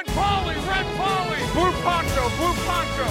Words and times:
Red 0.00 0.14
Polly, 0.16 0.54
Red 0.54 0.86
Polly, 0.96 1.40
Blue 1.52 1.72
Poncho, 1.84 2.24
Blue 2.38 2.54
Poncho. 2.66 3.06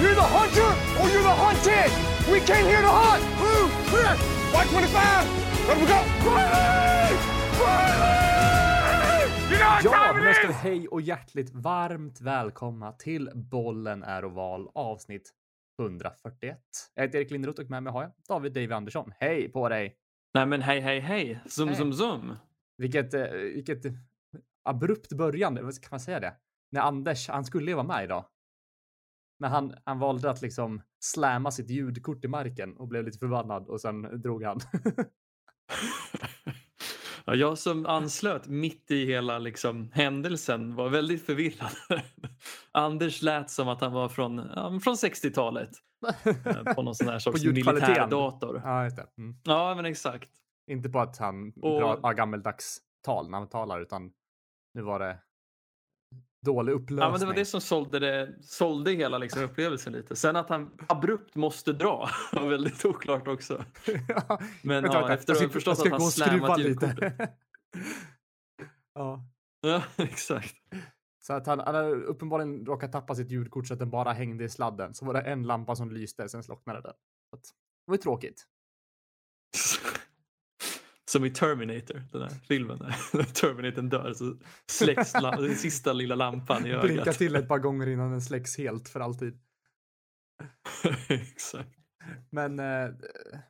You're 0.00 0.14
the 0.14 0.28
hunter 0.36 0.70
or 1.00 1.08
you're 1.12 1.22
the 1.22 1.36
hunted. 1.44 1.90
We 2.32 2.38
came 2.40 2.66
here 2.66 2.82
to 2.82 2.92
hunt. 3.02 3.22
Blue, 3.40 3.68
clear. 3.90 4.14
White 4.54 4.68
25. 4.70 5.26
Let 5.68 5.76
we 5.80 5.86
go. 5.86 5.98
Riley! 6.30 7.16
Riley! 7.60 9.30
You 9.50 9.58
know 9.58 9.70
what 9.74 9.84
Ja, 9.84 10.48
is? 10.50 10.56
hej 10.56 10.88
och 10.88 11.00
hjärtligt 11.00 11.50
varmt 11.54 12.20
välkomna 12.20 12.92
till 12.92 13.30
Bollen 13.34 14.02
är 14.02 14.24
oval 14.24 14.68
avsnitt 14.74 15.30
141. 15.80 16.58
Jag 16.94 17.02
heter 17.02 17.18
Erik 17.18 17.30
Lindroth 17.30 17.60
och 17.60 17.70
med 17.70 17.82
mig 17.82 17.92
har 17.92 18.02
jag 18.02 18.12
David 18.28 18.52
Dave 18.52 18.74
Andersson. 18.74 19.12
Hej 19.18 19.48
på 19.52 19.68
dig! 19.68 19.96
Nej 20.34 20.46
men 20.46 20.62
hej 20.62 20.80
hej 20.80 21.00
hej, 21.00 21.40
zoom 21.46 21.68
Hej. 21.68 21.76
zoom 21.76 21.92
zoom. 21.92 22.36
Vilket, 22.78 23.14
eh, 23.14 23.22
vilket 23.30 23.82
abrupt 24.68 25.12
börjande, 25.12 25.62
vad 25.62 25.80
kan 25.82 25.88
man 25.90 26.00
säga 26.00 26.20
det? 26.20 26.34
När 26.72 26.80
Anders, 26.80 27.28
han 27.28 27.44
skulle 27.44 27.70
ju 27.70 27.74
vara 27.74 27.86
med 27.86 28.04
idag. 28.04 28.24
Men 29.38 29.50
han, 29.50 29.74
han 29.84 29.98
valde 29.98 30.30
att 30.30 30.42
liksom 30.42 30.82
slamma 31.04 31.50
sitt 31.50 31.70
ljudkort 31.70 32.24
i 32.24 32.28
marken 32.28 32.76
och 32.76 32.88
blev 32.88 33.04
lite 33.04 33.18
förbannad 33.18 33.68
och 33.68 33.80
sen 33.80 34.20
drog 34.22 34.42
han. 34.44 34.60
Ja, 37.28 37.34
jag 37.34 37.58
som 37.58 37.86
anslöt 37.86 38.46
mitt 38.46 38.90
i 38.90 39.06
hela 39.06 39.38
liksom, 39.38 39.90
händelsen 39.92 40.74
var 40.74 40.88
väldigt 40.88 41.26
förvirrad. 41.26 41.70
Anders 42.72 43.22
lät 43.22 43.50
som 43.50 43.68
att 43.68 43.80
han 43.80 43.92
var 43.92 44.08
från, 44.08 44.36
ja, 44.56 44.80
från 44.84 44.94
60-talet. 44.94 45.70
eh, 46.46 46.74
På 46.74 46.82
någon 46.82 46.94
sån 46.94 47.08
här 47.08 47.18
sorts 47.18 47.44
militärdator. 47.44 48.60
ja. 48.64 48.86
Mm. 49.18 49.36
Ja 49.44 49.74
men 49.74 49.84
exakt. 49.86 50.30
Inte 50.70 50.88
på 50.88 51.00
att 51.00 51.18
han 51.18 51.48
Och- 51.62 51.80
pratar 51.80 52.14
gammeldags 52.14 52.78
tal 53.04 53.30
när 53.30 53.38
han 53.38 53.48
talar, 53.48 53.80
utan 53.80 54.10
nu 54.76 54.82
var 54.82 54.98
det 54.98 55.18
dålig 56.44 56.72
upplösning. 56.72 56.98
Ja, 56.98 57.10
men 57.10 57.20
det 57.20 57.26
var 57.26 57.34
det 57.34 57.44
som 57.44 57.60
sålde, 57.60 57.98
det, 57.98 58.34
sålde 58.42 58.92
hela 58.92 59.18
liksom, 59.18 59.42
upplevelsen 59.42 59.92
lite. 59.92 60.16
Sen 60.16 60.36
att 60.36 60.48
han 60.48 60.78
abrupt 60.86 61.34
måste 61.34 61.72
dra 61.72 62.08
var 62.32 62.48
väldigt 62.48 62.84
oklart 62.84 63.28
också. 63.28 63.64
ja, 64.08 64.38
Men 64.62 64.82
vänta, 64.82 64.98
ja, 64.98 65.06
vänta. 65.06 65.14
efter 65.14 65.32
att 65.32 65.40
ha 65.40 65.48
förstått 65.48 65.80
att 65.80 65.90
han 65.90 66.00
slammat 66.00 66.58
lite. 66.58 66.86
ljudkortet. 66.86 67.14
ja. 68.94 69.24
Ja 69.60 69.82
exakt. 69.96 70.54
Så 71.20 71.32
att 71.32 71.46
han, 71.46 71.58
han 71.58 71.74
hade 71.74 71.90
uppenbarligen 71.90 72.66
råkat 72.66 72.92
tappa 72.92 73.14
sitt 73.14 73.30
ljudkort 73.30 73.66
så 73.66 73.72
att 73.72 73.78
den 73.78 73.90
bara 73.90 74.12
hängde 74.12 74.44
i 74.44 74.48
sladden. 74.48 74.94
Så 74.94 75.04
var 75.04 75.14
det 75.14 75.20
en 75.20 75.42
lampa 75.42 75.76
som 75.76 75.92
lyste, 75.92 76.28
sen 76.28 76.42
slocknade 76.42 76.80
den. 76.80 76.94
Så 77.30 77.36
att, 77.36 77.42
det 77.42 77.90
var 77.90 77.94
ju 77.94 78.02
tråkigt. 78.02 78.46
Som 81.10 81.24
i 81.24 81.30
Terminator, 81.30 82.02
den 82.12 82.22
här 82.22 82.30
filmen. 82.30 82.78
När 83.12 83.22
Terminatorn 83.22 83.88
dör 83.88 84.12
så 84.12 84.36
släcks 84.70 85.12
den 85.12 85.56
sista 85.56 85.92
lilla 85.92 86.14
lampan 86.14 86.66
i 86.66 86.78
Blinka 86.78 87.02
ögat. 87.02 87.18
till 87.18 87.36
ett 87.36 87.48
par 87.48 87.58
gånger 87.58 87.86
innan 87.86 88.10
den 88.10 88.22
släcks 88.22 88.58
helt 88.58 88.88
för 88.88 89.00
alltid. 89.00 89.38
Exakt. 91.08 91.70
Men 92.30 92.58
eh, 92.58 92.90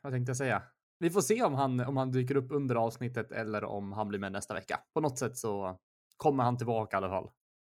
vad 0.02 0.12
tänkte 0.12 0.30
jag 0.30 0.36
säga? 0.36 0.62
Vi 0.98 1.10
får 1.10 1.20
se 1.20 1.42
om 1.42 1.54
han, 1.54 1.80
om 1.80 1.96
han 1.96 2.12
dyker 2.12 2.36
upp 2.36 2.50
under 2.50 2.74
avsnittet 2.74 3.32
eller 3.32 3.64
om 3.64 3.92
han 3.92 4.08
blir 4.08 4.18
med 4.18 4.32
nästa 4.32 4.54
vecka. 4.54 4.80
På 4.94 5.00
något 5.00 5.18
sätt 5.18 5.38
så 5.38 5.78
kommer 6.16 6.44
han 6.44 6.56
tillbaka 6.56 6.96
i 6.96 6.98
alla 6.98 7.08
fall. 7.08 7.30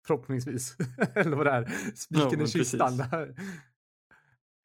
Förhoppningsvis. 0.07 0.77
eller 1.15 1.37
vad 1.37 1.47
det 1.47 1.53
är. 1.53 1.73
Spiken 1.95 2.33
i 2.33 2.37
men 2.37 2.47
kistan. 2.47 3.03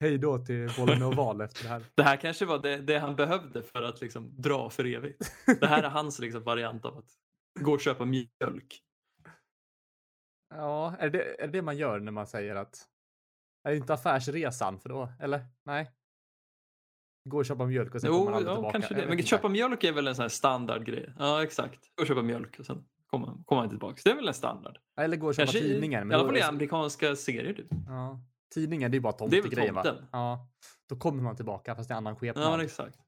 Hej 0.02 0.18
då 0.18 0.38
till 0.38 0.70
bollen 0.78 1.04
och 1.04 1.16
val 1.16 1.42
efter 1.42 1.64
det 1.64 1.70
här. 1.70 1.84
Det 1.96 2.04
här 2.04 2.18
kanske 2.18 2.46
var 2.46 2.60
det, 2.60 2.78
det 2.78 3.00
han 3.00 3.16
behövde 3.16 3.64
för 3.64 3.84
att 3.84 4.02
liksom 4.02 4.42
dra 4.42 4.70
för 4.70 4.86
evigt. 4.86 5.32
Det 5.60 5.68
här 5.68 5.84
är 5.84 5.90
hans 5.90 6.20
liksom 6.20 6.44
variant 6.44 6.86
av 6.86 6.98
att 6.98 7.10
gå 7.60 7.72
och 7.74 7.82
köpa 7.82 8.06
mjölk. 8.06 8.82
Ja, 10.56 10.96
är 11.00 11.10
det, 11.10 11.44
är 11.44 11.48
det 11.48 11.62
man 11.62 11.78
gör 11.78 12.00
när 12.00 12.12
man 12.12 12.28
säger 12.28 12.56
att 12.56 12.88
är 13.64 13.72
det 13.72 13.78
inte 13.78 13.94
affärsresan 13.94 14.80
för 14.80 14.90
då, 14.90 15.10
eller? 15.20 15.46
Nej. 15.66 15.92
Gå 17.30 17.38
och 17.38 17.46
köpa 17.46 17.66
mjölk 17.66 17.96
och 17.96 18.02
sen 18.02 18.10
kommer 18.10 18.20
Jo, 18.22 18.26
man 18.26 18.34
aldrig 18.34 18.52
ja, 18.52 18.56
tillbaka. 18.56 18.72
kanske 18.80 18.94
det. 18.96 19.06
Men 19.08 19.12
inte. 19.18 19.28
köpa 19.30 19.50
mjölk 19.50 19.84
är 19.84 19.92
väl 19.94 20.08
en 20.08 20.16
sån 20.16 20.22
här 20.24 20.30
standardgrej. 20.30 21.14
Ja, 21.20 21.44
exakt. 21.44 21.80
Gå 21.96 22.02
och 22.02 22.08
köpa 22.08 22.22
mjölk 22.22 22.60
och 22.60 22.66
sen 22.66 22.86
kommer 23.08 23.44
kommer 23.46 23.62
han 23.62 23.70
tillbaka. 23.70 24.02
Det 24.04 24.10
är 24.12 24.16
väl 24.16 24.28
en 24.28 24.34
standard. 24.34 24.78
Eller 25.00 25.18
gå 25.18 25.28
och 25.28 25.36
köpa 25.36 25.46
Kanske 25.46 25.60
i- 25.60 25.62
tidningen. 25.74 26.12
I 26.12 26.16
alla 26.16 26.26
fall 26.26 26.38
i 26.38 26.42
amerikanska 26.42 27.16
serier. 27.16 27.54
Typ. 27.54 27.68
Ja. 27.88 28.20
Tidningen, 28.54 28.92
det 28.92 28.98
är 28.98 29.02
bara 29.02 29.14
tomtegrejer 29.14 29.72
va? 29.72 29.98
Ja. 30.12 30.50
Då 30.90 30.96
kommer 30.96 31.24
man 31.24 31.36
tillbaka 31.36 31.76
fast 31.76 31.90
i 31.92 31.94
annan 31.94 32.16
skepnad. 32.16 32.46
Ja, 32.46 32.64
exakt. 32.64 33.00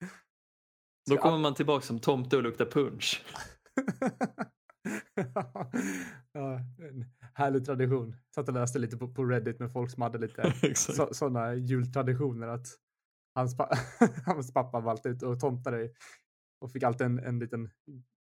Då 1.10 1.16
kommer 1.16 1.38
man 1.38 1.54
tillbaka 1.54 1.86
som 1.86 2.00
tomte 2.00 2.36
och 2.36 2.42
luktar 2.42 2.66
punch. 2.66 3.24
ja, 6.32 6.60
en 6.78 7.04
härlig 7.34 7.66
tradition. 7.66 8.16
Satt 8.34 8.48
och 8.48 8.54
läste 8.54 8.78
lite 8.78 8.96
på, 8.96 9.14
på 9.14 9.24
Reddit 9.24 9.58
med 9.58 9.72
folk 9.72 9.90
som 9.90 10.02
hade 10.02 10.18
lite 10.18 10.52
sådana 11.12 11.54
jultraditioner 11.54 12.48
att 12.48 12.66
hans, 13.34 13.56
pa 13.56 13.70
hans 14.26 14.52
pappa 14.52 14.78
alltid 14.78 15.12
ute 15.12 15.26
och 15.26 15.40
tomtade 15.40 15.90
och 16.60 16.72
fick 16.72 16.82
alltid 16.82 17.06
en, 17.06 17.18
en 17.18 17.38
liten 17.38 17.70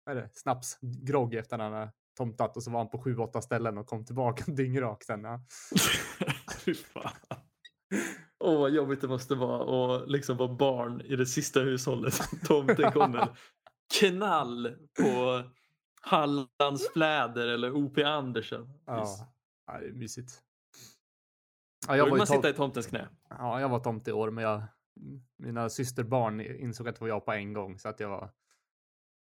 vad 0.04 0.16
är 0.16 0.22
det, 0.22 0.30
snapsgrogg 0.32 1.34
efter 1.34 1.56
att 1.56 1.62
han 1.62 1.72
hade 1.72 1.92
tomtat 2.16 2.56
och 2.56 2.62
så 2.62 2.70
var 2.70 2.78
han 2.78 2.90
på 2.90 2.98
sju, 2.98 3.16
åtta 3.16 3.40
ställen 3.40 3.78
och 3.78 3.86
kom 3.86 4.04
tillbaka 4.04 4.52
dyngrak 4.52 5.04
sen. 5.04 5.24
Ja. 5.24 5.40
Fy 6.64 6.74
fan. 6.74 7.12
Åh, 8.38 8.58
vad 8.60 8.70
jobbigt 8.70 9.00
det 9.00 9.08
måste 9.08 9.34
vara 9.34 9.96
att 10.02 10.10
liksom 10.10 10.36
vara 10.36 10.54
barn 10.54 11.00
i 11.00 11.16
det 11.16 11.26
sista 11.26 11.60
hushållet. 11.60 12.14
Tomten 12.46 12.92
kommer. 12.92 13.28
Knall 13.98 14.76
på 15.00 15.42
Hallandsfläder 16.02 17.46
eller 17.48 17.72
O.P. 17.76 18.02
Andersen. 18.04 18.68
Ja. 18.86 19.06
ja, 19.66 19.78
det 19.80 19.86
är 19.86 19.92
mysigt. 19.92 20.32
Ja, 21.86 21.92
Då 21.92 21.98
jag 21.98 22.04
vill 22.04 22.10
var, 22.10 22.16
ju 22.16 22.20
man 22.20 22.26
tom- 22.26 22.36
sitta 22.36 22.50
i 22.50 22.52
tomtens 22.54 22.86
knä. 22.86 23.08
ja, 23.30 23.60
jag 23.60 23.68
var 23.68 23.80
tomt 23.80 24.08
i 24.08 24.12
år, 24.12 24.30
men 24.30 24.44
jag, 24.44 24.62
mina 25.38 25.68
systerbarn 25.68 26.40
insåg 26.40 26.88
att 26.88 26.94
det 26.94 27.00
var 27.00 27.08
jag 27.08 27.24
på 27.24 27.32
en 27.32 27.52
gång 27.52 27.78
så 27.78 27.88
att 27.88 28.00
jag 28.00 28.08
var 28.08 28.30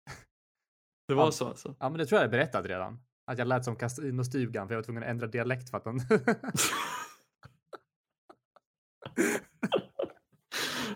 Det 1.09 1.15
var 1.15 1.25
Ja. 1.25 1.31
så 1.33 1.49
alltså. 1.49 1.75
Ja, 1.81 1.89
men 1.89 1.99
det 1.99 2.07
tror 2.07 2.17
jag 2.19 2.25
jag 2.25 2.31
berättat 2.31 2.67
redan. 2.67 2.99
Att 3.27 3.39
jag 3.39 3.49
lät 3.49 3.65
som 3.65 3.77
Casinostugan 3.77 4.69
för 4.69 4.75
jag 4.75 4.79
var 4.79 4.85
tvungen 4.85 5.03
att 5.03 5.09
ändra 5.09 5.27
dialekt 5.27 5.71
för 5.71 5.79
att 5.79 5.85
den... 5.85 6.01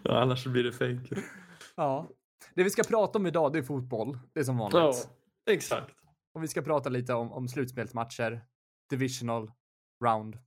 Ja, 0.03 0.21
annars 0.22 0.47
blir 0.47 0.65
det 0.65 0.72
fake. 0.72 1.22
ja. 1.77 2.09
Det 2.55 2.65
vi 2.65 2.71
ska 2.71 2.83
prata 2.83 3.19
om 3.19 3.27
idag, 3.27 3.53
det 3.53 3.59
är 3.59 3.62
fotboll. 3.62 4.19
Det 4.33 4.41
är 4.41 4.44
som 4.44 4.56
vanligt. 4.59 4.75
Ja, 5.44 5.53
exakt. 5.53 5.94
Och 6.34 6.43
vi 6.43 6.49
ska 6.49 6.62
prata 6.62 6.89
lite 6.89 7.15
om, 7.15 7.33
om 7.33 7.49
slutspelsmatcher. 7.49 8.41
Divisional 8.91 9.53
round. 10.05 10.39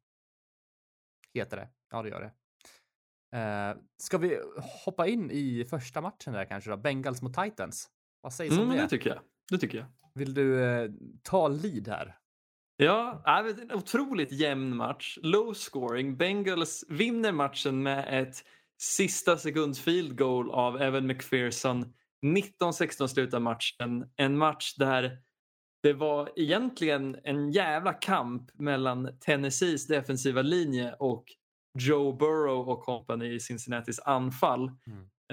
Heter 1.33 1.57
det. 1.57 1.69
Ja, 1.91 2.01
det 2.03 2.09
gör 2.09 2.21
det. 2.21 2.31
Uh, 3.37 3.77
ska 3.97 4.17
vi 4.17 4.39
hoppa 4.85 5.07
in 5.07 5.31
i 5.31 5.65
första 5.65 6.01
matchen 6.01 6.33
där 6.33 6.45
kanske 6.45 6.69
då? 6.69 6.77
Bengals 6.77 7.21
mot 7.21 7.33
Titans. 7.33 7.89
Vad 8.21 8.33
sägs 8.33 8.51
Mm, 8.51 8.63
om 8.63 8.69
det? 8.75 8.81
det 8.81 8.89
tycker 8.89 9.09
jag. 9.09 9.19
Det 9.49 9.57
tycker 9.57 9.77
jag. 9.77 9.87
Vill 10.13 10.33
du 10.33 10.63
eh, 10.65 10.89
ta 11.23 11.47
lead 11.47 11.87
här? 11.87 12.18
Ja, 12.81 13.21
en 13.25 13.71
otroligt 13.71 14.31
jämn 14.31 14.75
match. 14.75 15.17
Low 15.21 15.53
scoring. 15.53 16.17
Bengals 16.17 16.85
vinner 16.89 17.31
matchen 17.31 17.83
med 17.83 18.21
ett 18.21 18.35
sista 18.81 19.37
sekunds 19.37 19.79
field 19.79 20.17
goal 20.17 20.51
av 20.51 20.81
Evan 20.81 21.07
McPherson. 21.07 21.93
19-16 22.25 23.07
slutar 23.07 23.39
matchen. 23.39 24.05
En 24.15 24.37
match 24.37 24.75
där 24.75 25.17
det 25.83 25.93
var 25.93 26.29
egentligen 26.35 27.17
en 27.23 27.51
jävla 27.51 27.93
kamp 27.93 28.51
mellan 28.53 29.19
Tennessees 29.19 29.87
defensiva 29.87 30.41
linje 30.41 30.93
och 30.93 31.25
Joe 31.79 32.13
Burrow 32.13 32.69
och 32.69 32.83
company 32.83 33.33
i 33.33 33.39
Cincinnatis 33.39 33.99
anfall. 33.99 34.71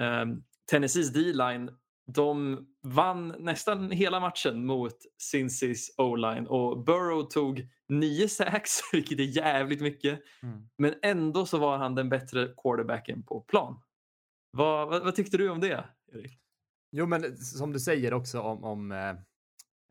Um, 0.01 0.43
Tennessees 0.71 1.13
D-line 1.13 1.71
de 2.07 2.65
vann 2.81 3.35
nästan 3.39 3.91
hela 3.91 4.19
matchen 4.19 4.65
mot 4.65 4.95
Cincy's 5.33 5.87
O-line 5.97 6.47
och 6.47 6.83
Burrow 6.83 7.23
tog 7.23 7.67
nio 7.89 8.29
sacks, 8.29 8.79
vilket 8.93 9.19
är 9.19 9.23
jävligt 9.23 9.81
mycket. 9.81 10.19
Mm. 10.43 10.69
Men 10.77 10.93
ändå 11.01 11.45
så 11.45 11.57
var 11.57 11.77
han 11.77 11.95
den 11.95 12.09
bättre 12.09 12.53
quarterbacken 12.63 13.23
på 13.23 13.41
plan. 13.41 13.81
Vad, 14.51 14.89
vad, 14.89 15.03
vad 15.03 15.15
tyckte 15.15 15.37
du 15.37 15.49
om 15.49 15.59
det, 15.59 15.85
Erik? 16.13 16.39
Jo, 16.91 17.05
men 17.05 17.37
som 17.37 17.73
du 17.73 17.79
säger 17.79 18.13
också 18.13 18.41
om, 18.41 18.63
om 18.63 18.91
eh, 18.91 19.09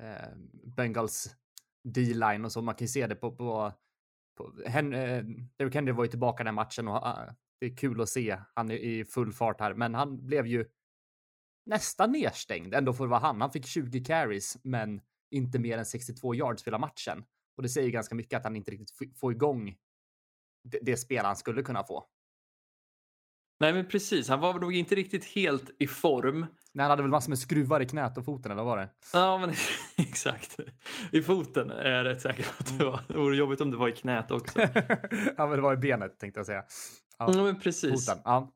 eh, 0.09 0.29
Bengals 0.77 1.37
D-line 1.85 2.45
och 2.45 2.53
så, 2.53 2.63
man 2.63 2.75
kan 2.75 2.85
ju 2.85 2.89
se 2.89 3.07
det 3.07 3.15
på, 3.15 3.37
på, 3.37 3.73
på 4.37 4.53
Hen, 4.67 4.95
eh, 4.95 5.25
Derrick 5.59 5.75
Henry 5.75 5.93
var 5.93 6.05
ju 6.05 6.11
tillbaka 6.11 6.45
den 6.45 6.55
matchen 6.55 6.89
och 6.89 7.07
uh, 7.07 7.33
det 7.61 7.67
är 7.67 7.77
kul 7.77 8.01
att 8.01 8.09
se. 8.09 8.39
Han 8.55 8.71
är 8.71 8.75
i 8.75 9.05
full 9.05 9.33
fart 9.33 9.61
här, 9.61 9.75
men 9.75 9.95
han 9.95 10.27
blev 10.27 10.47
ju 10.47 10.67
nästan 11.67 12.13
nedstängd 12.13 12.75
ändå 12.75 12.93
för 12.93 13.05
att 13.05 13.11
vara 13.11 13.21
han. 13.21 13.41
Han 13.41 13.53
fick 13.53 13.67
20 13.67 14.05
carries, 14.05 14.57
men 14.63 15.01
inte 15.31 15.59
mer 15.59 15.79
än 15.79 15.87
62 15.87 16.35
yards 16.35 16.67
hela 16.67 16.79
matchen. 16.79 17.25
Och 17.57 17.63
det 17.63 17.69
säger 17.69 17.91
ganska 17.91 18.15
mycket 18.15 18.37
att 18.37 18.45
han 18.45 18.57
inte 18.57 18.71
riktigt 18.71 19.19
får 19.21 19.33
igång 19.33 19.77
det, 20.65 20.79
det 20.83 20.97
spel 20.97 21.25
han 21.25 21.37
skulle 21.37 21.63
kunna 21.63 21.85
få. 21.85 22.07
Nej 23.61 23.73
men 23.73 23.89
precis, 23.89 24.29
han 24.29 24.41
var 24.41 24.55
nog 24.55 24.75
inte 24.75 24.95
riktigt 24.95 25.25
helt 25.25 25.71
i 25.79 25.87
form. 25.87 26.47
Nej, 26.73 26.83
han 26.83 26.91
hade 26.91 27.03
väl 27.03 27.11
massor 27.11 27.29
med 27.29 27.39
skruvar 27.39 27.81
i 27.81 27.87
knät 27.87 28.19
och 28.19 28.25
foten 28.25 28.53
eller 28.53 28.63
vad 28.63 28.77
var 28.77 28.77
det? 28.77 28.89
Ja 29.13 29.39
men 29.39 29.55
exakt. 29.97 30.57
I 31.13 31.23
foten 31.23 31.71
är 31.71 31.91
jag 31.91 32.05
rätt 32.05 32.21
säker 32.21 32.43
på 32.43 32.51
att 32.59 32.79
det 32.79 32.85
var. 32.85 33.01
Det 33.09 33.19
vore 33.19 33.37
jobbigt 33.37 33.61
om 33.61 33.71
det 33.71 33.77
var 33.77 33.89
i 33.89 33.93
knät 33.93 34.31
också. 34.31 34.61
ja, 35.37 35.47
men 35.47 35.51
det 35.51 35.61
var 35.61 35.75
i 35.75 35.77
benet 35.77 36.19
tänkte 36.19 36.39
jag 36.39 36.47
säga. 36.47 36.65
Ja, 37.19 37.33
ja 37.33 37.43
men 37.43 37.61
precis. 37.61 38.07
Foten. 38.07 38.23
Ja. 38.25 38.53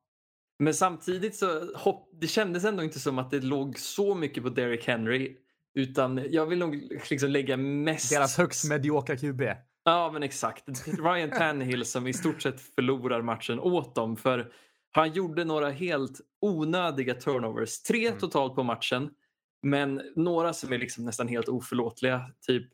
Men 0.61 0.75
samtidigt 0.75 1.37
så 1.37 1.77
hopp, 1.77 2.09
det 2.21 2.27
kändes 2.27 2.65
ändå 2.65 2.83
inte 2.83 3.01
som 3.01 3.19
att 3.19 3.31
det 3.31 3.41
låg 3.41 3.79
så 3.79 4.15
mycket 4.15 4.43
på 4.43 4.49
Derrick 4.49 4.87
Henry. 4.87 5.37
Utan 5.75 6.27
jag 6.31 6.47
vill 6.47 6.59
nog 6.59 6.99
liksom 7.11 7.31
lägga 7.31 7.57
mest... 7.57 8.11
Deras 8.11 8.39
högst 8.39 8.69
mediokra 8.69 9.17
QB. 9.17 9.43
Ja 9.85 10.11
men 10.13 10.23
exakt. 10.23 10.65
Ryan 10.87 11.31
Tannehill 11.31 11.85
som 11.85 12.07
i 12.07 12.13
stort 12.13 12.43
sett 12.43 12.61
förlorar 12.61 13.23
matchen 13.23 13.61
åt 13.61 13.95
dem. 13.95 14.17
För 14.17 14.53
han 14.91 15.13
gjorde 15.13 15.45
några 15.45 15.71
helt 15.71 16.21
onödiga 16.41 17.15
turnovers. 17.15 17.83
Tre 17.83 18.07
Mm. 18.07 18.19
totalt 18.19 18.55
på 18.55 18.63
matchen. 18.63 19.11
Men 19.63 20.03
några 20.17 20.53
som 20.53 20.73
är 20.73 20.79
liksom 20.79 21.05
nästan 21.05 21.29
helt 21.29 21.49
oförlåtliga. 21.49 22.33
Typ 22.47 22.71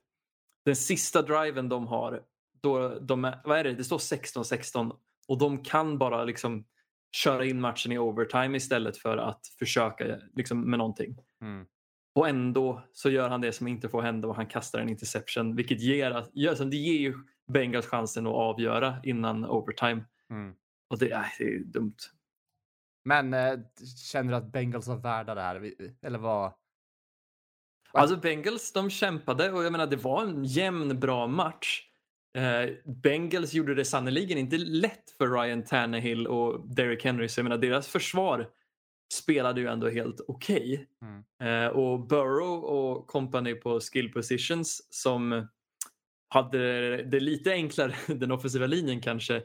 den 0.65 0.77
sista 0.77 1.23
driven 1.23 1.69
de 1.69 1.87
har. 1.87 2.23
Då 2.63 2.99
de 2.99 3.25
är, 3.25 3.41
vad 3.45 3.59
är 3.59 3.65
det? 3.65 3.73
det 3.73 3.85
står 3.85 3.99
16-16 3.99 4.93
och 5.29 5.39
de 5.39 5.65
kan 5.65 5.99
bara 5.99 6.25
liksom 6.25 6.65
köra 7.13 7.45
in 7.45 7.61
matchen 7.61 7.93
i 7.93 7.99
overtime 7.99 8.57
istället 8.57 8.97
för 8.97 9.17
att 9.17 9.47
försöka 9.59 10.05
liksom, 10.35 10.71
med 10.71 10.79
någonting. 10.79 11.17
Mm. 11.43 11.67
Och 12.15 12.29
ändå 12.29 12.83
så 12.93 13.11
gör 13.11 13.29
han 13.29 13.41
det 13.41 13.53
som 13.53 13.69
inte 13.69 13.89
får 13.89 14.03
hända 14.03 14.29
och 14.29 14.37
han 14.37 14.47
kastar 14.47 14.81
en 14.81 14.89
interception 14.89 15.57
vilket 15.57 15.81
ger, 15.81 16.27
gör, 16.33 16.65
det 16.65 16.77
ger 16.77 16.99
ju 16.99 17.15
Bengals 17.53 17.87
chansen 17.87 18.27
att 18.27 18.35
avgöra 18.35 18.97
innan 19.03 19.45
overtime. 19.45 20.05
Mm. 20.31 20.55
Och 20.89 20.99
det, 20.99 21.11
äh, 21.11 21.23
det 21.39 21.45
är 21.45 21.59
dumt. 21.59 21.97
Men 23.05 23.35
eh, 23.35 23.59
känner 24.13 24.31
du 24.31 24.37
att 24.37 24.53
Bengals 24.53 24.87
var 24.89 24.97
värda 24.97 25.35
det 25.35 25.43
här? 25.43 25.73
Eller 26.03 26.19
vad? 26.19 26.53
Alltså 27.93 28.17
Bengals 28.17 28.73
de 28.73 28.91
kämpade 28.91 29.53
och 29.53 29.65
jag 29.65 29.73
menar 29.73 29.87
det 29.87 29.97
var 29.97 30.23
en 30.23 30.45
jämn 30.45 31.01
bra 31.01 31.27
match. 31.27 31.83
Eh, 32.37 32.71
Bengals 33.03 33.55
gjorde 33.55 33.75
det 33.75 33.85
sannoliken 33.85 34.39
inte 34.39 34.59
lätt 34.59 35.11
för 35.19 35.29
Ryan 35.29 35.65
Tannehill 35.65 36.27
och 36.27 36.69
Derrick 36.69 37.05
Henry 37.05 37.29
så 37.29 37.41
jag 37.41 37.45
menar 37.45 37.59
deras 37.59 37.89
försvar 37.89 38.49
spelade 39.15 39.61
ju 39.61 39.67
ändå 39.67 39.89
helt 39.89 40.21
okej. 40.29 40.87
Mm. 41.03 41.65
Eh, 41.65 41.71
och 41.71 42.07
Burrow 42.07 42.65
och 42.65 43.07
company 43.07 43.55
på 43.55 43.81
skill 43.81 44.13
positions 44.13 44.87
som 44.91 45.49
hade 46.29 46.59
det 47.03 47.21
lite 47.21 47.53
enklare, 47.53 47.95
den 48.15 48.33
offensiva 48.33 48.67
linjen 48.67 49.01
kanske, 49.01 49.43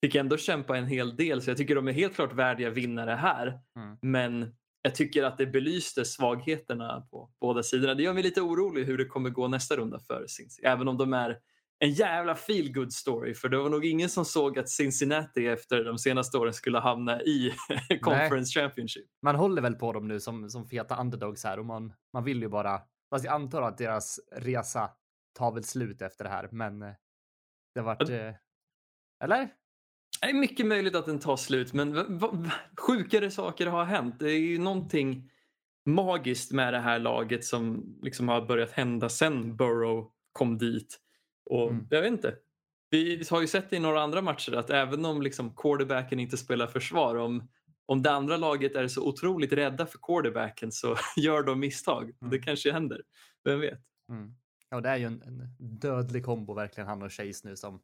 fick 0.00 0.14
ändå 0.14 0.36
kämpa 0.36 0.76
en 0.76 0.86
hel 0.86 1.16
del 1.16 1.42
så 1.42 1.50
jag 1.50 1.56
tycker 1.56 1.74
de 1.74 1.88
är 1.88 1.92
helt 1.92 2.14
klart 2.14 2.32
värdiga 2.32 2.70
vinnare 2.70 3.10
här. 3.10 3.46
Mm. 3.76 3.96
Men 4.02 4.54
jag 4.82 4.94
tycker 4.94 5.22
att 5.22 5.38
det 5.38 5.46
belyste 5.46 6.04
svagheterna 6.04 7.06
på 7.10 7.30
båda 7.40 7.62
sidorna. 7.62 7.94
Det 7.94 8.02
gör 8.02 8.12
mig 8.12 8.22
lite 8.22 8.40
orolig 8.40 8.84
hur 8.84 8.98
det 8.98 9.04
kommer 9.04 9.30
gå 9.30 9.48
nästa 9.48 9.76
runda 9.76 9.98
för 9.98 10.26
Cincy. 10.28 10.62
Även 10.62 10.88
om 10.88 10.96
de 10.96 11.12
är 11.12 11.38
en 11.84 11.90
jävla 11.90 12.34
feel 12.34 12.72
good 12.72 12.92
story 12.92 13.34
för 13.34 13.48
det 13.48 13.58
var 13.58 13.70
nog 13.70 13.84
ingen 13.84 14.08
som 14.08 14.24
såg 14.24 14.58
att 14.58 14.68
Cincinnati 14.68 15.46
efter 15.46 15.84
de 15.84 15.98
senaste 15.98 16.38
åren 16.38 16.52
skulle 16.52 16.78
hamna 16.78 17.22
i 17.22 17.54
Conference 18.00 18.60
Championship. 18.60 19.06
Man 19.22 19.36
håller 19.36 19.62
väl 19.62 19.74
på 19.74 19.92
dem 19.92 20.08
nu 20.08 20.20
som, 20.20 20.50
som 20.50 20.68
feta 20.68 21.00
underdogs 21.00 21.44
här 21.44 21.58
och 21.58 21.66
man, 21.66 21.92
man 22.12 22.24
vill 22.24 22.42
ju 22.42 22.48
bara, 22.48 22.80
fast 23.10 23.24
jag 23.24 23.34
antar 23.34 23.62
att 23.62 23.78
deras 23.78 24.20
resa 24.32 24.90
tar 25.38 25.52
väl 25.52 25.64
slut 25.64 26.02
efter 26.02 26.24
det 26.24 26.30
här, 26.30 26.48
men 26.52 26.82
eh, 26.82 26.92
det 27.74 27.80
har 27.80 27.84
varit, 27.84 28.10
eh, 28.10 28.34
eller? 29.24 29.48
Det 30.20 30.30
är 30.30 30.34
mycket 30.34 30.66
möjligt 30.66 30.94
att 30.94 31.06
den 31.06 31.20
tar 31.20 31.36
slut 31.36 31.72
men 31.72 32.06
sjukare 32.80 33.30
saker 33.30 33.66
har 33.66 33.84
hänt. 33.84 34.18
Det 34.18 34.30
är 34.30 34.38
ju 34.38 34.58
någonting 34.58 35.30
magiskt 35.86 36.52
med 36.52 36.72
det 36.74 36.80
här 36.80 36.98
laget 36.98 37.44
som 37.44 37.84
liksom 38.02 38.28
har 38.28 38.46
börjat 38.46 38.70
hända 38.70 39.08
sen 39.08 39.56
Burrow 39.56 40.10
kom 40.32 40.58
dit. 40.58 41.00
Och 41.46 41.70
Mm. 41.70 41.86
Jag 41.90 42.02
vet 42.02 42.12
inte. 42.12 42.36
Vi 42.90 43.24
har 43.30 43.40
ju 43.40 43.46
sett 43.46 43.72
i 43.72 43.78
några 43.78 44.02
andra 44.02 44.22
matcher 44.22 44.52
att 44.52 44.70
även 44.70 45.04
om 45.04 45.22
liksom 45.22 45.54
quarterbacken 45.56 46.20
inte 46.20 46.36
spelar 46.36 46.66
försvar, 46.66 47.16
om, 47.16 47.48
om 47.86 48.02
det 48.02 48.10
andra 48.10 48.36
laget 48.36 48.76
är 48.76 48.88
så 48.88 49.08
otroligt 49.08 49.52
rädda 49.52 49.86
för 49.86 49.98
quarterbacken 50.02 50.72
så 50.72 50.96
gör 51.16 51.42
de 51.42 51.60
misstag. 51.60 52.02
Mm. 52.02 52.30
Det 52.30 52.38
kanske 52.38 52.72
händer. 52.72 53.02
Vem 53.44 53.60
vet? 53.60 53.80
Mm. 54.08 54.34
Ja, 54.70 54.80
det 54.80 54.88
är 54.88 54.96
ju 54.96 55.04
en, 55.04 55.22
en 55.22 55.56
dödlig 55.58 56.24
kombo 56.24 56.54
verkligen, 56.54 56.88
han 56.88 57.02
och 57.02 57.12
Chase 57.12 57.48
nu 57.48 57.56
som 57.56 57.82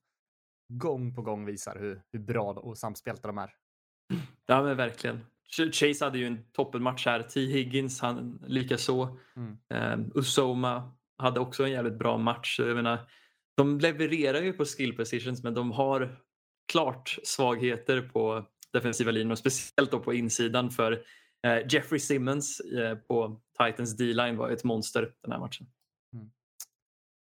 gång 0.73 1.15
på 1.15 1.23
gång 1.23 1.47
visar 1.47 1.79
hur, 1.79 2.03
hur 2.13 2.21
bra 2.21 2.53
och 2.53 2.79
samspelta 2.79 3.29
de 3.29 3.39
är. 3.39 3.51
Ja 4.47 4.63
men 4.63 4.77
verkligen. 4.77 5.21
Ch- 5.59 5.73
Chase 5.73 6.05
hade 6.05 6.19
ju 6.19 6.27
en 6.27 6.45
toppenmatch 6.53 7.07
här. 7.07 7.23
T. 7.23 7.41
Higgins 7.41 8.01
han 8.01 8.45
lika 8.47 8.79
så. 8.79 9.19
Mm. 9.37 9.59
Um, 10.01 10.13
Usoma 10.15 10.93
hade 11.17 11.41
också 11.41 11.65
en 11.65 11.71
jävligt 11.71 11.99
bra 11.99 12.19
match. 12.19 12.61
Jag 12.61 12.75
menar, 12.77 12.99
de 13.57 13.79
levererar 13.79 14.43
ju 14.43 14.53
på 14.53 14.65
skill 14.65 14.97
positions 14.97 15.43
men 15.43 15.55
de 15.55 15.73
har 15.73 16.17
klart 16.73 17.19
svagheter 17.23 18.03
på 18.03 18.47
defensiva 18.73 19.11
linjen 19.11 19.31
och 19.31 19.39
speciellt 19.39 19.91
då 19.91 20.01
på 20.01 20.15
insidan 20.15 20.71
för 20.71 20.93
eh, 21.47 21.59
Jeffrey 21.69 22.01
Simmons 22.01 22.61
eh, 22.61 22.99
på 22.99 23.41
Titans 23.59 23.97
D-line 23.97 24.37
var 24.37 24.51
ett 24.51 24.65
monster 24.65 25.15
den 25.23 25.33
här 25.33 25.39
matchen. 25.39 25.67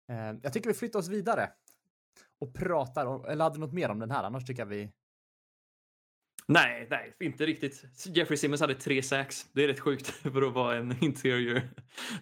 Eh, 0.09 0.39
jag 0.43 0.53
tycker 0.53 0.69
vi 0.69 0.75
flyttar 0.75 0.99
oss 0.99 1.09
vidare 1.09 1.51
och 2.39 2.55
pratar 2.55 3.07
om, 3.07 3.25
eller 3.25 3.45
hade 3.45 3.57
du 3.57 3.61
något 3.61 3.73
mer 3.73 3.89
om 3.89 3.99
den 3.99 4.11
här? 4.11 4.25
Annars 4.25 4.45
tycker 4.45 4.63
jag 4.63 4.67
vi 4.67 4.93
Nej, 6.47 6.87
nej, 6.91 7.17
inte 7.21 7.47
riktigt. 7.47 7.85
Jeffrey 8.07 8.37
Simmons 8.37 8.61
hade 8.61 8.75
tre 8.75 9.03
sacks. 9.03 9.47
Det 9.53 9.65
är 9.65 9.69
rätt 9.69 9.81
sjukt 9.81 10.07
för 10.33 10.43
att 10.43 10.53
vara 10.53 10.77
en 10.77 10.97
interior 11.05 11.63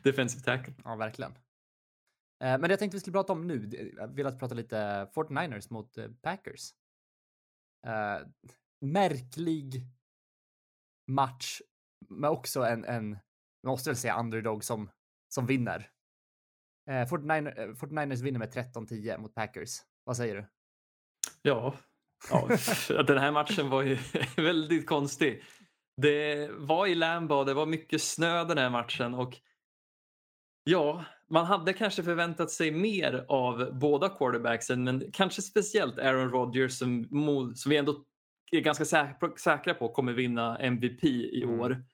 defensive 0.03 0.45
tackle. 0.45 0.75
Ja, 0.85 0.97
verkligen. 0.97 1.33
Eh, 2.43 2.59
men 2.59 2.61
det 2.61 2.71
jag 2.71 2.79
tänkte 2.79 2.97
vi 2.97 3.01
skulle 3.01 3.13
prata 3.13 3.33
om 3.33 3.47
nu, 3.47 3.71
jag 3.97 4.09
eh, 4.09 4.15
vill 4.15 4.27
att 4.27 4.39
prata 4.39 4.55
lite 4.55 4.77
49ers 5.15 5.73
mot 5.73 5.99
eh, 5.99 6.09
Packers. 6.23 6.73
Uh, 7.87 8.29
märklig 8.81 9.87
match, 11.07 11.61
men 12.09 12.31
också 12.31 12.63
en, 12.63 12.85
en 12.85 13.11
man 13.63 13.71
måste 13.71 13.91
väl 13.91 13.97
säga 13.97 14.21
underdog 14.21 14.65
som, 14.65 14.91
som 15.29 15.47
vinner. 15.47 15.91
Uh, 16.91 16.95
49ers, 16.95 17.75
49ers 17.75 18.23
vinner 18.23 18.39
med 18.39 18.55
13-10 18.55 19.19
mot 19.19 19.35
Packers. 19.35 19.83
Vad 20.05 20.17
säger 20.17 20.37
du? 20.37 20.47
Ja, 21.43 21.75
ja 22.31 22.49
den 23.03 23.19
här 23.19 23.33
matchen 23.33 23.71
var 23.71 23.83
ju 23.83 23.99
väldigt 24.37 24.87
konstig. 24.87 25.45
Det 25.97 26.51
var 26.53 26.87
i 26.87 26.95
Lambo, 26.95 27.45
det 27.45 27.55
var 27.55 27.67
mycket 27.67 28.03
snö 28.03 28.45
den 28.45 28.59
här 28.59 28.71
matchen 28.71 29.15
och 29.15 29.41
ja, 30.65 31.05
man 31.31 31.47
hade 31.47 31.73
kanske 31.73 32.03
förväntat 32.03 32.51
sig 32.51 32.71
mer 32.71 33.25
av 33.29 33.79
båda 33.79 34.09
quarterbacksen 34.09 34.85
men 34.85 35.11
kanske 35.13 35.43
speciellt 35.43 35.99
Aaron 35.99 36.31
Rodgers 36.31 36.73
som, 36.73 37.09
som 37.57 37.71
vi 37.71 37.77
ändå 37.77 38.05
är 38.53 38.61
ganska 38.61 38.85
säkra, 39.39 39.75
på 39.75 39.89
kommer 39.89 40.13
vinna 40.13 40.59
MVP 40.59 41.05
i 41.05 41.43
Mm. 41.43 41.61
år. 41.61 41.85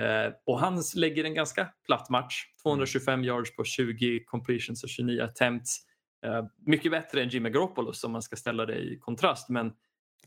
Eh, 0.00 0.32
och 0.46 0.60
han 0.60 0.82
lägger 0.96 1.24
en 1.24 1.34
ganska 1.34 1.68
platt 1.86 2.10
match. 2.10 2.44
225 2.62 3.24
yards 3.24 3.56
på 3.56 3.64
20 3.64 4.24
completions 4.24 4.82
och 4.82 4.88
29 4.88 5.22
attempts. 5.22 5.78
Eh, 6.26 6.44
mycket 6.66 6.90
bättre 6.92 7.22
än 7.22 7.28
Jimmy 7.28 7.50
Garoppolo 7.50 7.92
om 8.04 8.12
man 8.12 8.22
ska 8.22 8.36
ställa 8.36 8.66
det 8.66 8.78
i 8.78 8.98
kontrast. 8.98 9.48
Men 9.48 9.72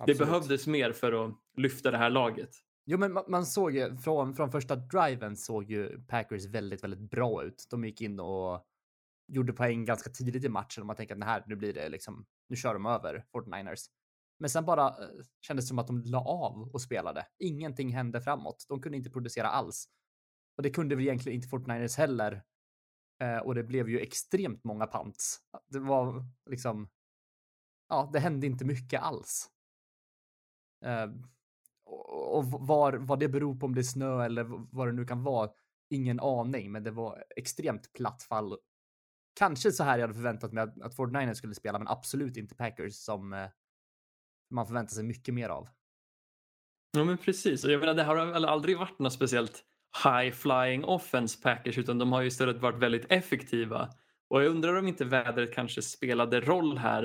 det 0.06 0.18
behövdes 0.18 0.68
mer 0.68 0.92
för 0.92 1.26
att 1.26 1.36
lyfta 1.58 1.92
det 1.92 1.98
här 1.98 2.10
laget. 2.10 2.50
Jo, 2.92 2.98
men 2.98 3.14
man, 3.14 3.24
man 3.28 3.46
såg 3.46 3.72
ju 3.72 3.98
från, 3.98 4.34
från 4.34 4.52
första 4.52 4.76
driven 4.76 5.38
såg 5.38 5.72
ju 5.72 6.02
Packers 6.08 6.46
väldigt, 6.46 6.84
väldigt 6.84 7.12
bra 7.12 7.44
ut. 7.44 7.68
De 7.70 7.86
gick 7.86 8.02
in 8.02 8.20
och 8.20 8.66
gjorde 9.28 9.54
poäng 9.54 9.86
ganska 9.86 10.10
tidigt 10.10 10.44
i 10.44 10.50
matchen 10.50 10.82
och 10.82 10.88
man 10.88 10.96
tänker 10.96 11.16
att 11.16 11.24
här, 11.24 11.44
nu 11.48 11.56
blir 11.56 11.74
det 11.74 11.90
liksom, 11.90 12.26
nu 12.48 12.56
kör 12.56 12.74
de 12.74 12.86
över 12.86 13.26
49ers. 13.34 13.86
Men 14.40 14.50
sen 14.50 14.66
bara 14.66 14.88
eh, 14.88 15.10
kändes 15.42 15.66
det 15.66 15.68
som 15.68 15.80
att 15.80 15.88
de 15.88 16.02
la 16.02 16.20
av 16.20 16.70
och 16.74 16.82
spelade. 16.82 17.28
Ingenting 17.40 17.94
hände 17.94 18.22
framåt. 18.22 18.66
De 18.70 18.82
kunde 18.82 18.98
inte 18.98 19.10
producera 19.10 19.48
alls. 19.48 19.86
Och 20.58 20.64
det 20.64 20.70
kunde 20.70 20.96
väl 20.96 21.06
egentligen 21.06 21.36
inte 21.36 21.48
49ers 21.48 21.98
heller. 21.98 22.44
Eh, 23.22 23.38
och 23.38 23.56
det 23.56 23.64
blev 23.64 23.90
ju 23.90 24.00
extremt 24.00 24.64
många 24.64 24.88
pants. 24.88 25.40
Det 25.68 25.80
var 25.80 26.26
liksom, 26.50 26.90
ja, 27.90 28.10
det 28.14 28.20
hände 28.20 28.48
inte 28.48 28.66
mycket 28.66 29.02
alls. 29.02 29.50
Eh, 30.86 31.08
och 31.90 32.20
och 32.30 32.46
var, 32.46 32.94
vad 32.94 33.20
det 33.20 33.30
beror 33.30 33.56
på, 33.56 33.66
om 33.66 33.76
det 33.76 33.82
är 33.82 33.84
snö 33.84 34.26
eller 34.26 34.46
vad 34.72 34.88
det 34.88 34.92
nu 34.92 35.06
kan 35.06 35.24
vara, 35.24 35.50
ingen 35.90 36.20
aning, 36.20 36.72
men 36.72 36.84
det 36.84 36.92
var 36.92 37.24
extremt 37.36 37.94
platt 37.94 38.24
fall. 38.24 38.58
Kanske 39.34 39.72
så 39.72 39.84
här 39.84 39.98
jag 39.98 40.04
hade 40.04 40.14
förväntat 40.14 40.54
mig 40.54 40.64
att, 40.64 40.82
att 40.82 40.96
49ers 40.96 41.34
skulle 41.34 41.56
spela, 41.56 41.80
men 41.80 41.88
absolut 41.88 42.38
inte 42.38 42.56
Packers 42.56 42.94
som 42.94 43.34
eh, 43.34 43.48
man 44.50 44.68
förväntar 44.68 44.94
sig 44.94 45.04
mycket 45.04 45.34
mer 45.34 45.50
av. 45.50 45.70
Ja 46.92 47.04
men 47.04 47.18
precis. 47.18 47.64
Och 47.64 47.72
jag 47.72 47.80
menar, 47.80 47.94
det 47.94 48.04
har 48.04 48.26
väl 48.26 48.46
aldrig 48.46 48.78
varit 48.78 49.00
något 49.00 49.14
speciellt 49.14 49.64
high 50.04 50.32
flying 50.32 50.86
offense 50.86 51.42
Packers 51.42 51.78
utan 51.78 51.98
de 51.98 52.12
har 52.12 52.22
ju 52.22 52.28
istället 52.28 52.62
varit 52.62 52.80
väldigt 52.80 53.06
effektiva. 53.12 53.90
Och 54.28 54.44
jag 54.44 54.52
undrar 54.52 54.76
om 54.76 54.88
inte 54.88 55.06
vädret 55.06 55.54
kanske 55.54 55.82
spelade 55.82 56.42
roll 56.42 56.78
här 56.78 57.04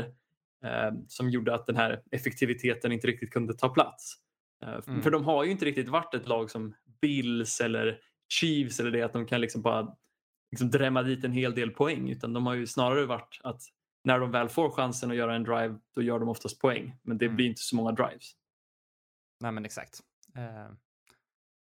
eh, 0.65 0.93
som 1.09 1.31
gjorde 1.31 1.55
att 1.55 1.67
den 1.67 1.77
här 1.77 2.03
effektiviteten 2.11 2.93
inte 2.93 3.07
riktigt 3.07 3.33
kunde 3.33 3.55
ta 3.55 3.69
plats. 3.69 4.24
Eh, 4.65 4.81
Mm. 4.87 5.03
För 5.03 5.11
de 5.11 5.25
har 5.25 5.45
ju 5.45 5.51
inte 5.51 5.65
riktigt 5.65 5.89
varit 5.89 6.15
ett 6.15 6.29
lag 6.29 6.51
som 6.51 6.75
Bills 7.01 7.61
eller 7.61 8.01
Chiefs 8.29 8.81
eller 8.81 8.91
det 8.91 9.03
att 9.03 9.13
de 9.13 9.27
kan 9.27 9.41
liksom 9.41 9.63
bara 9.63 9.97
liksom 10.51 10.71
drämma 10.71 11.03
dit 11.03 11.25
en 11.25 11.33
hel 11.33 11.55
del 11.55 11.71
poäng 11.71 12.11
utan 12.11 12.33
de 12.33 12.47
har 12.47 12.55
ju 12.55 12.67
snarare 12.67 13.07
varit 13.07 13.41
att 13.45 13.63
när 14.05 14.19
de 14.19 14.31
väl 14.31 14.49
får 14.49 14.71
chansen 14.71 15.11
att 15.11 15.17
göra 15.17 15.35
en 15.37 15.45
drive 15.45 15.79
då 15.95 16.03
gör 16.03 16.19
de 16.19 16.29
oftast 16.29 16.61
poäng 16.61 16.97
men 17.03 17.19
det 17.19 17.25
Mm. 17.25 17.37
blir 17.37 17.47
inte 17.47 17.61
så 17.63 17.77
många 17.77 17.93
drives. 17.93 18.33
Nej, 19.41 19.53
men 19.53 19.65
exakt. 19.65 20.01
Eh, 20.37 20.73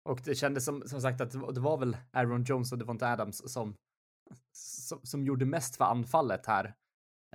och 0.04 0.20
det 0.24 0.34
kändes 0.34 0.64
som, 0.64 0.82
som 0.86 1.00
sagt 1.00 1.20
att 1.20 1.30
det 1.30 1.60
var, 1.60 1.78
väl 1.78 1.96
Aaron 2.12 2.44
Jones 2.44 2.72
och 2.72 2.78
Devonta 2.78 3.12
Adams 3.12 3.52
som, 3.52 3.74
som, 4.52 5.00
som 5.02 5.24
gjorde 5.24 5.44
mest 5.44 5.76
för 5.76 5.84
anfallet 5.84 6.46
här. 6.46 6.64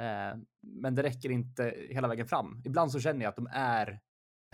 Eh, 0.01 0.37
men 0.61 0.95
det 0.95 1.03
räcker 1.03 1.29
inte 1.31 1.75
hela 1.89 2.07
vägen 2.07 2.27
fram. 2.27 2.61
Ibland 2.65 2.91
så 2.91 2.99
känner 2.99 3.21
jag 3.21 3.29
att 3.29 3.35
de 3.35 3.47
är 3.51 3.99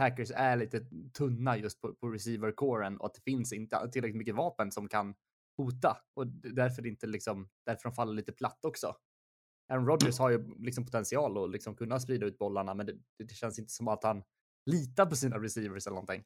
Packers 0.01 0.31
är 0.35 0.57
lite 0.57 0.85
tunna 1.17 1.57
just 1.57 1.81
på, 1.81 1.93
på 1.93 2.07
receiver-coren 2.07 2.97
och 2.97 3.05
att 3.05 3.13
det 3.13 3.21
finns 3.21 3.53
inte 3.53 3.89
tillräckligt 3.91 4.17
mycket 4.17 4.35
vapen 4.35 4.71
som 4.71 4.87
kan 4.87 5.15
hota 5.57 5.97
och 6.15 6.27
därför 6.27 6.87
inte 6.87 7.07
liksom 7.07 7.49
därför 7.65 7.83
de 7.83 7.93
faller 7.93 8.13
lite 8.13 8.31
platt 8.31 8.65
också. 8.65 8.95
Aaron 9.73 9.87
Rodgers 9.87 10.19
har 10.19 10.29
ju 10.29 10.55
liksom 10.57 10.85
potential 10.85 11.43
att 11.43 11.51
liksom 11.51 11.75
kunna 11.75 11.99
sprida 11.99 12.25
ut 12.25 12.37
bollarna, 12.37 12.73
men 12.73 12.85
det, 12.85 12.93
det 13.17 13.33
känns 13.33 13.59
inte 13.59 13.71
som 13.71 13.87
att 13.87 14.03
han 14.03 14.23
litar 14.65 15.05
på 15.05 15.15
sina 15.15 15.37
receivers 15.37 15.87
eller 15.87 15.95
någonting. 15.95 16.23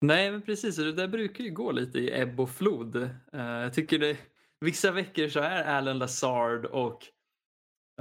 Nej 0.00 0.30
men 0.30 0.42
precis, 0.42 0.76
det 0.76 0.92
där 0.92 1.08
brukar 1.08 1.44
ju 1.44 1.50
gå 1.50 1.72
lite 1.72 1.98
i 1.98 2.20
ebb 2.20 2.40
och 2.40 2.50
flod. 2.50 2.96
Eh, 2.96 3.10
jag 3.32 3.74
tycker 3.74 3.98
det 3.98 4.16
vissa 4.60 4.90
veckor 4.90 5.28
så 5.28 5.40
är 5.40 5.64
Alan 5.64 5.98
Lazard 5.98 6.64
och 6.64 7.02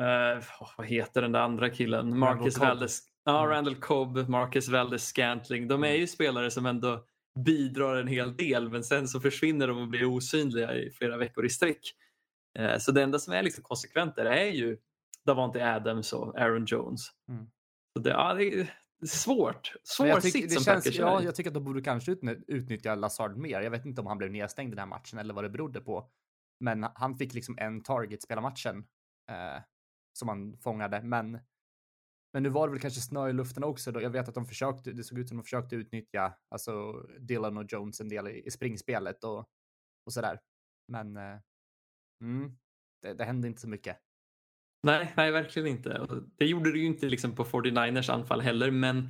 eh, 0.01 0.43
vad 0.77 0.87
heter 0.87 1.21
den 1.21 1.31
där 1.31 1.39
andra 1.39 1.69
killen? 1.69 2.19
Marcus 2.19 2.57
Cobb. 2.57 2.87
Ja, 3.25 3.39
Mm. 3.45 3.49
Randall 3.51 3.75
Cobb, 3.75 4.29
Marcus 4.29 4.69
Valdes 4.69 5.07
Scantling. 5.07 5.67
De 5.67 5.83
är 5.83 5.93
ju 5.93 6.07
spelare 6.07 6.51
som 6.51 6.65
ändå 6.65 7.05
bidrar 7.45 7.95
en 7.95 8.07
hel 8.07 8.35
del 8.37 8.69
men 8.69 8.83
sen 8.83 9.07
så 9.07 9.19
försvinner 9.19 9.67
de 9.67 9.77
och 9.77 9.87
blir 9.87 10.05
osynliga 10.05 10.73
i 10.75 10.91
flera 10.91 11.17
veckor 11.17 11.45
i 11.45 11.49
sträck. 11.49 11.81
Eh, 12.59 12.77
så 12.77 12.91
det 12.91 13.03
enda 13.03 13.19
som 13.19 13.33
är 13.33 13.43
liksom 13.43 13.63
konsekvent 13.63 14.15
där 14.15 14.25
är 14.25 14.51
ju 14.51 14.77
Davante 15.25 15.73
Adams 15.75 16.13
och 16.13 16.39
Aaron 16.39 16.65
Jones. 16.65 17.01
Mm. 17.29 17.45
Så 17.97 18.03
det, 18.03 18.09
ja, 18.09 18.33
det 18.33 18.43
är 18.43 18.73
svårt. 19.05 19.73
Svår 19.83 20.05
det 20.07 20.49
som 20.51 20.63
känns, 20.63 20.85
ja, 20.97 21.21
jag 21.23 21.35
tycker 21.35 21.49
att 21.49 21.53
de 21.53 21.63
borde 21.63 21.81
kanske 21.81 22.11
utny- 22.13 22.43
utnyttja 22.47 22.95
Lazard 22.95 23.37
mer. 23.37 23.61
Jag 23.61 23.71
vet 23.71 23.85
inte 23.85 24.01
om 24.01 24.07
han 24.07 24.17
blev 24.17 24.31
nedstängd 24.31 24.67
i 24.67 24.75
den 24.75 24.79
här 24.79 24.85
matchen 24.85 25.19
eller 25.19 25.33
vad 25.33 25.43
det 25.43 25.49
berodde 25.49 25.81
på. 25.81 26.09
Men 26.59 26.83
han 26.95 27.15
fick 27.17 27.33
liksom 27.33 27.57
en 27.57 27.83
target 27.83 28.23
spela 28.23 28.41
matchen 28.41 28.77
eh, 29.31 29.61
som 30.13 30.27
han 30.29 30.57
fångade. 30.57 31.01
Men, 31.01 31.39
men 32.35 32.43
nu 32.43 32.49
var 32.49 32.67
det 32.67 32.71
väl 32.71 32.81
kanske 32.81 33.01
snö 33.01 33.29
i 33.29 33.33
luften 33.33 33.63
också. 33.63 33.91
Då. 33.91 34.01
Jag 34.01 34.09
vet 34.09 34.27
att 34.27 34.35
de 34.35 34.45
försökte, 34.45 34.91
det 34.91 35.03
såg 35.03 35.19
ut 35.19 35.27
som 35.27 35.37
de 35.37 35.43
försökte 35.43 35.75
utnyttja 35.75 36.33
alltså 36.49 36.91
Dylan 37.19 37.57
och 37.57 37.65
Jones 37.67 38.01
en 38.01 38.09
del 38.09 38.27
i, 38.27 38.43
i 38.45 38.51
springspelet 38.51 39.23
och, 39.23 39.39
och 40.05 40.13
sådär. 40.13 40.39
Men 40.87 41.17
eh, 41.17 41.37
mm, 42.21 42.57
det, 43.01 43.13
det 43.13 43.23
hände 43.23 43.47
inte 43.47 43.61
så 43.61 43.67
mycket. 43.67 43.97
Nej, 44.83 45.13
nej, 45.17 45.31
verkligen 45.31 45.67
inte. 45.67 46.07
Det 46.37 46.45
gjorde 46.45 46.71
det 46.71 46.79
ju 46.79 46.85
inte 46.85 47.05
liksom 47.05 47.35
på 47.35 47.45
49ers 47.45 48.11
anfall 48.11 48.41
heller, 48.41 48.71
men 48.71 49.09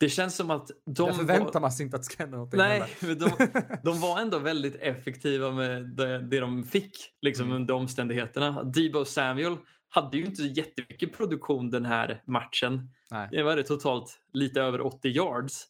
det 0.00 0.08
känns 0.08 0.36
som 0.36 0.50
att 0.50 0.70
de... 0.84 1.06
jag 1.06 1.16
förväntar 1.16 1.52
var... 1.52 1.60
man 1.60 1.72
sig 1.72 1.84
inte 1.84 1.96
att 1.96 2.02
det 2.02 2.06
ska 2.06 2.22
hända 2.22 2.36
någonting. 2.36 2.58
Nej, 2.58 2.96
men 3.00 3.18
de, 3.18 3.30
de 3.82 4.00
var 4.00 4.20
ändå 4.20 4.38
väldigt 4.38 4.74
effektiva 4.74 5.50
med 5.50 5.84
det, 5.96 6.18
det 6.18 6.40
de 6.40 6.64
fick 6.64 6.96
liksom, 7.22 7.46
Mm. 7.46 7.56
under 7.56 7.74
omständigheterna. 7.74 8.64
Debo 8.64 9.04
Samuel 9.04 9.56
hade 9.96 10.16
ju 10.18 10.24
inte 10.24 10.42
jättemycket 10.42 11.12
produktion 11.16 11.70
den 11.70 11.84
här 11.84 12.22
matchen. 12.26 12.90
Nej. 13.10 13.28
Det 13.30 13.42
var 13.42 13.56
det 13.56 13.62
totalt 13.62 14.20
lite 14.32 14.60
över 14.62 14.80
80 14.80 15.08
yards. 15.08 15.66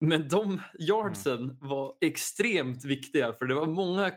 Men 0.00 0.28
de 0.28 0.60
yardsen 0.78 1.38
Mm. 1.42 1.56
var 1.60 1.94
extremt 2.00 2.84
viktiga 2.84 3.32
för 3.32 3.46
det 3.46 3.54
var 3.54 3.66
många 3.66 4.12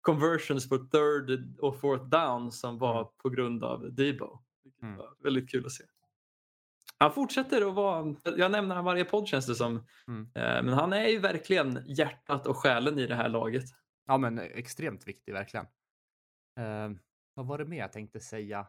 conversions 0.00 0.68
på 0.68 0.76
third 0.78 1.58
och 1.58 1.80
fourth 1.80 2.04
down 2.04 2.52
som 2.52 2.78
var 2.78 2.98
Mm. 3.00 3.06
på 3.22 3.28
grund 3.28 3.64
av 3.64 3.94
Debo. 3.94 4.38
Vilket 4.64 4.82
Mm. 4.82 4.96
var 4.96 5.14
väldigt 5.22 5.50
kul 5.50 5.66
att 5.66 5.72
se. 5.72 5.84
Han 6.98 7.12
fortsätter 7.12 7.68
att 7.68 7.74
vara, 7.74 8.14
jag 8.36 8.50
nämner 8.52 8.74
han 8.74 8.84
varje 8.84 9.04
podd 9.04 9.28
känns 9.28 9.46
det 9.46 9.54
som, 9.54 9.86
Mm. 10.08 10.22
Eh, 10.34 10.62
men 10.62 10.68
han 10.68 10.92
är 10.92 11.08
ju 11.08 11.18
verkligen 11.18 11.84
hjärtat 11.86 12.46
och 12.46 12.56
själen 12.56 12.98
i 12.98 13.06
det 13.06 13.14
här 13.14 13.28
laget. 13.28 13.64
Ja, 14.06 14.18
men 14.18 14.38
extremt 14.38 15.08
viktig 15.08 15.32
verkligen. 15.32 15.66
Eh, 16.58 16.90
vad 17.34 17.46
var 17.46 17.58
det 17.58 17.64
mer 17.64 17.78
jag 17.78 17.92
tänkte 17.92 18.20
säga? 18.20 18.66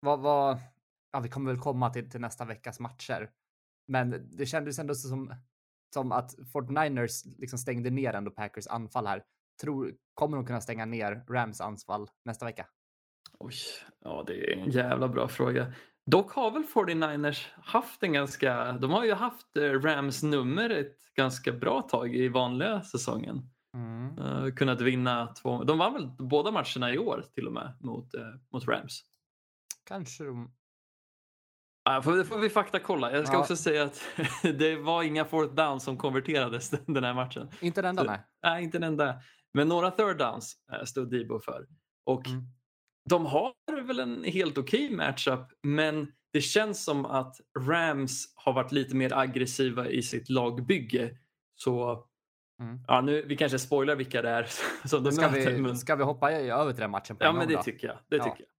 Vad 0.00 0.20
var? 0.20 0.58
Ja, 1.12 1.20
vi 1.20 1.28
kommer 1.28 1.50
väl 1.50 1.60
komma 1.60 1.90
till, 1.90 2.10
till 2.10 2.20
nästa 2.20 2.44
veckas 2.44 2.80
matcher, 2.80 3.30
men 3.88 4.36
det 4.36 4.46
kändes 4.46 4.78
ändå 4.78 4.94
som 4.94 5.34
som 5.94 6.12
att 6.12 6.34
49ers 6.54 7.38
liksom 7.38 7.58
stängde 7.58 7.90
ner 7.90 8.14
ändå 8.14 8.30
Packers 8.30 8.66
anfall 8.66 9.06
här. 9.06 9.22
Tror, 9.60 9.94
kommer 10.14 10.36
de 10.36 10.46
kunna 10.46 10.60
stänga 10.60 10.84
ner 10.84 11.24
Rams 11.28 11.60
anfall 11.60 12.08
nästa 12.24 12.44
vecka? 12.46 12.66
Oj, 13.38 13.54
ja 14.00 14.24
det 14.26 14.52
är 14.52 14.56
en 14.56 14.70
jävla 14.70 15.08
bra 15.08 15.28
fråga. 15.28 15.72
Dock 16.06 16.32
har 16.32 16.50
väl 16.50 16.64
49ers 16.64 17.46
haft 17.56 18.02
en 18.02 18.12
ganska, 18.12 18.72
de 18.72 18.90
har 18.90 19.04
ju 19.04 19.14
haft 19.14 19.56
eh, 19.56 19.62
Rams 19.62 20.22
nummer 20.22 20.70
ett 20.70 20.96
ganska 21.16 21.52
bra 21.52 21.82
tag 21.82 22.14
i 22.14 22.28
vanliga 22.28 22.82
säsongen. 22.82 23.50
Mm. 23.74 24.18
Uh, 24.18 24.54
kunnat 24.54 24.80
vinna 24.80 25.26
två, 25.26 25.64
de 25.64 25.78
vann 25.78 25.92
väl 25.92 26.08
båda 26.18 26.50
matcherna 26.50 26.92
i 26.94 26.98
år 26.98 27.24
till 27.34 27.46
och 27.46 27.52
med 27.52 27.76
mot, 27.80 28.14
eh, 28.14 28.20
mot 28.52 28.68
Rams. 28.68 29.00
Kanske 29.84 30.24
de. 30.24 30.52
Uh, 31.90 32.00
får, 32.02 32.16
det 32.16 32.24
får 32.24 32.38
vi 32.38 32.50
fakta 32.50 32.78
kolla. 32.78 33.12
Jag 33.12 33.26
ska 33.26 33.36
Ja. 33.36 33.40
också 33.40 33.56
säga 33.56 33.84
att 33.84 34.00
det 34.42 34.76
var 34.76 35.02
inga 35.02 35.24
fourth 35.24 35.54
downs 35.54 35.84
som 35.84 35.96
konverterades 35.96 36.70
den 36.70 37.04
här 37.04 37.14
matchen. 37.14 37.48
Inte 37.60 37.82
den 37.82 37.88
enda, 37.88 38.02
nej. 38.02 38.20
Nej, 38.42 38.64
inte 38.64 38.76
en 38.78 38.82
enda. 38.82 39.20
Men 39.52 39.68
några 39.68 39.90
third 39.90 40.18
downs 40.18 40.56
eh, 40.72 40.84
stod 40.84 41.10
Debo 41.10 41.40
för. 41.40 41.66
Och 42.06 42.26
Mm. 42.28 42.44
de 43.10 43.26
har 43.26 43.52
väl 43.86 44.00
en 44.00 44.24
helt 44.24 44.58
okej 44.58 44.96
matchup, 44.96 45.40
men 45.62 46.12
det 46.32 46.40
känns 46.40 46.84
som 46.84 47.06
att 47.06 47.36
Rams 47.58 48.32
har 48.36 48.52
varit 48.52 48.72
lite 48.72 48.96
mer 48.96 49.12
aggressiva 49.14 49.88
i 49.88 50.02
sitt 50.02 50.28
lagbygge. 50.28 51.18
Så 51.54 52.04
Mm. 52.64 52.80
ja, 52.86 53.00
nu, 53.00 53.22
vi 53.26 53.36
kanske 53.36 53.58
spoilar 53.58 53.96
vilka 53.96 54.22
det 54.22 54.28
är 54.30 54.46
som 54.88 55.04
de 55.04 55.12
Ska 55.12 55.28
vi, 55.28 55.58
men, 55.58 55.76
ska 55.76 55.96
vi 55.96 56.04
hoppa 56.04 56.32
över 56.32 56.72
till 56.72 56.80
den 56.80 56.90
matchen? 56.90 57.16
På 57.16 57.24
ja, 57.24 57.28
en 57.28 57.36
men 57.36 57.48
det 57.48 57.54
då? 57.54 57.62
tycker 57.62 57.86
jag. 57.88 57.98
Det 58.08 58.16
Ja. 58.16 58.24
tycker 58.24 58.44
jag. 58.44 58.50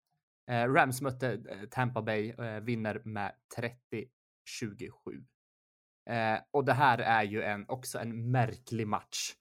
Eh, 0.48 0.74
Rams 0.74 1.02
mötte 1.02 1.32
eh, 1.50 1.70
Tampa 1.72 2.02
Bay, 2.02 2.30
eh, 2.30 2.60
vinner 2.60 3.02
med 3.04 3.32
30-27. 3.58 5.26
Eh, 6.10 6.40
och 6.52 6.66
det 6.66 6.74
här 6.74 6.98
är 6.98 7.24
ju 7.24 7.42
en, 7.42 7.66
också 7.68 8.00
en 8.00 8.32
märklig 8.32 8.88
match. 8.88 9.32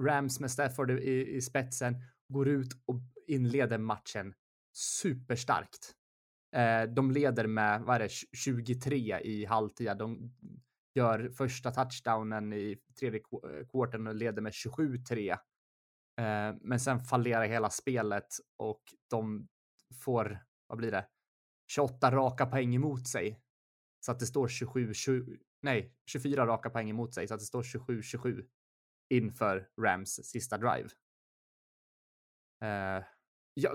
Rams 0.00 0.40
med 0.40 0.50
Stafford 0.50 0.90
i, 0.90 1.36
i 1.36 1.40
spetsen 1.40 1.96
går 2.28 2.48
ut 2.48 2.72
och 2.86 3.00
inleder 3.26 3.78
matchen 3.78 4.34
superstarkt. 4.76 5.94
De 6.88 7.10
leder 7.10 7.46
med, 7.46 7.82
vad 7.82 7.96
är 7.96 8.00
det, 8.00 8.08
23 8.36 9.20
i 9.20 9.44
halvtid. 9.44 9.96
De 9.96 10.32
gör 10.94 11.28
första 11.28 11.70
touchdownen 11.70 12.52
i 12.52 12.78
tredje 12.98 13.20
kvarten 13.20 13.58
eh, 13.58 13.66
quartern 13.66 14.06
och 14.06 14.14
leder 14.14 14.42
med 14.42 14.52
27-3. 14.52 15.32
Eh, 15.32 16.56
men 16.60 16.80
sen 16.80 17.00
fallerar 17.00 17.44
hela 17.44 17.70
spelet 17.70 18.26
och 18.56 18.82
de 19.10 19.48
får, 20.04 20.44
vad 20.66 20.78
blir 20.78 20.90
det, 20.90 21.06
28 21.70 22.10
raka 22.10 22.46
poäng 22.46 22.74
emot 22.74 23.08
sig. 23.08 23.40
Så 24.00 24.12
att 24.12 24.18
det 24.18 24.26
står 24.26 24.48
27, 24.48 24.94
20, 24.94 25.38
nej, 25.62 25.94
24 26.06 26.46
raka 26.46 26.70
poäng 26.70 26.90
emot 26.90 27.14
sig 27.14 27.28
så 27.28 27.34
att 27.34 27.40
det 27.40 27.46
står 27.46 27.62
27-27 27.62 28.46
inför 29.08 29.68
Rams 29.80 30.14
sista 30.14 30.58
drive. 30.58 30.88
Eh, 32.62 33.04
ja, 33.54 33.74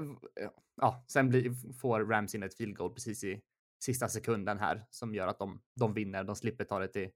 ja, 0.75 1.05
sen 1.07 1.29
blir, 1.29 1.73
får 1.73 2.05
Rams 2.05 2.35
in 2.35 2.43
ett 2.43 2.55
field 2.57 2.77
goal 2.77 2.93
precis 2.93 3.23
i 3.23 3.41
sista 3.85 4.07
sekunden 4.07 4.59
här 4.59 4.85
som 4.89 5.15
gör 5.15 5.27
att 5.27 5.39
de, 5.39 5.61
de 5.79 5.93
vinner. 5.93 6.23
De 6.23 6.35
slipper 6.35 6.63
ta 6.63 6.79
det 6.79 6.87
till, 6.87 7.09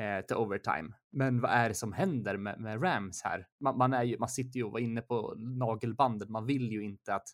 eh, 0.00 0.26
till 0.26 0.36
overtime. 0.36 0.94
Men 1.12 1.40
vad 1.40 1.50
är 1.50 1.68
det 1.68 1.74
som 1.74 1.92
händer 1.92 2.36
med, 2.36 2.60
med 2.60 2.82
Rams 2.82 3.22
här? 3.22 3.46
Man, 3.60 3.78
man, 3.78 3.92
är 3.92 4.02
ju, 4.02 4.18
man 4.18 4.28
sitter 4.28 4.58
ju 4.58 4.64
och 4.64 4.72
var 4.72 4.80
inne 4.80 5.00
på 5.02 5.34
nagelbandet. 5.38 6.28
Man 6.28 6.46
vill 6.46 6.72
ju 6.72 6.84
inte 6.84 7.14
att 7.14 7.28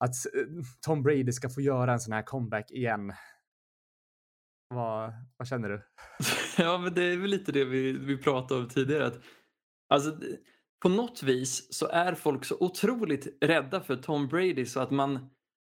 att 0.00 0.14
eh, 0.34 0.64
Tom 0.80 1.02
Brady 1.02 1.32
ska 1.32 1.48
få 1.48 1.60
göra 1.60 1.92
en 1.92 2.00
sån 2.00 2.12
här 2.12 2.22
comeback 2.22 2.70
igen. 2.70 3.12
Vad, 4.74 5.12
vad 5.36 5.48
känner 5.48 5.68
du? 5.68 5.82
Ja, 6.58 6.78
men 6.78 6.94
det 6.94 7.02
är 7.02 7.16
väl 7.16 7.30
lite 7.30 7.52
det 7.52 7.64
vi, 7.64 7.92
vi 7.92 8.16
pratade 8.16 8.60
om 8.60 8.68
tidigare. 8.68 9.06
Att, 9.06 9.20
alltså, 9.88 10.20
på 10.82 10.88
något 10.88 11.22
vis 11.22 11.74
så 11.74 11.88
är 11.88 12.14
folk 12.14 12.44
så 12.44 12.56
otroligt 12.60 13.26
rädda 13.40 13.80
för 13.80 13.96
Tom 13.96 14.28
Brady 14.28 14.66
så 14.66 14.80
att 14.80 14.90
man 14.90 15.30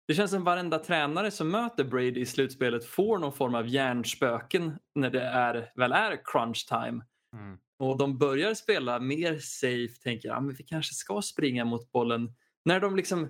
det 0.07 0.13
känns 0.13 0.31
som 0.31 0.43
varenda 0.43 0.79
tränare 0.79 1.31
som 1.31 1.49
möter 1.49 1.83
Brady 1.83 2.19
i 2.19 2.25
slutspelet 2.25 2.85
får 2.85 3.17
någon 3.17 3.33
form 3.33 3.55
av 3.55 3.67
hjärnspöken 3.67 4.77
när 4.95 5.09
det 5.09 5.21
är, 5.21 5.71
väl 5.75 5.91
är 5.91 6.21
crunch 6.23 6.67
time. 6.67 7.05
Mm. 7.33 7.57
Och 7.79 7.97
de 7.97 8.17
börjar 8.17 8.53
spela 8.53 8.99
mer 8.99 9.39
safe, 9.39 10.01
tänker 10.03 10.31
att 10.31 10.37
ah, 10.37 10.41
men 10.41 10.55
vi 10.55 10.63
kanske 10.63 10.93
ska 10.93 11.21
springa 11.21 11.65
mot 11.65 11.91
bollen. 11.91 12.33
När 12.65 12.79
de 12.79 12.95
liksom 12.95 13.29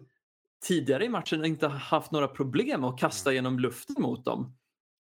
tidigare 0.67 1.05
i 1.05 1.09
matchen 1.09 1.45
inte 1.45 1.67
haft 1.67 2.11
några 2.11 2.27
problem 2.27 2.83
att 2.83 2.99
kasta 2.99 3.33
genom 3.33 3.59
luften 3.59 3.95
mot 3.99 4.25
dem. 4.25 4.57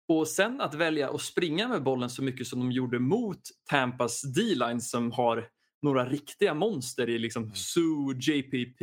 Och 0.07 0.27
sen 0.27 0.61
att 0.61 0.73
välja 0.73 1.09
att 1.09 1.21
springa 1.21 1.67
med 1.67 1.83
bollen 1.83 2.09
så 2.09 2.23
mycket 2.23 2.47
som 2.47 2.59
de 2.59 2.71
gjorde 2.71 2.99
mot 2.99 3.41
Tampas 3.69 4.21
D-line 4.21 4.81
som 4.81 5.11
har 5.11 5.47
några 5.81 6.05
riktiga 6.05 6.53
monster 6.53 7.09
i 7.09 7.19
liksom 7.19 7.51
Sue, 7.55 8.15
JPP, 8.19 8.81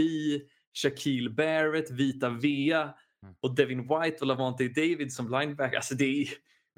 Shaquille 0.82 1.30
Barrett, 1.30 1.90
Vita 1.90 2.28
Vea 2.28 2.94
Mm. 3.22 3.34
och 3.40 3.54
Devin 3.54 3.80
White 3.82 4.16
och 4.20 4.26
Lavonte 4.26 4.68
David 4.68 5.12
som 5.12 5.30
linebacker. 5.40 5.76
Alltså 5.76 5.94
det, 5.94 6.04
är, 6.04 6.28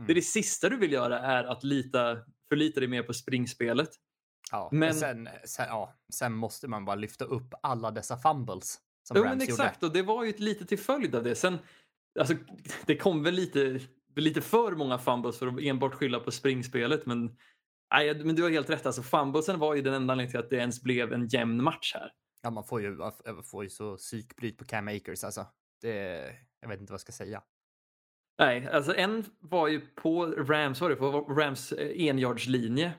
det, 0.06 0.12
är 0.12 0.14
det 0.14 0.22
sista 0.22 0.68
du 0.68 0.76
vill 0.76 0.92
göra 0.92 1.18
är 1.18 1.44
att 1.44 1.64
lita, 1.64 2.16
förlita 2.48 2.80
dig 2.80 2.88
mer 2.88 3.02
på 3.02 3.12
springspelet. 3.14 3.88
Ja, 4.50 4.68
Men- 4.72 4.94
sen, 4.94 5.28
sen, 5.44 5.66
ja, 5.68 5.94
sen 6.14 6.32
måste 6.32 6.68
man 6.68 6.84
bara 6.84 6.96
lyfta 6.96 7.24
upp 7.24 7.54
alla 7.62 7.90
dessa 7.90 8.16
fumbles 8.16 8.78
som 9.08 9.16
Jo, 9.16 9.22
Rams 9.22 9.30
men 9.38 9.40
gjorde. 9.48 9.52
exakt, 9.62 9.82
och 9.82 9.92
det 9.92 10.02
var 10.02 10.24
ju 10.24 10.32
lite 10.36 10.66
till 10.66 10.78
följd 10.78 11.14
av 11.14 11.24
det. 11.24 11.34
Sen, 11.34 11.58
alltså, 12.20 12.34
det 12.86 12.96
kom 12.96 13.22
väl 13.22 13.34
lite, 13.34 13.80
lite 14.16 14.40
för 14.40 14.72
många 14.72 14.98
fumbles 14.98 15.38
för 15.38 15.46
att 15.46 15.60
enbart 15.60 15.94
skylla 15.94 16.20
på 16.20 16.30
springspelet. 16.30 17.06
Men, 17.06 17.36
nej, 17.94 18.24
men 18.24 18.34
du 18.36 18.42
har 18.42 18.50
helt 18.50 18.70
rätt, 18.70 18.86
alltså, 18.86 19.02
fumblesen 19.02 19.58
var 19.58 19.74
ju 19.74 19.82
den 19.82 19.94
enda 19.94 20.12
anledningen 20.12 20.30
till 20.30 20.40
att 20.40 20.50
det 20.50 20.56
ens 20.56 20.82
blev 20.82 21.12
en 21.12 21.26
jämn 21.26 21.62
match 21.62 21.94
här. 21.94 22.12
Ja, 22.42 22.50
man 22.50 22.64
får 22.64 22.80
ju, 22.80 22.96
man 22.96 23.12
får 23.44 23.64
ju 23.64 23.70
så 23.70 23.96
psykbryt 23.96 24.58
på 24.58 24.64
Cam 24.64 24.88
Akers 24.88 25.24
alltså. 25.24 25.46
Det, 25.80 26.36
jag 26.60 26.68
vet 26.68 26.80
inte 26.80 26.92
vad 26.92 26.94
jag 26.94 27.00
ska 27.00 27.12
säga. 27.12 27.42
Nej, 28.38 28.68
alltså 28.68 28.94
en 28.94 29.24
var 29.40 29.68
ju 29.68 29.80
på 29.80 30.26
Rams, 30.26 30.80
var 30.80 30.90
det 30.90 30.96
på 30.96 31.20
Rams 31.20 31.72
eh, 31.72 32.06
enjardslinje 32.08 32.92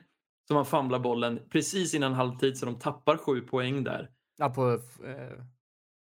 som 0.46 0.54
man 0.54 0.66
famlar 0.66 0.98
bollen 0.98 1.48
precis 1.50 1.94
innan 1.94 2.12
halvtid 2.12 2.58
så 2.58 2.66
de 2.66 2.78
tappar 2.78 3.16
sju 3.16 3.40
poäng 3.40 3.84
där. 3.84 4.10
Ja, 4.36 4.50
på 4.50 4.72
eh, 5.04 5.44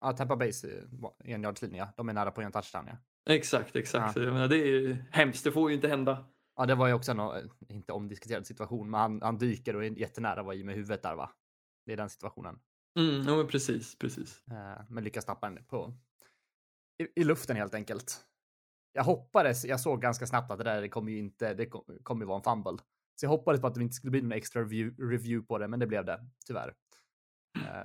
ja, 0.01 0.11
Tampa 0.11 0.35
Base 0.35 0.67
eh, 0.67 1.33
enjardslinje, 1.33 1.77
ja. 1.77 1.93
De 1.97 2.09
är 2.09 2.13
nära 2.13 2.31
på 2.31 2.41
en 2.41 2.51
touchdown, 2.51 2.85
ja. 2.87 2.97
Exakt, 3.33 3.75
exakt. 3.75 4.15
Ja. 4.15 4.21
Menar, 4.21 4.47
det 4.47 4.57
är 4.57 4.65
ju 4.65 4.97
hemskt, 5.11 5.43
det 5.43 5.51
får 5.51 5.69
ju 5.69 5.75
inte 5.75 5.87
hända. 5.87 6.25
Ja, 6.55 6.65
det 6.65 6.75
var 6.75 6.87
ju 6.87 6.93
också 6.93 7.11
en 7.11 7.19
eh, 7.19 7.35
inte 7.69 7.93
omdiskuterad 7.93 8.47
situation, 8.47 8.89
men 8.89 8.99
han, 8.99 9.21
han 9.21 9.37
dyker 9.37 9.75
och 9.75 9.85
är 9.85 9.89
jättenära 9.89 10.43
var 10.43 10.53
i 10.53 10.63
med 10.63 10.75
huvudet 10.75 11.03
där, 11.03 11.15
va? 11.15 11.31
Det 11.85 11.93
är 11.93 11.97
den 11.97 12.09
situationen. 12.09 12.59
Mm, 12.97 13.27
ja, 13.27 13.35
men 13.37 13.47
precis, 13.47 13.95
precis. 13.97 14.41
Eh, 14.51 14.81
men 14.89 15.03
lyckas 15.03 15.25
tappa 15.25 15.49
den 15.49 15.65
på 15.65 15.93
i, 17.03 17.21
i 17.21 17.23
luften 17.23 17.55
helt 17.55 17.73
enkelt. 17.73 18.23
Jag 18.93 19.03
hoppades, 19.03 19.65
jag 19.65 19.79
såg 19.79 20.01
ganska 20.01 20.27
snabbt 20.27 20.51
att 20.51 20.57
det 20.57 20.63
där 20.63 20.87
kommer 20.87 21.11
ju 21.11 21.17
inte, 21.19 21.53
det 21.53 21.65
kom- 21.65 21.97
kommer 22.03 22.21
ju 22.21 22.27
vara 22.27 22.37
en 22.37 22.43
fumble. 22.43 22.77
Så 23.19 23.25
jag 23.25 23.29
hoppades 23.29 23.61
på 23.61 23.67
att 23.67 23.75
det 23.75 23.81
inte 23.81 23.95
skulle 23.95 24.11
bli 24.11 24.21
någon 24.21 24.31
extra 24.31 24.61
review, 24.61 25.03
review 25.15 25.47
på 25.47 25.57
det, 25.57 25.67
men 25.67 25.79
det 25.79 25.87
blev 25.87 26.05
det 26.05 26.25
tyvärr. 26.45 26.73
Eh, 27.57 27.83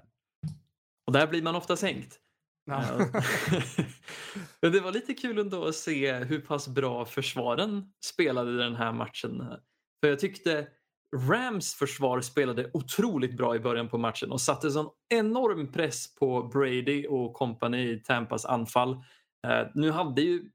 Och 1.06 1.12
där 1.12 1.26
blir 1.26 1.42
man 1.42 1.54
ofta 1.56 1.76
sänkt. 1.76 2.20
ja. 2.64 2.84
Men 4.62 4.72
det 4.72 4.80
var 4.80 4.92
lite 4.92 5.14
kul 5.14 5.38
ändå 5.38 5.64
att 5.64 5.74
se 5.74 6.12
hur 6.14 6.40
pass 6.40 6.68
bra 6.68 7.04
försvaren 7.04 7.92
spelade 8.04 8.52
i 8.52 8.56
den 8.56 8.76
här 8.76 8.92
matchen. 8.92 9.38
För 10.00 10.08
jag 10.08 10.18
tyckte 10.20 10.68
Rams 11.16 11.74
försvar 11.74 12.20
spelade 12.20 12.70
otroligt 12.74 13.36
bra 13.36 13.56
i 13.56 13.60
början 13.60 13.88
på 13.88 13.98
matchen 13.98 14.32
och 14.32 14.40
satte 14.40 14.70
sån 14.70 14.90
enorm 15.08 15.72
press 15.72 16.14
på 16.14 16.42
Brady 16.42 17.06
och 17.06 17.34
kompani 17.34 17.90
i 17.90 18.00
Tampas 18.00 18.44
anfall. 18.44 18.92
Eh, 19.46 19.66
nu 19.74 19.90
hade 19.90 20.22
ju 20.22 20.50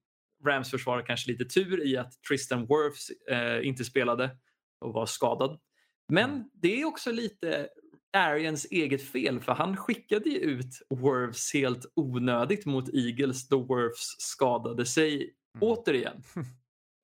Rams 0.45 0.71
försvar 0.71 1.01
kanske 1.07 1.31
lite 1.31 1.45
tur 1.45 1.87
i 1.87 1.97
att 1.97 2.11
Tristan 2.27 2.59
Wirfs 2.61 3.09
eh, 3.31 3.67
inte 3.67 3.83
spelade 3.83 4.29
och 4.85 4.93
var 4.93 5.05
skadad. 5.05 5.59
Men 6.13 6.49
det 6.53 6.81
är 6.81 6.85
också 6.85 7.11
lite 7.11 7.67
Arians 8.17 8.65
eget 8.71 9.09
fel 9.11 9.39
för 9.39 9.51
han 9.53 9.77
skickade 9.77 10.29
ju 10.29 10.37
ut 10.37 10.81
Wirfs 10.89 11.53
helt 11.53 11.85
onödigt 11.95 12.65
mot 12.65 12.89
Eagles 12.93 13.47
då 13.47 13.59
Wirfs 13.59 14.15
skadade 14.17 14.85
sig 14.85 15.33
Mm. 15.55 15.69
återigen. 15.69 16.23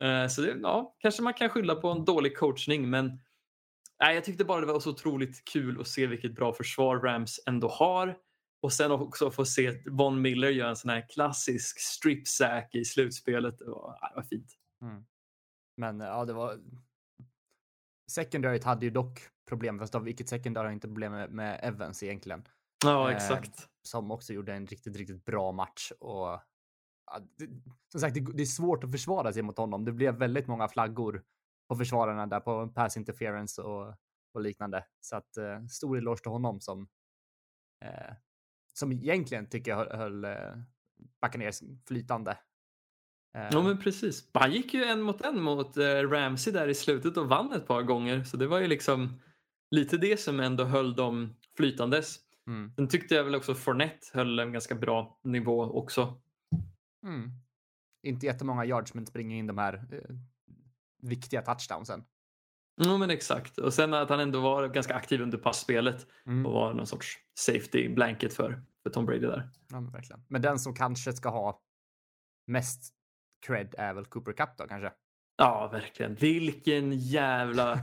Eh, 0.04 0.28
Så 0.28 0.42
det, 0.42 0.58
ja, 0.62 0.96
kanske 1.00 1.22
man 1.22 1.34
kan 1.34 1.50
skylla 1.50 1.76
på 1.76 1.88
en 1.90 2.06
dålig 2.06 2.38
coachning 2.38 2.90
men 2.90 3.20
nej, 4.00 4.16
jag 4.16 4.24
tyckte 4.24 4.46
bara 4.46 4.62
det 4.62 4.74
var 4.74 4.80
så 4.80 4.90
otroligt 4.90 5.46
kul 5.46 5.82
att 5.82 5.88
se 5.88 6.08
vilket 6.08 6.36
bra 6.36 6.54
försvar 6.54 7.00
Rams 7.00 7.40
ändå 7.48 7.68
har. 7.68 8.18
Och 8.62 8.74
sen 8.74 8.92
också 8.92 9.32
få 9.32 9.46
se 9.46 9.84
Von 9.90 10.22
Miller 10.22 10.50
göra 10.50 10.70
en 10.70 10.76
sån 10.76 10.90
här 10.90 11.10
klassisk 11.10 11.80
strip 11.80 12.28
sack 12.28 12.76
i 12.76 12.86
slutspelet. 12.86 13.60
Det 13.60 13.66
var, 13.66 14.10
det 14.10 14.16
var 14.16 14.24
fint. 14.24 14.52
Men 15.78 16.02
eh, 16.02 16.08
ja, 16.08 16.26
det 16.26 16.34
var. 16.34 16.60
Secondaryt 18.12 18.64
hade 18.64 18.86
ju 18.86 18.92
dock 18.92 19.20
problem, 19.50 19.80
fast 19.80 19.96
av 19.96 20.04
vilket 20.04 20.30
secondary 20.30 20.68
har 20.68 20.74
inte 20.74 20.88
problem 20.88 21.12
med, 21.12 21.32
med 21.32 21.60
Evans 21.64 22.04
egentligen. 22.04 22.48
Ja, 22.86 23.10
Eh, 23.10 23.16
exakt. 23.16 23.68
Som 23.88 24.12
också 24.12 24.34
gjorde 24.34 24.54
en 24.54 24.68
riktigt, 24.68 24.96
riktigt 24.96 25.26
bra 25.26 25.52
match 25.52 25.92
och 26.00 26.28
ja, 27.06 27.20
det, 27.38 27.50
som 27.92 28.02
sagt, 28.02 28.14
det, 28.14 28.26
det 28.34 28.44
är 28.44 28.46
svårt 28.46 28.84
att 28.84 28.92
försvara 28.92 29.34
sig 29.34 29.44
mot 29.44 29.58
honom. 29.58 29.86
Det 29.86 29.92
blev 29.92 30.16
väldigt 30.16 30.48
många 30.48 30.68
flaggor 30.68 31.24
på 31.70 31.76
försvararna 31.76 32.28
där 32.28 32.40
på 32.40 32.68
pass 32.68 32.98
interference 32.98 33.62
och, 33.62 33.96
och 34.34 34.42
liknande. 34.42 34.86
Så 35.00 35.16
att 35.16 35.38
eh, 35.38 35.66
stor 35.66 35.98
eloge 35.98 36.22
till 36.22 36.32
honom 36.32 36.62
som 36.62 36.88
eh, 37.86 38.14
som 38.74 38.92
egentligen 38.92 39.50
tycker 39.50 39.72
jag 39.72 39.78
höll, 39.78 39.96
höll 39.98 40.24
eh, 40.26 40.56
Buccaneers 41.22 41.62
flytande. 41.88 42.32
Eh, 43.38 43.48
Ja 43.52 43.62
men 43.64 43.80
precis. 43.80 44.30
Han 44.34 44.52
gick 44.52 44.74
ju 44.74 44.84
en 44.84 45.02
mot 45.02 45.22
en 45.22 45.42
mot 45.42 45.78
eh, 45.78 45.84
Ramsey 46.10 46.54
där 46.54 46.68
i 46.68 46.76
slutet 46.76 47.18
och 47.18 47.30
vann 47.30 47.54
ett 47.54 47.68
par 47.68 47.82
gånger. 47.82 48.24
Så 48.24 48.38
det 48.38 48.48
var 48.48 48.60
ju 48.60 48.68
liksom 48.68 49.22
lite 49.72 49.98
det 49.98 50.18
som 50.18 50.40
ändå 50.40 50.64
höll 50.64 50.96
dem 50.96 51.36
flytandes. 51.58 52.16
mm, 52.48 52.74
Sen 52.76 52.88
tyckte 52.88 53.16
jag 53.16 53.24
väl 53.24 53.36
också 53.36 53.56
Fournette 53.56 54.08
höll 54.14 54.40
en 54.40 54.52
ganska 54.54 54.76
bra 54.76 55.20
nivå 55.24 55.64
också. 55.64 56.22
mm. 57.04 57.32
Inte 58.04 58.26
jättemånga 58.26 58.66
yards, 58.66 58.94
men 58.94 59.06
springer 59.06 59.38
in 59.38 59.48
de 59.48 59.58
här 59.58 59.74
eh, 59.92 60.16
viktiga 61.04 61.42
touchdownsen. 61.42 62.04
Ja 62.76 62.98
men 62.98 63.10
exakt. 63.10 63.58
Och 63.58 63.74
sen 63.74 63.94
att 63.94 64.10
han 64.10 64.20
ändå 64.20 64.40
var 64.42 64.68
ganska 64.68 64.96
aktiv 64.96 65.22
under 65.22 65.38
passspelet 65.38 66.08
Mm. 66.26 66.46
och 66.46 66.54
var 66.54 66.74
någon 66.74 66.88
sorts 66.88 67.18
safety 67.40 67.90
blanket 67.90 68.34
för, 68.34 68.64
för 68.84 68.90
Tom 68.90 69.06
Brady 69.06 69.20
där. 69.28 69.50
Ja, 69.70 69.80
men 69.82 69.92
verkligen. 69.92 70.22
Men 70.28 70.42
den 70.42 70.60
som 70.60 70.76
kanske 70.76 71.14
ska 71.14 71.30
ha 71.30 71.62
mest 72.48 72.94
cred 73.46 73.76
är 73.78 73.94
väl 73.94 74.06
Cooper 74.06 74.34
Cup 74.34 74.50
då 74.58 74.68
kanske? 74.68 74.92
Ja 75.38 75.70
verkligen. 75.72 76.16
Vilken 76.16 76.92
jävla... 77.00 77.80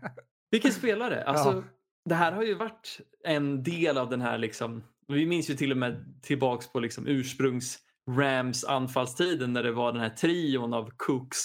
Vilken 0.50 0.72
spelare! 0.72 1.24
Alltså, 1.24 1.52
Ja. 1.52 1.62
Det 2.04 2.14
här 2.14 2.32
har 2.32 2.42
ju 2.42 2.54
varit 2.54 3.00
en 3.24 3.62
del 3.62 3.98
av 3.98 4.10
den 4.10 4.20
här 4.20 4.38
liksom, 4.38 4.82
vi 5.08 5.26
minns 5.26 5.50
ju 5.50 5.54
till 5.54 5.70
och 5.72 5.76
med 5.78 6.22
tillbaks 6.22 6.72
på 6.72 6.80
liksom 6.80 7.06
ursprungs 7.06 7.78
Rams 8.08 8.64
anfallstiden 8.64 9.52
när 9.52 9.62
det 9.62 9.72
var 9.72 9.92
den 9.92 10.00
här 10.00 10.10
trion 10.10 10.74
av 10.74 10.90
Cooks, 10.96 11.38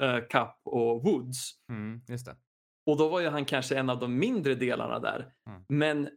eh, 0.00 0.18
Cup 0.20 0.56
och 0.64 1.02
Woods. 1.02 1.50
mm, 1.68 2.00
just 2.08 2.26
det. 2.26 2.36
Och 2.86 2.96
då 2.98 3.08
var 3.08 3.20
ju 3.20 3.28
han 3.28 3.44
kanske 3.44 3.76
en 3.78 3.90
av 3.90 3.98
de 4.00 4.18
mindre 4.18 4.54
delarna 4.54 4.98
där. 4.98 5.26
Mm. 5.48 5.62
Men 5.68 6.08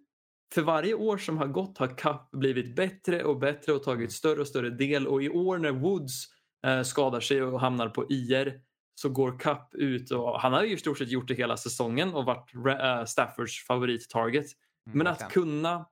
för 0.53 0.61
varje 0.61 0.93
år 0.93 1.17
som 1.17 1.37
har 1.37 1.47
gått 1.47 1.77
har 1.77 1.87
Cup 1.97 2.31
blivit 2.31 2.75
bättre 2.75 3.23
och 3.23 3.39
bättre 3.39 3.73
och 3.73 3.83
tagit 3.83 4.11
större 4.11 4.41
och 4.41 4.47
större 4.47 4.69
del. 4.69 5.07
Och 5.07 5.23
i 5.23 5.29
år 5.29 5.57
när 5.57 5.71
Woods 5.71 6.25
eh, 6.67 6.81
skadar 6.81 7.19
sig 7.19 7.43
och 7.43 7.59
hamnar 7.59 7.89
på 7.89 8.05
IR 8.11 8.61
så 8.95 9.09
går 9.09 9.39
Cup 9.39 9.73
ut 9.73 10.11
och 10.11 10.39
han 10.39 10.53
har 10.53 10.63
ju 10.63 10.73
i 10.73 10.77
stort 10.77 10.97
sett 10.97 11.09
gjort 11.11 11.27
det 11.27 11.33
hela 11.33 11.57
säsongen 11.57 12.13
och 12.13 12.25
varit 12.25 12.55
eh, 12.81 13.05
Staffords 13.05 13.65
favorittarget. 13.67 14.45
Mm, 14.87 14.97
Men 14.97 15.07
att 15.07 15.21
verkligen. 15.21 15.47
kunna 15.47 15.85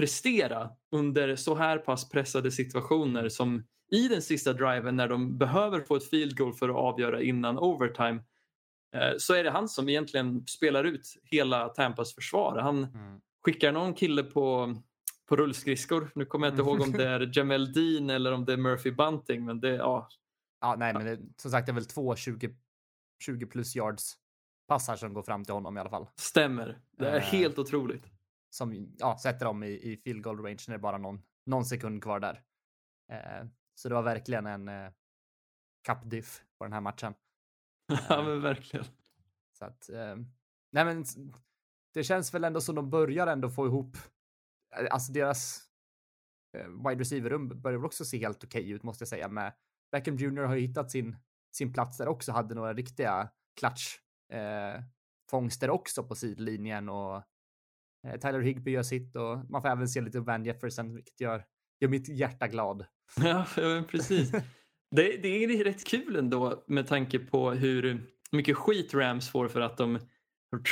prestera 0.00 0.70
under 0.92 1.36
så 1.36 1.54
här 1.54 1.78
pass 1.78 2.08
pressade 2.08 2.50
situationer 2.50 3.28
som 3.28 3.64
i 3.92 4.08
den 4.08 4.22
sista 4.22 4.52
driven 4.52 4.96
när 4.96 5.08
de 5.08 5.38
behöver 5.38 5.80
få 5.80 5.96
ett 5.96 6.10
field 6.10 6.36
goal 6.38 6.54
för 6.54 6.68
att 6.68 6.76
avgöra 6.76 7.22
innan 7.22 7.58
overtime 7.58 8.22
eh, 8.94 9.12
så 9.18 9.34
är 9.34 9.44
det 9.44 9.50
han 9.50 9.68
som 9.68 9.88
egentligen 9.88 10.46
spelar 10.46 10.84
ut 10.84 11.14
hela 11.24 11.68
Tampas 11.68 12.14
försvar. 12.14 12.58
Han 12.58 12.84
Mm. 12.84 13.20
skickar 13.44 13.72
någon 13.72 13.94
kille 13.94 14.22
på, 14.22 14.74
på 15.28 15.36
rullskridskor. 15.36 16.10
Nu 16.14 16.24
kommer 16.24 16.46
jag 16.46 16.52
inte 16.52 16.62
ihåg 16.62 16.80
om 16.80 16.92
det 16.92 17.08
är 17.08 17.30
Jamel 17.38 17.72
Dean 17.72 18.10
eller 18.10 18.32
om 18.32 18.44
det 18.44 18.52
är 18.52 18.56
Murphy 18.56 18.90
Bunting 18.90 19.44
men 19.44 19.60
det, 19.60 19.68
ja, 19.70 20.08
Ja, 20.60 20.76
nej, 20.78 20.92
men 20.94 21.04
det, 21.04 21.18
som 21.36 21.50
sagt, 21.50 21.66
det 21.66 21.72
är 21.72 21.74
väl 21.74 21.84
två 21.86 22.16
20, 22.16 22.50
20 23.24 23.46
plus 23.46 23.76
yards 23.76 24.12
passar 24.68 24.96
som 24.96 25.14
går 25.14 25.22
fram 25.22 25.44
till 25.44 25.54
honom 25.54 25.76
i 25.76 25.80
alla 25.80 25.90
fall. 25.90 26.06
stämmer. 26.16 26.78
Det 26.98 27.08
är 27.08 27.16
Eh. 27.16 27.22
helt 27.22 27.58
otroligt. 27.58 28.04
Som 28.50 28.94
ja, 28.98 29.18
sätter 29.18 29.46
dem 29.46 29.62
i, 29.62 29.68
i 29.68 29.96
field 29.96 30.22
goal 30.22 30.38
range 30.38 30.64
när 30.68 30.74
det 30.74 30.78
är 30.78 30.82
bara 30.82 30.98
någon, 30.98 31.22
någon 31.46 31.64
sekund 31.64 32.02
kvar 32.02 32.20
där. 32.20 32.42
Eh, 33.12 33.46
så 33.74 33.88
det 33.88 33.94
var 33.94 34.02
verkligen 34.02 34.46
en 34.46 34.68
eh, 34.68 34.90
cup-diff 35.88 36.42
på 36.58 36.64
den 36.64 36.72
här 36.72 36.80
matchen. 36.80 37.14
ja 38.08 38.22
men 38.22 38.42
verkligen. 38.42 38.86
Så 39.58 39.64
att, 39.64 39.88
eh, 39.88 40.16
nej 40.72 40.84
men 40.84 41.04
det 41.94 42.04
känns 42.04 42.34
väl 42.34 42.44
ändå 42.44 42.60
som 42.60 42.74
de 42.74 42.90
börjar 42.90 43.26
ändå 43.26 43.50
få 43.50 43.66
ihop, 43.66 43.96
eh, 44.76 44.86
alltså 44.90 45.12
deras 45.12 45.62
eh, 46.56 46.68
wide 46.68 47.00
receiver-rum 47.00 47.48
börjar 47.62 47.78
väl 47.78 47.86
också 47.86 48.04
se 48.04 48.18
helt 48.18 48.44
okej 48.44 48.70
ut 48.70 48.82
måste 48.82 49.02
jag 49.02 49.08
säga 49.08 49.28
med 49.28 49.52
Beckham 49.92 50.16
Jr 50.16 50.42
har 50.42 50.54
ju 50.54 50.66
hittat 50.66 50.90
sin, 50.90 51.16
sin 51.50 51.72
plats 51.72 51.98
där 51.98 52.08
också, 52.08 52.32
hade 52.32 52.54
några 52.54 52.74
riktiga 52.74 53.30
klatsch 53.60 53.98
eh, 54.32 54.82
fångster 55.30 55.70
också 55.70 56.04
på 56.04 56.14
sidlinjen 56.14 56.88
och 56.88 57.16
eh, 57.16 57.22
Tyler 58.22 58.40
Higby 58.40 58.70
gör 58.70 58.82
sitt 58.82 59.16
och 59.16 59.50
man 59.50 59.62
får 59.62 59.68
även 59.68 59.88
se 59.88 60.00
lite 60.00 60.20
Van 60.20 60.44
Jefferson 60.44 60.94
vilket 60.94 61.20
gör, 61.20 61.44
gör 61.80 61.88
mitt 61.88 62.08
hjärta 62.08 62.46
glad. 62.48 62.84
Ja, 63.24 63.44
precis. 63.88 64.32
Det, 64.96 65.16
det 65.22 65.28
är 65.44 65.64
rätt 65.64 65.84
kul 65.86 66.16
ändå 66.16 66.64
med 66.66 66.86
tanke 66.86 67.18
på 67.18 67.50
hur 67.50 68.02
mycket 68.32 68.56
skit 68.56 68.94
Rams 68.94 69.28
får 69.30 69.48
för 69.48 69.60
att 69.60 69.76
de 69.76 69.98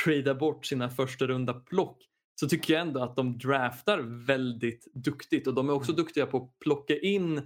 tradar 0.03 0.33
bort 0.33 0.65
sina 0.65 0.89
första 0.89 1.27
runda 1.27 1.53
plock. 1.53 1.97
Så 2.39 2.47
tycker 2.49 2.73
jag 2.73 2.81
ändå 2.81 3.03
att 3.03 3.15
de 3.15 3.37
draftar 3.37 3.99
väldigt 4.25 4.87
duktigt 4.93 5.47
och 5.47 5.53
de 5.53 5.69
är 5.69 5.73
också 5.73 5.91
duktiga 5.91 6.25
på 6.25 6.37
att 6.37 6.59
plocka 6.59 6.97
in 6.99 7.41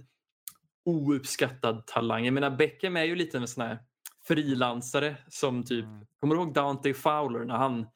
ouppskattad 0.84 1.86
talang. 1.86 2.24
Jag 2.24 2.34
menar 2.34 2.50
Beckham 2.50 2.96
är 2.96 3.04
ju 3.04 3.14
lite 3.16 3.38
en 3.38 3.48
sån 3.48 3.64
här 3.64 3.78
frilansare 4.26 5.16
som 5.28 5.64
typ, 5.64 5.84
Mm. 5.84 6.06
kommer 6.20 6.34
du 6.34 6.40
ihåg 6.40 6.54
Dante 6.54 6.94
Fowler 6.94 7.44
när 7.44 7.56
han 7.56 7.80
eh, 7.80 7.86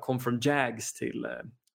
kom 0.00 0.20
från 0.20 0.40
Jags 0.42 0.94
till, 0.94 1.24
eh, 1.24 1.30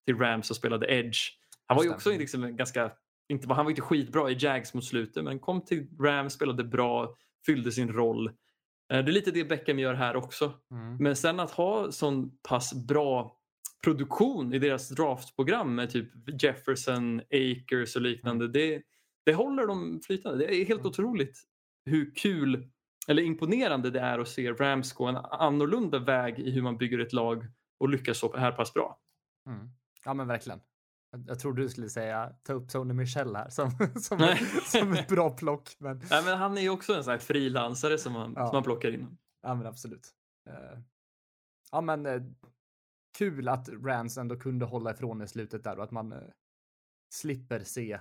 till 0.05 0.17
Rams 0.17 0.49
och 0.49 0.55
spelade 0.55 0.93
Edge. 0.93 1.17
Han 1.65 1.77
var 1.77 1.83
ju 1.83 1.89
också 1.89 2.09
liksom 2.09 2.43
en 2.43 2.55
ganska, 2.55 2.91
inte, 3.29 3.53
han 3.53 3.65
var 3.65 3.69
inte 3.69 3.81
skitbra 3.81 4.31
i 4.31 4.37
Jags 4.39 4.73
mot 4.73 4.85
slutet 4.85 5.23
men 5.23 5.39
kom 5.39 5.61
till 5.61 5.87
Rams, 6.01 6.33
spelade 6.33 6.63
bra, 6.63 7.15
fyllde 7.45 7.71
sin 7.71 7.93
roll. 7.93 8.27
Eh, 8.93 9.03
det 9.03 9.11
är 9.11 9.13
lite 9.13 9.31
det 9.31 9.43
Beckham 9.43 9.79
gör 9.79 9.93
här 9.93 10.15
också. 10.15 10.53
Mm. 10.71 10.97
Men 10.97 11.15
sen 11.15 11.39
att 11.39 11.51
ha 11.51 11.91
sån 11.91 12.37
pass 12.49 12.73
bra 12.87 13.37
produktion 13.83 14.53
i 14.53 14.59
deras 14.59 14.89
draftprogram 14.89 15.75
med 15.75 15.89
typ 15.89 16.09
Jefferson, 16.43 17.19
Akers 17.19 17.95
och 17.95 18.01
liknande. 18.01 18.47
Det, 18.47 18.81
det 19.25 19.33
håller 19.33 19.67
dem 19.67 20.01
flytande. 20.07 20.37
Det 20.37 20.55
är 20.55 20.65
helt 20.65 20.79
Mm. 20.79 20.89
otroligt 20.89 21.43
hur 21.85 22.15
kul 22.15 22.69
eller 23.07 23.23
imponerande 23.23 23.89
det 23.89 23.99
är 23.99 24.19
att 24.19 24.27
se 24.27 24.51
Rams 24.51 24.93
gå 24.93 25.05
en 25.05 25.15
annorlunda 25.15 25.99
väg 25.99 26.39
i 26.39 26.51
hur 26.51 26.61
man 26.61 26.77
bygger 26.77 26.99
ett 26.99 27.13
lag 27.13 27.43
och 27.83 27.89
lyckas 27.89 28.17
så 28.19 28.37
här 28.37 28.51
pass 28.51 28.73
bra. 28.73 28.99
Mm. 29.49 29.69
Ja 30.05 30.13
men 30.13 30.27
verkligen. 30.27 30.61
Jag, 31.27 31.39
trodde 31.39 31.61
du 31.61 31.69
skulle 31.69 31.89
säga 31.89 32.35
ta 32.43 32.53
upp 32.53 32.71
Sony 32.71 32.93
Michel 32.93 33.35
här 33.35 33.49
som, 33.49 33.71
som, 34.01 34.17
Nej. 34.17 34.37
som 34.65 34.93
ett 34.93 35.07
bra 35.07 35.29
plock. 35.37 35.75
Men, 35.79 36.01
Nej, 36.09 36.23
men 36.25 36.37
han 36.37 36.57
är 36.57 36.61
ju 36.61 36.69
också 36.69 36.93
en 36.95 37.03
sån 37.03 37.11
här 37.11 37.17
frilansare 37.17 37.97
som 37.97 38.13
man, 38.13 38.33
Ja. 38.35 38.45
som 38.47 38.55
man 38.55 38.63
plockar 38.63 38.91
in. 38.91 39.17
ja 39.41 39.55
men 39.55 39.67
absolut. 39.67 40.09
Eh, 40.49 40.79
ja 41.71 41.81
men 41.81 42.05
eh, 42.05 42.21
kul 43.17 43.47
att 43.49 43.69
Rams 43.69 44.17
ändå 44.17 44.35
kunde 44.39 44.65
hålla 44.65 44.91
ifrån 44.91 45.21
i 45.21 45.27
slutet 45.27 45.63
där 45.63 45.77
och 45.77 45.83
att 45.83 45.91
man 45.91 46.11
eh, 46.11 46.19
slipper 47.13 47.59
se 47.59 47.99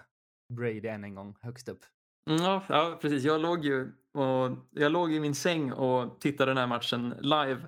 Brady 0.55 0.89
än 0.89 1.05
en 1.05 1.15
gång 1.15 1.37
högst 1.41 1.69
upp. 1.69 1.85
Mm, 2.31 2.43
Ja, 2.43 2.63
ja, 2.69 2.99
precis. 3.01 3.25
Jag 3.25 3.41
låg 3.41 3.65
ju 3.65 3.93
och, 4.15 4.57
jag 4.71 4.93
låg 4.93 5.13
i 5.13 5.21
min 5.21 5.35
säng 5.35 5.73
och 5.73 6.21
tittade 6.21 6.51
den 6.51 6.59
här 6.59 6.67
matchen 6.67 7.09
live 7.21 7.67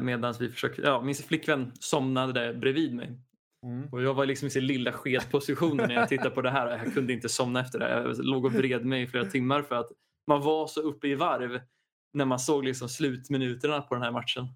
medan 0.00 0.34
vi 0.40 0.50
försökte, 0.50 0.82
ja, 0.82 1.02
min 1.02 1.14
flickvän 1.14 1.72
somnade 1.80 2.32
där 2.32 2.54
bredvid 2.54 2.94
mig. 2.94 3.18
Och 3.92 4.02
jag 4.02 4.14
var 4.14 4.26
liksom 4.26 4.46
i 4.48 4.50
sin 4.50 4.66
lilla 4.66 4.92
skedpositionen 4.92 5.88
när 5.88 5.94
jag 5.94 6.08
tittade 6.08 6.30
på 6.30 6.42
det 6.42 6.50
här. 6.50 6.84
Jag 6.84 6.94
kunde 6.94 7.12
inte 7.12 7.28
somna 7.28 7.60
efter 7.60 7.78
det. 7.78 7.90
Jag 7.90 8.24
låg 8.24 8.44
och 8.44 8.52
vred 8.52 8.84
mig 8.84 9.02
i 9.02 9.06
flera 9.06 9.24
timmar 9.24 9.62
för 9.62 9.74
att 9.74 9.90
man 10.26 10.42
var 10.42 10.66
så 10.66 10.80
uppe 10.80 11.08
i 11.08 11.14
varv 11.14 11.60
när 12.12 12.24
man 12.24 12.38
såg 12.38 12.64
liksom 12.64 12.88
slutminuterna 12.88 13.82
på 13.82 13.94
den 13.94 14.02
här 14.02 14.12
matchen. 14.12 14.46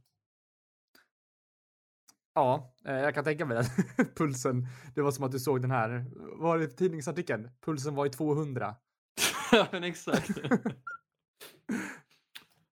Ja, 2.35 2.75
eh, 2.85 2.95
jag 2.95 3.15
kan 3.15 3.25
tänka 3.25 3.47
mig 3.47 3.57
det. 3.57 4.05
Pulsen, 4.17 4.67
det 4.95 5.03
var 5.03 5.11
som 5.11 5.25
att 5.25 5.33
du 5.33 5.39
såg 5.39 5.63
den 5.63 5.71
här, 5.71 6.05
var 6.41 6.59
det 6.59 6.67
tidningsartikeln? 6.67 7.51
Pulsen 7.61 7.95
var 7.95 8.07
i 8.07 8.11
200. 8.11 8.75
ja, 9.53 9.67
men 9.73 9.85
exakt. 9.85 10.31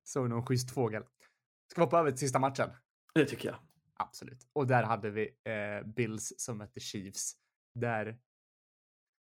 Såg 0.05 0.31
någon 0.31 0.47
schysst 0.47 0.71
fågel. 0.71 1.03
Ska 1.73 1.81
vi 1.81 1.85
hoppa 1.85 1.99
över 1.99 2.11
till 2.11 2.19
sista 2.19 2.39
matchen? 2.39 2.71
Det 3.15 3.25
tycker 3.25 3.49
jag. 3.49 3.59
Absolut. 3.95 4.47
Och 4.53 4.67
där 4.67 4.83
hade 4.83 5.11
vi 5.11 5.37
eh, 5.45 5.87
Bills 5.87 6.33
som 6.37 6.59
mötte 6.59 6.81
Chiefs. 6.81 7.37
Där 7.75 8.19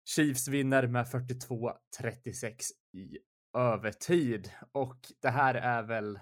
Chiefs 0.08 0.48
vinner 0.48 0.86
med 0.86 1.06
42-36 1.06 2.70
i 2.92 3.18
övertid. 3.58 4.50
Och 4.72 5.12
det 5.20 5.30
här 5.30 5.54
är 5.54 5.82
väl, 5.82 6.20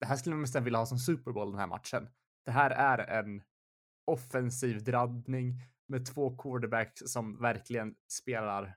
det 0.00 0.06
här 0.06 0.16
skulle 0.16 0.34
man 0.34 0.40
nästan 0.40 0.64
vilja 0.64 0.78
ha 0.78 0.86
som 0.86 0.98
Super 0.98 1.32
Bowl 1.32 1.50
den 1.50 1.60
här 1.60 1.66
matchen. 1.66 2.08
Det 2.44 2.50
här 2.50 2.70
är 2.70 2.98
en 2.98 3.42
offensiv 4.04 4.84
drabbning 4.84 5.62
med 5.88 6.06
två 6.06 6.36
quarterbacks 6.36 7.02
som 7.06 7.40
verkligen 7.40 7.94
spelar 8.12 8.76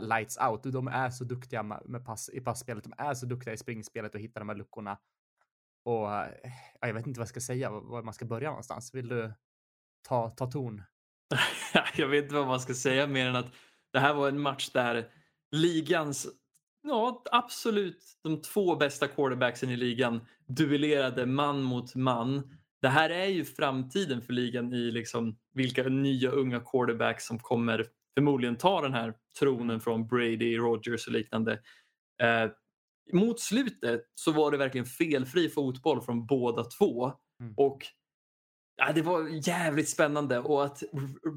lights 0.00 0.38
out. 0.38 0.62
De 0.62 0.88
är 0.88 1.10
så 1.10 1.24
duktiga 1.24 1.62
med, 1.62 1.82
med 1.84 2.04
pass, 2.04 2.28
i 2.28 2.40
passspelet. 2.40 2.84
De 2.84 2.92
är 2.98 3.14
så 3.14 3.26
duktiga 3.26 3.54
i 3.54 3.56
springspelet 3.56 4.14
och 4.14 4.20
hittar 4.20 4.40
de 4.40 4.48
här 4.48 4.56
luckorna. 4.56 4.98
Och 5.84 5.94
ja, 5.94 6.28
jag 6.80 6.94
vet 6.94 7.06
inte 7.06 7.20
vad 7.20 7.24
jag 7.24 7.28
ska 7.28 7.40
säga, 7.40 7.70
var- 7.70 8.02
man 8.02 8.14
ska 8.14 8.24
börja 8.24 8.48
någonstans. 8.48 8.94
Vill 8.94 9.08
du 9.08 9.32
ta, 10.08 10.30
ta 10.30 10.46
ton? 10.46 10.82
jag 11.96 12.08
vet 12.08 12.22
inte 12.24 12.34
vad 12.34 12.46
man 12.46 12.60
ska 12.60 12.74
säga 12.74 13.06
mer 13.06 13.26
än 13.26 13.36
att 13.36 13.52
det 13.92 13.98
här 13.98 14.14
var 14.14 14.28
en 14.28 14.40
match 14.40 14.70
där 14.70 15.08
ligans, 15.50 16.26
ja 16.82 17.22
absolut 17.32 18.18
de 18.22 18.42
två 18.42 18.76
bästa 18.76 19.08
quarterbacksen 19.08 19.70
i 19.70 19.76
ligan 19.76 20.20
duellerade 20.46 21.26
man 21.26 21.62
mot 21.62 21.94
man. 21.94 22.56
Det 22.82 22.88
här 22.88 23.10
är 23.10 23.26
ju 23.26 23.44
framtiden 23.44 24.22
för 24.22 24.32
ligan 24.32 24.72
i 24.72 24.90
liksom 24.90 25.38
vilka 25.52 25.82
nya 25.82 26.30
unga 26.30 26.60
quarterbacks 26.60 27.26
som 27.26 27.38
kommer 27.38 27.86
förmodligen 28.14 28.56
ta 28.56 28.80
den 28.82 28.94
här 28.94 29.14
tronen 29.38 29.80
från 29.80 30.06
Brady, 30.06 30.56
Rogers 30.56 31.06
och 31.06 31.12
liknande. 31.12 31.52
Eh, 32.22 32.50
mot 33.12 33.40
slutet 33.40 34.00
så 34.14 34.32
var 34.32 34.50
det 34.50 34.56
verkligen 34.56 34.86
felfri 34.86 35.48
fotboll 35.48 36.02
från 36.02 36.26
båda 36.26 36.64
två. 36.64 37.12
Mm. 37.40 37.54
Och 37.56 37.86
ja, 38.76 38.92
det 38.92 39.02
var 39.02 39.48
jävligt 39.48 39.88
spännande 39.88 40.38
och 40.38 40.64
att 40.64 40.82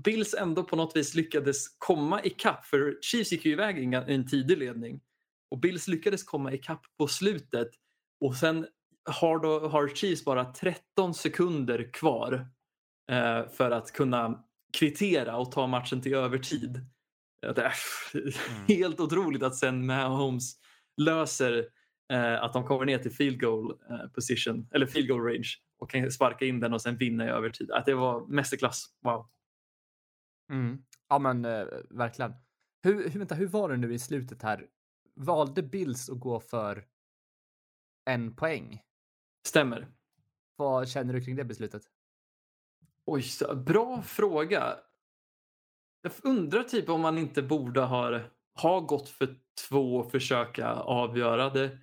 Bills 0.04 0.34
ändå 0.34 0.64
på 0.64 0.76
något 0.76 0.96
vis 0.96 1.16
lyckades 1.16 1.68
komma 1.78 2.24
ikapp. 2.24 2.66
För 2.66 2.98
Chiefs 3.02 3.32
gick 3.32 3.46
ju 3.46 3.52
iväg 3.52 3.80
i 3.80 4.14
en, 4.14 4.28
tidig 4.28 4.58
ledning 4.58 5.02
och 5.52 5.60
Bills 5.60 5.88
lyckades 5.88 6.24
komma 6.24 6.54
ikapp 6.54 6.82
på 6.98 7.08
slutet. 7.08 7.70
Och 8.26 8.36
sen 8.36 8.68
har, 9.10 9.40
då, 9.40 9.68
har 9.68 9.88
Chiefs 9.88 10.26
bara 10.26 10.46
13 10.46 11.14
sekunder 11.14 11.94
kvar 11.94 12.48
eh, 13.12 13.50
för 13.50 13.72
att 13.72 13.94
kunna 13.94 14.44
kvittera 14.78 15.38
och 15.38 15.52
ta 15.52 15.68
matchen 15.68 16.02
till 16.02 16.14
övertid. 16.14 16.86
Det 17.42 17.62
är 17.62 17.74
helt 18.68 19.00
otroligt 19.00 19.44
att 19.44 19.56
sen 19.56 19.86
Mahomes 19.86 20.54
löser 20.98 21.70
eh, 22.12 22.44
att 22.44 22.54
de 22.54 22.64
kommer 22.64 22.86
ner 22.86 22.98
till 22.98 23.12
field 23.12 23.42
goal 23.42 23.80
eh, 23.90 24.08
position 24.08 24.70
eller 24.72 24.86
field 24.86 25.08
goal 25.08 25.22
range 25.22 25.50
och 25.78 25.90
kan 25.90 26.12
sparka 26.12 26.46
in 26.46 26.60
den 26.60 26.74
och 26.74 26.82
sen 26.82 26.98
vinna 26.98 27.26
i 27.26 27.30
övertid. 27.30 27.72
Att 27.72 27.86
det 27.86 27.94
var 27.94 28.28
mästerklass. 28.28 28.86
Wow. 29.02 29.30
Mm. 30.52 30.84
Ja 31.10 31.20
men 31.20 31.46
eh, 31.46 31.66
verkligen. 31.90 32.34
Hur, 32.84 33.10
hur, 33.10 33.20
vänta, 33.20 33.36
hur 33.36 33.48
var 33.48 33.70
det 33.70 33.78
nu 33.78 33.94
i 33.94 34.00
slutet 34.00 34.42
här? 34.42 34.68
Valde 35.16 35.64
Bills 35.64 36.10
att 36.10 36.20
gå 36.20 36.40
för 36.40 36.86
en 38.06 38.36
poäng? 38.36 38.82
Stämmer. 39.48 39.88
Vad 40.56 40.90
känner 40.90 41.14
du 41.14 41.22
kring 41.22 41.36
det 41.36 41.46
beslutet? 41.46 41.84
Oj, 43.06 43.24
bra 43.56 44.02
fråga. 44.02 44.80
Jag 46.02 46.12
undrar 46.24 46.64
typ 46.64 46.90
om 46.90 47.02
man 47.02 47.18
inte 47.18 47.42
borde 47.42 47.82
ha, 47.82 48.22
har 48.58 48.82
gått 48.82 49.10
för 49.10 49.36
två 49.70 49.98
och 49.98 50.12
försöka 50.12 50.74
avgöra 50.74 51.50
det. 51.50 51.78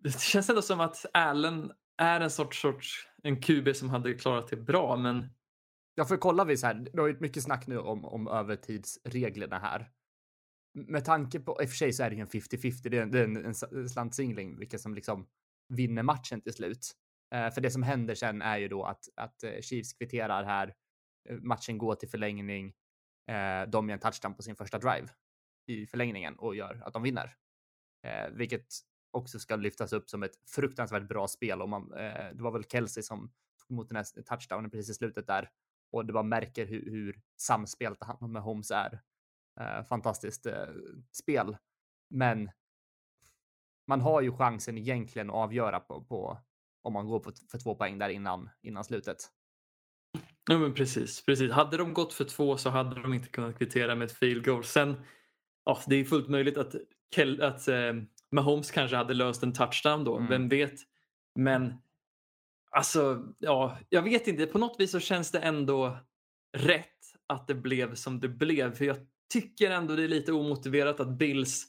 Det 0.00 0.20
känns 0.20 0.48
ändå 0.50 0.62
som 0.62 0.80
att 0.80 1.06
Allen 1.12 1.72
är 1.98 2.20
en 2.20 2.30
sorts, 2.30 2.60
sorts 2.60 3.08
en 3.22 3.40
QB 3.40 3.76
som 3.76 3.90
hade 3.90 4.14
klarat 4.14 4.48
det 4.48 4.56
bra 4.56 4.96
men 4.96 5.28
Ja, 5.94 6.04
för 6.04 6.16
kollar 6.16 6.44
vi 6.44 6.56
så 6.56 6.66
här, 6.66 6.74
det 6.74 7.00
har 7.00 7.08
ju 7.08 7.20
mycket 7.20 7.42
snack 7.42 7.66
nu 7.66 7.78
om, 7.78 8.04
om 8.04 8.28
övertidsreglerna 8.28 9.58
här. 9.58 9.90
Med 10.74 11.04
tanke 11.04 11.40
på, 11.40 11.62
i 11.62 11.64
och 11.64 11.68
för 11.68 11.76
sig 11.76 11.92
så 11.92 12.02
är 12.02 12.10
det 12.10 12.16
ju 12.16 12.22
en 12.22 12.28
50-50, 12.28 12.88
det 12.88 12.98
är 12.98 13.02
en, 13.02 13.10
det 13.10 13.20
är 13.20 13.24
en, 13.24 13.36
en 13.36 13.88
slantsingling, 13.88 14.58
vilka 14.58 14.78
som 14.78 14.94
liksom 14.94 15.26
vinner 15.68 16.02
matchen 16.02 16.40
till 16.40 16.52
slut. 16.52 16.92
Eh, 17.34 17.50
för 17.50 17.60
det 17.60 17.70
som 17.70 17.82
händer 17.82 18.14
sen 18.14 18.42
är 18.42 18.58
ju 18.58 18.68
då 18.68 18.84
att, 18.84 19.04
att 19.16 19.42
eh, 19.42 19.60
Chiefs 19.60 19.92
kvitterar 19.92 20.44
här, 20.44 20.74
eh, 21.28 21.36
matchen 21.36 21.78
går 21.78 21.94
till 21.94 22.08
förlängning, 22.08 22.66
eh, 23.30 23.68
de 23.68 23.88
gör 23.88 23.94
en 23.94 24.00
touchdown 24.00 24.34
på 24.34 24.42
sin 24.42 24.56
första 24.56 24.78
drive 24.78 25.08
i 25.66 25.86
förlängningen 25.86 26.36
och 26.36 26.56
gör 26.56 26.82
att 26.84 26.92
de 26.92 27.02
vinner. 27.02 27.36
Eh, 28.02 28.30
vilket 28.32 28.66
också 29.10 29.38
ska 29.38 29.56
lyftas 29.56 29.92
upp 29.92 30.10
som 30.10 30.22
ett 30.22 30.50
fruktansvärt 30.50 31.08
bra 31.08 31.28
spel. 31.28 31.62
Och 31.62 31.68
man, 31.68 31.92
eh, 31.92 32.34
det 32.34 32.42
var 32.42 32.50
väl 32.50 32.64
Kelsey 32.64 33.02
som 33.02 33.32
tog 33.58 33.74
emot 33.74 33.88
den 33.88 33.96
här 33.96 34.22
touchdownen 34.22 34.70
precis 34.70 34.90
i 34.90 34.94
slutet 34.94 35.26
där 35.26 35.50
och 35.94 36.06
det 36.06 36.12
bara 36.12 36.22
märker 36.22 36.66
hur, 36.66 36.90
hur 36.90 37.20
samspelt 37.36 38.02
han 38.02 38.32
med 38.32 38.42
Holmes 38.42 38.70
är. 38.70 39.00
Eh, 39.60 39.84
fantastiskt 39.84 40.46
eh, 40.46 40.66
spel. 41.12 41.56
Men 42.10 42.50
man 43.86 44.00
har 44.00 44.20
ju 44.20 44.32
chansen 44.32 44.78
egentligen 44.78 45.30
att 45.30 45.36
avgöra 45.36 45.80
på, 45.80 46.04
på 46.04 46.38
om 46.82 46.92
man 46.92 47.06
går 47.06 47.20
på, 47.20 47.32
för 47.50 47.58
två 47.58 47.74
poäng 47.74 47.98
där 47.98 48.08
innan, 48.08 48.50
innan 48.62 48.84
slutet. 48.84 49.16
Ja 50.50 50.58
men 50.58 50.74
precis, 50.74 51.24
precis. 51.26 51.52
Hade 51.52 51.76
de 51.76 51.94
gått 51.94 52.12
för 52.12 52.24
två 52.24 52.56
så 52.56 52.70
hade 52.70 53.02
de 53.02 53.14
inte 53.14 53.28
kunnat 53.28 53.58
kvittera 53.58 53.94
med 53.94 54.04
ett 54.04 54.18
field 54.18 54.44
goal. 54.44 54.64
Sen, 54.64 55.04
ja, 55.64 55.80
det 55.86 55.96
är 55.96 56.04
fullt 56.04 56.28
möjligt 56.28 56.58
att, 56.58 56.74
Kel, 57.14 57.42
att 57.42 57.68
eh, 57.68 57.92
Mahomes 58.30 58.70
kanske 58.70 58.96
hade 58.96 59.14
löst 59.14 59.42
en 59.42 59.52
touchdown 59.52 60.04
då, 60.04 60.16
Mm. 60.16 60.28
vem 60.28 60.48
vet. 60.48 60.74
Men 61.34 61.74
alltså, 62.70 63.24
ja, 63.38 63.78
jag 63.88 64.02
vet 64.02 64.28
inte. 64.28 64.46
På 64.46 64.58
något 64.58 64.80
vis 64.80 64.90
så 64.90 65.00
känns 65.00 65.30
det 65.30 65.38
ändå 65.38 65.98
rätt 66.56 66.88
att 67.26 67.46
det 67.46 67.54
blev 67.54 67.94
som 67.94 68.20
det 68.20 68.28
blev. 68.28 68.74
För 68.74 68.84
jag 68.84 68.96
tycker 69.32 69.70
ändå 69.70 69.96
det 69.96 70.04
är 70.04 70.08
lite 70.08 70.32
omotiverat 70.32 71.00
att 71.00 71.18
Bills 71.18 71.64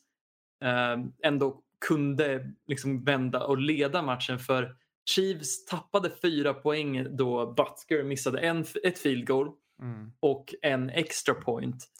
eh, 0.63 0.97
ändå 1.23 1.62
kunde 1.88 2.51
liksom 2.67 3.03
vända 3.03 3.43
och 3.45 3.58
leda 3.58 4.01
matchen 4.01 4.39
för 4.39 4.75
Chiefs 5.10 5.65
tappade 5.65 6.12
fyra 6.21 6.53
poäng 6.53 7.17
då 7.17 7.53
Butker 7.53 8.03
missade 8.03 8.39
en, 8.39 8.65
ett 8.84 8.99
field 8.99 9.27
goal 9.27 9.51
Mm, 9.81 10.12
och 10.19 10.55
en 10.62 10.89
extra 10.89 11.34
point. 11.34 11.91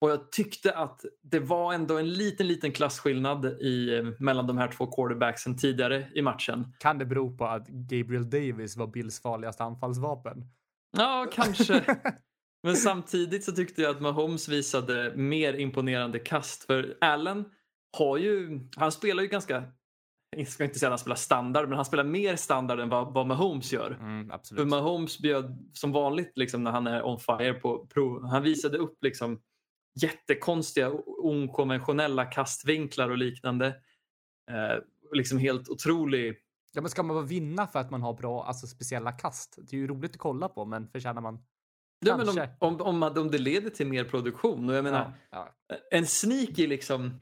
Och 0.00 0.10
jag 0.10 0.32
tyckte 0.32 0.72
att 0.72 1.04
det 1.22 1.40
var 1.40 1.72
ändå 1.72 1.98
en 1.98 2.12
liten, 2.12 2.46
liten 2.46 2.72
klasskillnad 2.72 3.44
i, 3.44 4.02
mellan 4.18 4.46
de 4.46 4.58
här 4.58 4.68
två 4.68 4.86
quarterbacksen 4.86 5.56
tidigare 5.56 6.08
i 6.14 6.22
matchen. 6.22 6.74
Kan 6.78 6.98
det 6.98 7.04
bero 7.04 7.36
på 7.36 7.46
att 7.46 7.68
Gabriel 7.68 8.30
Davis 8.30 8.76
var 8.76 8.86
Bills 8.86 9.22
farligaste 9.22 9.64
anfallsvapen? 9.64 10.44
Ja, 10.96 11.26
kanske. 11.32 11.84
Men 12.62 12.76
samtidigt 12.76 13.44
så 13.44 13.52
tyckte 13.52 13.82
jag 13.82 13.96
att 13.96 14.02
Mahomes 14.02 14.48
visade 14.48 15.12
mer 15.16 15.54
imponerande 15.54 16.18
kast. 16.18 16.64
För 16.64 16.96
Allen 17.00 17.44
har 17.98 18.16
ju, 18.16 18.60
han 18.76 18.92
spelar 18.92 19.22
ju 19.22 19.28
ganska, 19.28 19.64
jag 20.36 20.48
ska 20.48 20.64
inte 20.64 20.78
säga 20.78 20.88
att 20.88 20.92
han 20.92 20.98
spelar 20.98 21.16
standard, 21.16 21.68
men 21.68 21.76
han 21.76 21.84
spelar 21.84 22.04
mer 22.04 22.36
standard 22.36 22.80
än 22.80 22.88
vad, 22.88 23.14
vad 23.14 23.26
Mahomes 23.26 23.72
gör. 23.72 23.90
Mm, 24.00 24.28
För 24.28 24.34
absolut. 24.34 24.68
Mahomes 24.68 25.18
bjöd 25.18 25.68
som 25.72 25.92
vanligt 25.92 26.32
liksom, 26.34 26.64
när 26.64 26.70
han 26.70 26.86
är 26.86 27.06
on 27.06 27.18
fire 27.18 27.54
på 27.54 27.86
prov. 27.86 28.26
Han 28.26 28.42
visade 28.42 28.78
upp 28.78 29.04
liksom 29.04 29.40
jättekonstiga, 30.02 30.90
okonventionella 31.06 32.24
kastvinklar 32.24 33.10
och 33.10 33.18
liknande. 33.18 33.66
Eh, 34.50 34.78
liksom 35.12 35.38
helt 35.38 35.68
otrolig. 35.68 36.36
Ja, 36.72 36.80
men 36.80 36.90
ska 36.90 37.02
man 37.02 37.16
bara 37.16 37.24
vinna 37.26 37.66
för 37.66 37.78
att 37.78 37.90
man 37.90 38.02
har 38.02 38.14
bra, 38.14 38.44
alltså 38.44 38.66
speciella 38.66 39.12
kast? 39.12 39.58
Det 39.70 39.76
är 39.76 39.80
ju 39.80 39.86
roligt 39.86 40.10
att 40.10 40.18
kolla 40.18 40.48
på, 40.48 40.64
men 40.64 40.88
förtjänar 40.88 41.20
man 41.20 41.38
Ja, 42.06 42.16
men 42.16 42.28
om, 42.28 42.46
om, 42.58 42.80
om, 42.80 42.98
man- 42.98 43.18
om 43.18 43.30
det 43.30 43.38
leder 43.38 43.70
till 43.70 43.86
mer 43.86 44.04
produktion. 44.04 44.68
Och 44.68 44.74
jag 44.74 44.84
menar, 44.84 45.12
Ja, 45.30 45.54
en 45.90 46.06
sneaky 46.06 46.66
liksom 46.66 47.20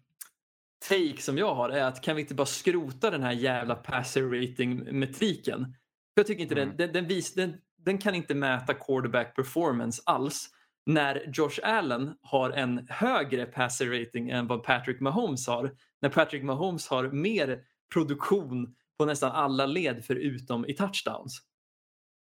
take 0.89 1.23
som 1.23 1.39
jag 1.39 1.55
har 1.55 1.69
är 1.71 1.85
att 1.85 2.03
kan 2.03 2.17
vi 2.17 2.23
inte 2.23 2.35
bara 2.35 2.47
skrota 2.47 3.11
den 3.11 3.23
här 3.23 3.33
jävla 3.33 3.75
passer 3.75 4.23
rating 4.23 4.99
metriken? 4.99 5.65
För 6.15 6.21
jag 6.21 6.27
tycker 6.27 6.43
inte 6.43 6.55
Mm. 6.55 6.69
den, 6.69 6.77
den, 6.77 6.93
den, 6.93 7.07
vis, 7.07 7.35
den, 7.35 7.55
den 7.77 7.99
kan 7.99 8.15
inte 8.15 8.35
mäta 8.35 8.75
quarterback 8.75 9.37
performance 9.37 10.03
alls 10.07 10.51
när 10.87 11.31
Josh 11.35 11.61
Allen 11.62 12.14
har 12.22 12.51
en 12.51 12.87
högre 12.88 13.46
passer 13.46 13.87
rating 13.87 14.31
än 14.31 14.46
vad 14.46 14.62
Patrick 14.62 15.01
Mahomes 15.01 15.46
har. 15.46 15.77
När 16.03 16.09
Patrick 16.09 16.42
Mahomes 16.42 16.88
har 16.88 17.11
mer 17.11 17.62
produktion 17.94 18.75
på 18.99 19.05
nästan 19.05 19.33
alla 19.33 19.66
led 19.66 20.05
förutom 20.05 20.66
i 20.66 20.75
touchdowns. 20.75 21.42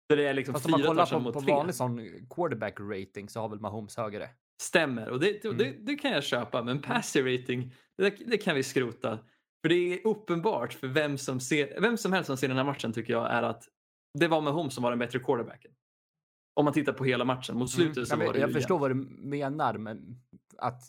Där 0.08 0.16
det 0.16 0.28
är 0.28 0.34
liksom 0.34 0.54
Fast 0.54 0.66
om 0.66 0.70
man 0.70 0.82
kollar 0.82 1.06
på, 1.06 1.32
på 1.32 1.40
vanlig 1.40 1.74
sån 1.74 2.00
quarterback 2.30 2.80
rating 2.80 3.28
så 3.28 3.40
har 3.40 3.48
väl 3.48 3.60
Mahomes 3.60 3.96
högre. 3.96 4.28
Stämmer 4.62 5.08
och 5.08 5.20
det, 5.20 5.44
Mm. 5.44 5.58
det, 5.58 5.74
det 5.78 5.94
kan 5.94 6.10
jag 6.10 6.24
köpa 6.24 6.62
men 6.62 6.82
passer 6.82 7.22
rating 7.22 7.72
det, 7.98 8.14
det 8.26 8.38
kan 8.38 8.56
vi 8.56 8.62
skrota. 8.62 9.18
För 9.62 9.68
det 9.68 9.74
är 9.74 10.06
uppenbart 10.06 10.72
för 10.72 10.86
vem 10.86 11.18
som, 11.18 11.40
ser, 11.40 11.80
vem 11.80 11.96
som 11.96 12.12
helst 12.12 12.26
som 12.26 12.36
ser 12.36 12.48
den 12.48 12.56
här 12.56 12.64
matchen 12.64 12.92
tycker 12.92 13.12
jag 13.12 13.30
är 13.32 13.42
att 13.42 13.64
det 14.18 14.28
var 14.28 14.40
Mahomes 14.40 14.74
som 14.74 14.82
var 14.82 14.90
den 14.90 14.98
bättre 14.98 15.18
quarterbacken. 15.18 15.70
Om 16.56 16.64
man 16.64 16.74
tittar 16.74 16.92
på 16.92 17.04
hela 17.04 17.24
matchen. 17.24 17.58
Mot 17.58 17.70
slutet 17.70 17.96
Mm. 17.96 18.06
så 18.06 18.12
Ja, 18.12 18.16
men 18.16 18.26
var 18.26 18.34
det 18.34 18.40
jag 18.40 18.52
förstår 18.52 18.78
vad 18.78 18.90
du 18.90 18.94
menar, 18.94 19.78
men 19.78 20.20
att 20.58 20.82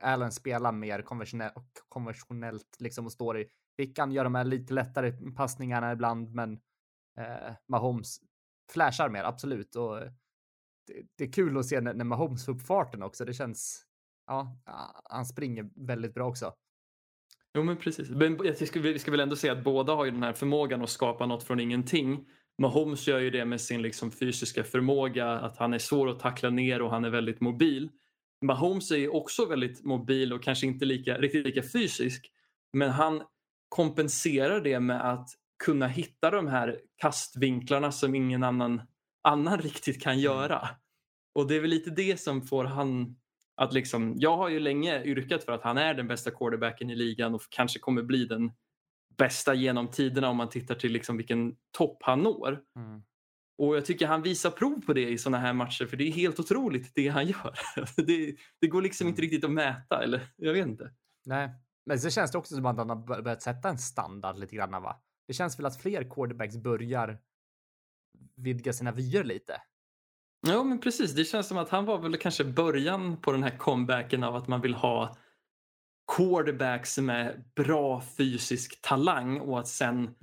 Allen 0.00 0.32
spelar 0.32 0.72
mer 0.72 1.02
konventionellt, 1.02 1.84
konventionellt 1.88 2.76
liksom 2.78 3.06
och 3.06 3.12
står 3.12 3.38
i 3.38 3.46
fickan, 3.76 4.12
gör 4.12 4.24
de 4.24 4.34
här 4.34 4.44
lite 4.44 4.74
lättare 4.74 5.12
passningarna 5.36 5.92
ibland, 5.92 6.34
men 6.34 6.52
eh, 7.18 7.52
Mahomes 7.68 8.18
flashar 8.72 9.08
mer, 9.08 9.24
absolut. 9.24 9.76
Och 9.76 10.00
det, 10.86 11.02
det 11.16 11.24
är 11.24 11.32
kul 11.32 11.58
att 11.58 11.66
se 11.66 11.80
när, 11.80 11.94
när 11.94 12.04
Mahomes 12.04 12.44
får 12.44 12.52
upp 12.52 12.62
farten 12.62 13.02
också. 13.02 13.24
Det 13.24 13.34
känns, 13.34 13.84
ja, 14.26 14.58
han 15.04 15.26
springer 15.26 15.70
väldigt 15.74 16.14
bra 16.14 16.28
också. 16.28 16.54
Jo 17.54 17.62
men 17.62 17.76
precis. 17.76 18.10
Men 18.10 18.38
jag 18.44 18.58
tycker 18.58 18.80
vi 18.80 18.98
ska 18.98 19.10
väl 19.10 19.20
ändå 19.20 19.36
säga 19.36 19.52
att 19.52 19.64
båda 19.64 19.94
har 19.94 20.04
ju 20.04 20.10
den 20.10 20.22
här 20.22 20.32
förmågan 20.32 20.82
att 20.82 20.90
skapa 20.90 21.26
något 21.26 21.42
från 21.42 21.60
ingenting. 21.60 22.26
Mahomes 22.58 23.06
gör 23.06 23.18
ju 23.18 23.30
det 23.30 23.44
med 23.44 23.60
sin 23.60 23.82
liksom 23.82 24.10
fysiska 24.10 24.64
förmåga, 24.64 25.30
att 25.30 25.56
han 25.56 25.74
är 25.74 25.78
svår 25.78 26.10
att 26.10 26.20
tackla 26.20 26.50
ner 26.50 26.82
och 26.82 26.90
han 26.90 27.04
är 27.04 27.10
väldigt 27.10 27.40
mobil. 27.40 27.90
Mahomes 28.44 28.90
är 28.90 29.14
också 29.14 29.46
väldigt 29.46 29.84
mobil 29.84 30.32
och 30.32 30.42
kanske 30.42 30.66
inte 30.66 30.84
lika, 30.84 31.18
riktigt 31.18 31.46
lika 31.46 31.62
fysisk. 31.62 32.30
Men 32.72 32.90
han 32.90 33.22
kompenserar 33.68 34.60
det 34.60 34.80
med 34.80 35.10
att 35.10 35.28
kunna 35.64 35.86
hitta 35.86 36.30
de 36.30 36.46
här 36.46 36.80
kastvinklarna 36.96 37.92
som 37.92 38.14
ingen 38.14 38.42
annan, 38.42 38.82
annan 39.22 39.58
riktigt 39.58 40.02
kan 40.02 40.18
göra. 40.18 40.68
Och 41.34 41.48
det 41.48 41.56
är 41.56 41.60
väl 41.60 41.70
lite 41.70 41.90
det 41.90 42.20
som 42.20 42.42
får 42.42 42.64
han 42.64 43.16
att 43.56 43.72
liksom, 43.72 44.14
jag 44.16 44.36
har 44.36 44.48
ju 44.48 44.60
länge 44.60 45.04
yrkat 45.04 45.44
för 45.44 45.52
att 45.52 45.62
han 45.62 45.78
är 45.78 45.94
den 45.94 46.08
bästa 46.08 46.30
quarterbacken 46.30 46.90
i 46.90 46.96
ligan 46.96 47.34
och 47.34 47.42
kanske 47.50 47.78
kommer 47.78 48.02
bli 48.02 48.24
den 48.24 48.52
bästa 49.18 49.54
genom 49.54 49.90
tiderna 49.90 50.28
om 50.28 50.36
man 50.36 50.48
tittar 50.48 50.74
till 50.74 50.92
liksom 50.92 51.16
vilken 51.16 51.56
topp 51.78 51.98
han 52.00 52.22
når. 52.22 52.60
Mm. 52.76 53.02
Och 53.58 53.76
jag 53.76 53.84
tycker 53.84 54.06
han 54.06 54.22
visar 54.22 54.50
prov 54.50 54.80
på 54.86 54.92
det 54.92 55.08
i 55.08 55.18
sådana 55.18 55.38
här 55.38 55.52
matcher 55.52 55.86
för 55.86 55.96
det 55.96 56.04
är 56.04 56.12
helt 56.12 56.40
otroligt 56.40 56.92
det 56.94 57.08
han 57.08 57.26
gör. 57.26 57.54
Det, 58.06 58.36
det 58.60 58.66
går 58.66 58.82
liksom 58.82 59.08
inte 59.08 59.22
riktigt 59.22 59.44
att 59.44 59.50
mäta 59.50 60.02
eller 60.02 60.28
jag 60.36 60.52
vet 60.52 60.66
inte. 60.66 60.90
Nej, 61.26 61.50
men 61.86 62.00
så 62.00 62.10
känns 62.10 62.30
det 62.32 62.38
också 62.38 62.54
som 62.54 62.66
att 62.66 62.76
han 62.76 62.88
har 62.88 62.96
bör- 62.96 63.22
börjat 63.22 63.42
sätta 63.42 63.68
en 63.68 63.78
standard 63.78 64.38
lite 64.38 64.56
grann, 64.56 64.82
va? 64.82 65.02
Det 65.26 65.32
känns 65.32 65.58
väl 65.58 65.66
att 65.66 65.82
fler 65.82 66.10
quarterbacks 66.10 66.56
börjar 66.56 67.18
vidga 68.36 68.72
sina 68.72 68.92
vyer 68.92 69.24
lite. 69.24 69.62
Ja 70.46 70.64
men 70.64 70.80
precis, 70.80 71.12
det 71.12 71.24
känns 71.24 71.48
som 71.48 71.58
att 71.58 71.68
han 71.68 71.84
var 71.84 71.98
väl 71.98 72.16
kanske 72.16 72.44
början 72.44 73.16
på 73.16 73.32
den 73.32 73.42
här 73.42 73.58
comebacken 73.58 74.24
av 74.24 74.36
att 74.36 74.48
man 74.48 74.60
vill 74.60 74.74
ha 74.74 75.16
quarterbacks 76.16 76.98
med 76.98 77.44
bra 77.54 78.02
fysisk 78.16 78.82
talang 78.82 79.40
och 79.40 79.60
att 79.60 79.68
sen 79.68 80.14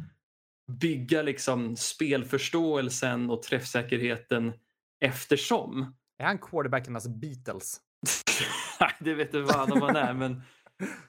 bygga 0.71 1.21
liksom 1.21 1.76
spelförståelsen 1.76 3.30
och 3.30 3.43
träffsäkerheten 3.43 4.54
eftersom. 5.00 5.95
Är 6.17 6.26
han 6.26 6.38
quarterbackernas 6.38 7.08
Beatles? 7.08 7.80
Det 9.00 9.13
vet 9.13 9.32
du 9.32 9.41
vad 9.41 9.71
om 9.71 9.80
man 9.80 9.95
är 9.95 10.13
men 10.13 10.41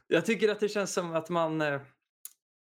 jag 0.07 0.27
tycker 0.27 0.49
att 0.49 0.61
det 0.61 0.69
känns 0.69 0.93
som 0.93 1.15
att 1.15 1.31
man 1.31 1.61
eh, 1.61 1.81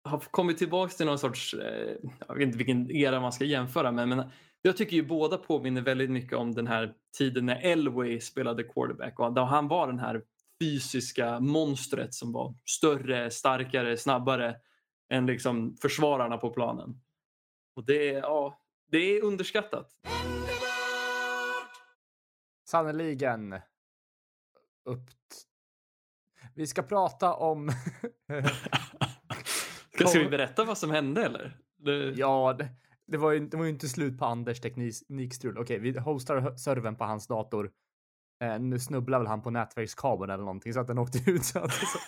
har 0.05 0.19
kommit 0.19 0.59
tillbaka 0.59 0.93
till 0.93 1.07
någon 1.07 1.19
sorts, 1.19 1.55
eh, 1.55 1.97
jag 2.29 2.35
vet 2.35 2.43
inte 2.43 2.59
vilken 2.59 2.91
era 2.91 3.21
man 3.21 3.33
ska 3.33 3.45
jämföra 3.45 3.93
med 3.93 4.09
men 4.09 4.23
jag 4.63 4.77
tycker 4.77 4.97
ju 4.97 5.03
båda 5.03 5.39
påminner 5.39 5.81
väldigt 5.83 6.11
mycket 6.11 6.39
om 6.39 6.55
den 6.55 6.67
här 6.67 6.95
tiden 7.19 7.47
när 7.47 7.61
Elway 7.65 8.21
spelade 8.21 8.63
quarterback 8.63 9.21
och 9.21 9.33
då 9.33 9.43
han 9.43 9.69
var 9.69 9.87
den 9.87 9.99
här 9.99 10.23
fysiska 10.63 11.41
monstret 11.41 12.15
som 12.15 12.33
var 12.33 12.55
större, 12.65 13.31
starkare, 13.31 13.97
snabbare 13.97 14.57
än 15.09 15.27
liksom 15.27 15.77
försvararna 15.83 16.37
på 16.39 16.51
planen. 16.51 17.01
Och 17.77 17.85
det, 17.85 18.15
är- 18.15 18.21
ja, 18.21 18.61
det 18.91 18.99
är 18.99 19.25
underskattat. 19.25 19.91
Sannerligen. 22.69 23.53
Upp. 24.85 25.01
Vi 26.55 26.67
ska 26.67 26.83
prata 26.83 27.35
om... 27.35 27.71
Ska, 29.95 30.07
ska 30.07 30.19
vi 30.19 30.29
berätta 30.29 30.65
vad 30.65 30.79
som 30.79 30.91
hände 30.91 31.25
eller? 31.25 31.59
Det, 31.77 31.93
ja, 32.11 32.53
det, 32.59 32.69
det, 33.07 33.17
var 33.17 33.33
ju, 33.33 33.49
det 33.49 33.57
var 33.57 33.65
ju 33.65 33.71
inte 33.71 33.89
slut 33.89 34.19
på 34.19 34.25
Anders 34.25 34.61
teknikstrul. 34.61 35.59
Okej, 35.59 35.79
vi 35.79 35.99
hostar 35.99 36.57
servern 36.57 36.97
på 36.97 37.05
hans 37.05 37.27
dator. 37.27 37.73
Eh, 38.45 38.61
nu 38.61 38.79
snubblar 38.79 39.19
väl 39.19 39.27
han 39.27 39.43
på 39.43 39.51
nätverkskabeln 39.51 40.31
eller 40.33 40.45
någonting 40.45 40.73
så 40.73 40.81
att 40.81 40.87
den 40.87 40.99
åkte 40.99 41.19
ut. 41.31 41.45
Så 41.45 41.59
att, 41.59 41.73
så, 41.73 41.99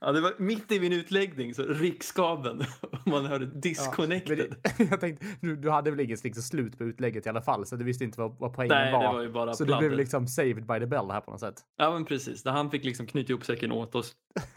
ja, 0.00 0.12
det 0.12 0.20
var 0.20 0.34
mitt 0.38 0.72
i 0.72 0.80
min 0.80 0.92
utläggning 0.92 1.54
så 1.54 1.62
rikskabeln. 1.62 2.64
Man 3.06 3.26
hörde 3.26 3.46
disconnected. 3.46 4.38
det, 4.78 4.84
jag 4.90 5.00
tänkte, 5.00 5.26
du, 5.40 5.56
du 5.56 5.70
hade 5.70 5.90
väl 5.90 6.00
inget 6.00 6.24
liksom 6.24 6.42
slut 6.42 6.78
på 6.78 6.84
utlägget 6.84 7.26
i 7.26 7.28
alla 7.28 7.42
fall, 7.42 7.66
så 7.66 7.76
du 7.76 7.84
visste 7.84 8.04
inte 8.04 8.20
vad, 8.20 8.38
vad 8.38 8.54
poängen 8.54 8.76
Nej, 8.76 8.92
var. 8.92 9.02
det 9.02 9.12
var 9.12 9.22
ju 9.22 9.32
bara 9.32 9.54
så 9.54 9.64
du 9.64 9.68
pladder. 9.68 9.88
blev 9.88 9.98
liksom 9.98 10.26
saved 10.26 10.66
by 10.66 10.78
the 10.78 10.86
bell 10.86 11.10
här 11.10 11.20
på 11.20 11.30
något 11.30 11.40
sätt. 11.40 11.60
Ja 11.76 11.90
men 11.90 12.04
precis, 12.04 12.42
där 12.42 12.50
han 12.52 12.70
fick 12.70 12.84
liksom 12.84 13.06
knyta 13.06 13.32
ihop 13.32 13.44
säcken 13.44 13.72
åt 13.72 13.94
oss. 13.94 14.12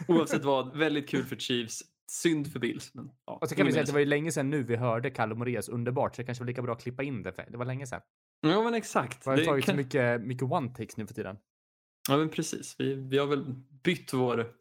Oavsett 0.07 0.43
vad, 0.43 0.77
väldigt 0.77 1.09
kul 1.09 1.23
för 1.23 1.35
Chiefs. 1.35 1.81
Synd 2.11 2.51
för 2.51 2.59
Bills. 2.59 2.93
Men, 2.93 3.11
ja, 3.25 3.37
Och 3.41 3.49
så 3.49 3.55
kan 3.55 3.65
vi 3.65 3.71
säga 3.71 3.81
att 3.81 3.87
det 3.87 3.93
var 3.93 3.99
ju 3.99 4.05
länge 4.05 4.31
sedan 4.31 4.49
nu 4.49 4.63
vi 4.63 4.75
hörde 4.75 5.09
Kalle 5.09 5.35
Moraeus 5.35 5.69
underbart, 5.69 6.15
så 6.15 6.21
det 6.21 6.25
kanske 6.25 6.43
var 6.43 6.47
lika 6.47 6.61
bra 6.61 6.73
att 6.73 6.81
klippa 6.81 7.03
in 7.03 7.23
det, 7.23 7.33
för 7.33 7.45
det 7.51 7.57
var 7.57 7.65
länge 7.65 7.87
sedan. 7.87 8.01
Ja 8.41 8.63
men 8.63 8.73
exakt. 8.73 9.23
Det 9.23 9.29
har 9.29 9.37
Det 9.37 9.45
tagit 9.45 9.65
kan- 9.65 9.73
så 9.73 9.77
mycket, 9.77 10.21
mycket 10.21 10.43
one-takes 10.47 10.93
nu 10.97 11.07
för 11.07 11.13
tiden. 11.13 11.37
Ja 12.09 12.17
men 12.17 12.29
precis, 12.29 12.75
vi, 12.79 12.93
vi 12.95 13.17
har 13.17 13.27
väl 13.27 13.53
bytt 13.83 14.13
vår... 14.13 14.53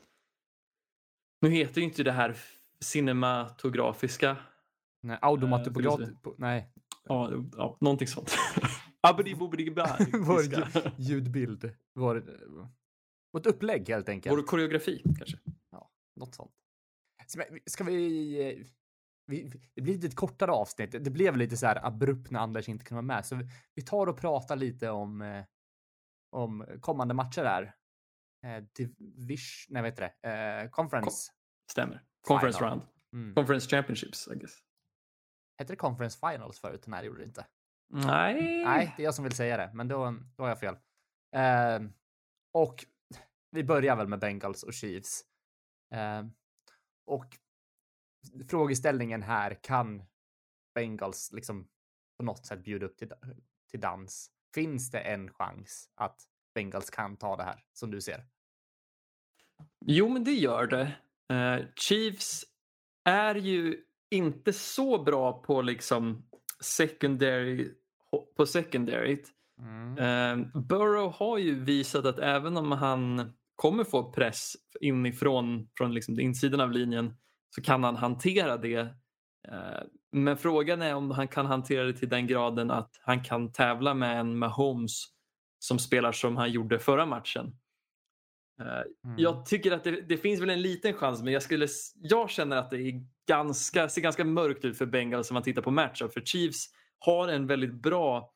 Nu 1.40 1.50
heter 1.50 1.80
ju 1.80 1.86
inte 1.86 2.02
det 2.02 2.12
här 2.12 2.36
cinematografiska. 2.80 4.36
Nej, 5.02 5.12
Eh, 5.22 5.28
automatopograf... 5.28 5.94
förlåt. 5.98 6.22
på- 6.22 6.34
Nej, 6.38 6.70
Ja, 7.04 7.32
ja 7.56 7.76
någonting 7.80 8.08
sånt. 8.08 8.36
Vår 10.12 10.42
ju- 10.42 10.64
ljudbild. 10.96 11.70
Vår, 11.94 12.24
vårt 13.32 13.46
upplägg 13.46 13.88
helt 13.88 14.08
enkelt. 14.08 14.38
Vår 14.38 14.42
koreografi 14.42 15.02
kanske. 15.18 15.38
Något 16.16 16.34
sånt. 16.34 16.52
Ska 17.66 17.84
vi, 17.84 18.64
vi... 19.26 19.52
Det 19.74 19.82
blir 19.82 19.94
lite 19.94 20.16
kortare 20.16 20.50
avsnitt. 20.50 20.92
Det 21.04 21.10
blev 21.10 21.36
lite 21.36 21.56
så 21.56 21.66
här 21.66 21.86
abrupt 21.86 22.30
när 22.30 22.40
Anders 22.40 22.68
inte 22.68 22.84
kunde 22.84 23.02
vara 23.02 23.16
med. 23.16 23.26
Så 23.26 23.40
vi, 23.74 23.82
tar 23.82 24.06
och 24.06 24.18
pratar 24.18 24.56
lite 24.56 24.90
om, 24.90 25.22
eh, 25.22 25.44
om 26.30 26.66
kommande 26.80 27.14
matcher 27.14 27.44
här. 27.44 27.74
eh, 28.44 28.64
division, 29.16 29.72
nej 29.74 29.82
vad 29.82 29.90
heter 29.90 30.12
det, 30.22 30.28
eh, 30.62 30.70
conference. 30.70 31.32
Stämmer. 31.70 32.04
Conference 32.28 32.58
Final. 32.58 32.70
round. 32.70 32.82
Mm. 33.12 33.34
Conference 33.34 33.68
championships, 33.68 34.28
I 34.28 34.38
guess. 34.38 34.58
Hette 35.58 35.72
det 35.72 35.76
conference 35.76 36.18
finals 36.18 36.60
förut? 36.60 36.86
Nej, 36.86 37.00
det 37.00 37.06
gjorde 37.06 37.20
det 37.20 37.24
inte. 37.24 37.46
Nej. 37.92 38.64
Nej, 38.64 38.94
det 38.96 39.02
är 39.02 39.04
jag 39.04 39.14
som 39.14 39.24
vill 39.24 39.32
säga 39.36 39.56
det, 39.56 39.70
men 39.74 39.88
då, 39.88 40.14
då 40.36 40.42
har 40.42 40.48
jag 40.48 40.60
fel. 40.60 40.76
Eh, 41.36 41.90
och 42.54 42.84
vi 43.50 43.64
börjar 43.64 43.96
väl 43.96 44.08
med 44.08 44.18
Bengals 44.18 44.62
och 44.62 44.72
Chiefs. 44.74 45.24
Eh, 45.94 46.22
och 47.06 47.38
frågeställningen 48.48 49.22
här, 49.22 49.54
kan 49.62 50.02
Bengals 50.74 51.32
liksom 51.32 51.68
på 52.18 52.24
något 52.24 52.46
sätt 52.46 52.64
bjuda 52.64 52.86
upp 52.86 52.96
till, 52.96 53.12
till 53.70 53.80
dans? 53.80 54.30
Finns 54.54 54.90
det 54.90 55.00
en 55.00 55.30
chans 55.30 55.90
att 55.94 56.22
Bengals 56.54 56.90
kan 56.90 57.16
ta 57.16 57.36
det 57.36 57.42
här 57.42 57.64
som 57.72 57.90
du 57.90 58.00
ser? 58.00 58.26
Jo, 59.86 60.08
men 60.08 60.24
det 60.24 60.32
gör 60.32 60.66
det. 60.66 60.92
Eh, 61.34 61.66
Chiefs 61.76 62.44
är 63.04 63.34
ju 63.34 63.84
inte 64.10 64.52
så 64.52 65.02
bra 65.02 65.42
på 65.42 65.62
liksom 65.62 66.28
secondary 66.60 67.74
på 68.36 68.46
secondaryt. 68.46 69.30
Mm. 69.58 69.98
Eh, 69.98 70.60
Burrow 70.60 71.12
har 71.12 71.38
ju 71.38 71.64
visat 71.64 72.04
att 72.04 72.18
även 72.18 72.56
om 72.56 72.72
han 72.72 73.32
kommer 73.56 73.84
få 73.84 74.12
press 74.12 74.52
inifrån 74.80 75.68
från 75.78 75.94
liksom 75.94 76.20
insidan 76.20 76.60
av 76.60 76.72
linjen 76.72 77.14
så 77.54 77.62
kan 77.62 77.84
han 77.84 77.96
hantera 77.96 78.56
det. 78.56 78.76
Eh, 79.48 79.82
men 80.12 80.36
frågan 80.36 80.82
är 80.82 80.94
om 80.94 81.10
han 81.10 81.28
kan 81.28 81.46
hantera 81.46 81.84
det 81.84 81.92
till 81.92 82.08
den 82.08 82.26
graden 82.26 82.70
att 82.70 82.90
han 83.02 83.24
kan 83.24 83.52
tävla 83.52 83.94
med 83.94 84.20
en 84.20 84.38
Mahomes 84.38 85.04
som 85.58 85.78
spelar 85.78 86.12
som 86.12 86.36
han 86.36 86.52
gjorde 86.52 86.78
förra 86.78 87.06
matchen. 87.06 87.46
Eh, 88.60 88.82
Mm. 89.04 89.18
Jag 89.18 89.46
tycker 89.46 89.72
att 89.72 89.84
det, 89.84 90.00
det 90.00 90.16
finns 90.16 90.40
väl 90.40 90.50
en 90.50 90.62
liten 90.62 90.94
chans 90.94 91.22
men 91.22 91.32
jag, 91.32 91.42
skulle, 91.42 91.68
jag 91.94 92.30
känner 92.30 92.56
att 92.56 92.70
det 92.70 92.76
är 92.76 93.02
ganska, 93.28 93.88
ser 93.88 94.00
ganska 94.00 94.24
mörkt 94.24 94.64
ut 94.64 94.78
för 94.78 94.86
Bengals 94.86 95.30
om 95.30 95.34
man 95.34 95.42
tittar 95.42 95.62
på 95.62 95.70
matchup. 95.70 96.12
För 96.12 96.20
Chiefs 96.20 96.66
har 96.98 97.28
en 97.28 97.46
väldigt 97.46 97.82
bra 97.82 98.32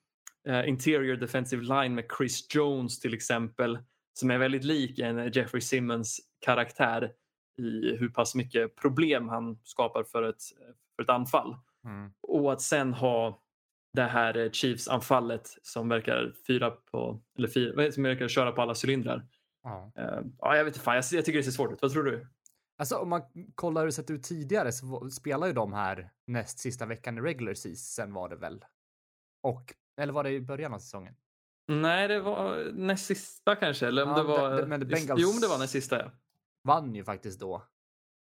eh, 0.48 0.68
interior 0.68 1.16
defensive 1.16 1.62
line 1.62 1.94
med 1.94 2.04
Chris 2.18 2.54
Jones 2.54 3.00
till 3.00 3.14
exempel 3.14 3.78
som 4.18 4.31
är 4.31 4.38
väldigt 4.38 4.64
lik 4.64 4.98
en 4.98 5.33
Jeffrey 5.33 5.61
Simmons 5.61 6.20
karaktär 6.40 7.12
i 7.59 7.96
hur 7.96 8.09
pass 8.09 8.35
mycket 8.35 8.76
problem 8.76 9.28
han 9.28 9.59
skapar 9.64 10.04
för 10.04 10.22
ett, 10.22 10.42
för 10.96 11.02
ett 11.02 11.11
anfall. 11.11 11.57
Mm. 11.85 12.12
Och 12.20 12.52
att 12.52 12.61
sen 12.61 12.92
ha 12.94 13.42
det 13.92 14.02
här 14.02 14.50
Chiefs-anfallet 14.52 15.59
som 15.62 15.88
verkar 15.88 16.35
fyra 16.46 16.70
på, 16.70 17.20
eller 17.38 17.48
fyra, 17.48 17.92
som 17.92 18.02
verkar 18.02 18.28
köra 18.28 18.52
på 18.52 18.62
alla 18.62 18.74
cylindrar. 18.85 19.26
Ja. 19.62 19.92
Eh, 19.96 20.20
ja, 20.38 20.57
jag 20.57 20.64
vet 20.64 20.74
inte 20.74 20.85
fan, 20.85 20.94
jag, 20.94 21.04
jag 21.12 21.24
tycker 21.24 21.38
det 21.38 21.44
ser 21.44 21.50
svårt 21.50 21.72
ut. 21.72 21.83
Vad 21.83 21.92
tror 21.92 22.02
du? 22.04 22.26
Alltså 22.78 22.96
om 22.96 23.09
man 23.09 23.22
kollar 23.54 23.81
hur 23.81 23.87
det 23.87 23.92
sett 23.92 24.11
ut 24.11 24.22
tidigare 24.22 24.72
så 24.72 25.11
spelar 25.11 25.46
ju 25.46 25.52
de 25.52 25.72
här 25.72 26.11
näst 26.26 26.59
sista 26.59 26.87
veckan 26.87 27.18
i 27.18 27.20
regular 27.20 27.54
season 27.54 28.12
var 28.12 28.28
det 28.28 28.37
väl? 28.37 28.64
Och, 29.42 29.74
eller 30.00 30.12
var 30.12 30.24
det 30.24 30.31
i 30.31 30.40
början 30.40 30.74
av 30.74 30.78
säsongen? 30.78 31.14
Nej, 31.68 32.09
det 32.09 32.20
var 32.20 32.72
näst 32.72 33.07
sista 33.07 33.57
kanske. 33.57 33.87
Eller 33.87 34.02
om 34.02 34.09
Ja, 34.09 34.16
det 34.16 34.22
var... 34.22 34.50
det- 34.57 34.66
men 34.66 34.83
Bengals- 34.83 35.16
Jo, 35.18 35.33
men 35.33 35.40
det 35.40 35.48
var 35.48 35.59
näst 35.59 35.72
sista. 35.72 35.98
Ja. 36.02 36.11
Vann 36.62 36.94
ju 36.94 37.04
faktiskt 37.04 37.40
då. 37.40 37.68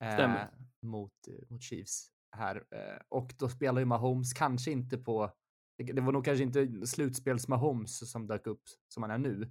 Eh, 0.03 0.13
Stämmer. 0.13 0.53
mot, 0.81 1.13
mot 1.49 1.61
Chiefs 1.63 2.11
här. 2.35 2.55
Eh, 2.71 3.01
och 3.09 3.33
då 3.39 3.49
spelar 3.49 3.79
ju 3.79 3.85
Mahomes 3.85 4.33
kanske 4.33 4.71
inte 4.71 4.97
på, 4.97 5.31
det, 5.77 5.83
det 5.83 6.01
var 6.01 6.11
nog 6.11 6.25
kanske 6.25 6.43
inte 6.43 6.87
slutspels 6.87 7.47
Mahomes 7.47 8.11
som 8.11 8.27
dök 8.27 8.47
upp 8.47 8.63
som 8.87 9.03
han 9.03 9.11
är 9.11 9.17
nu. 9.17 9.41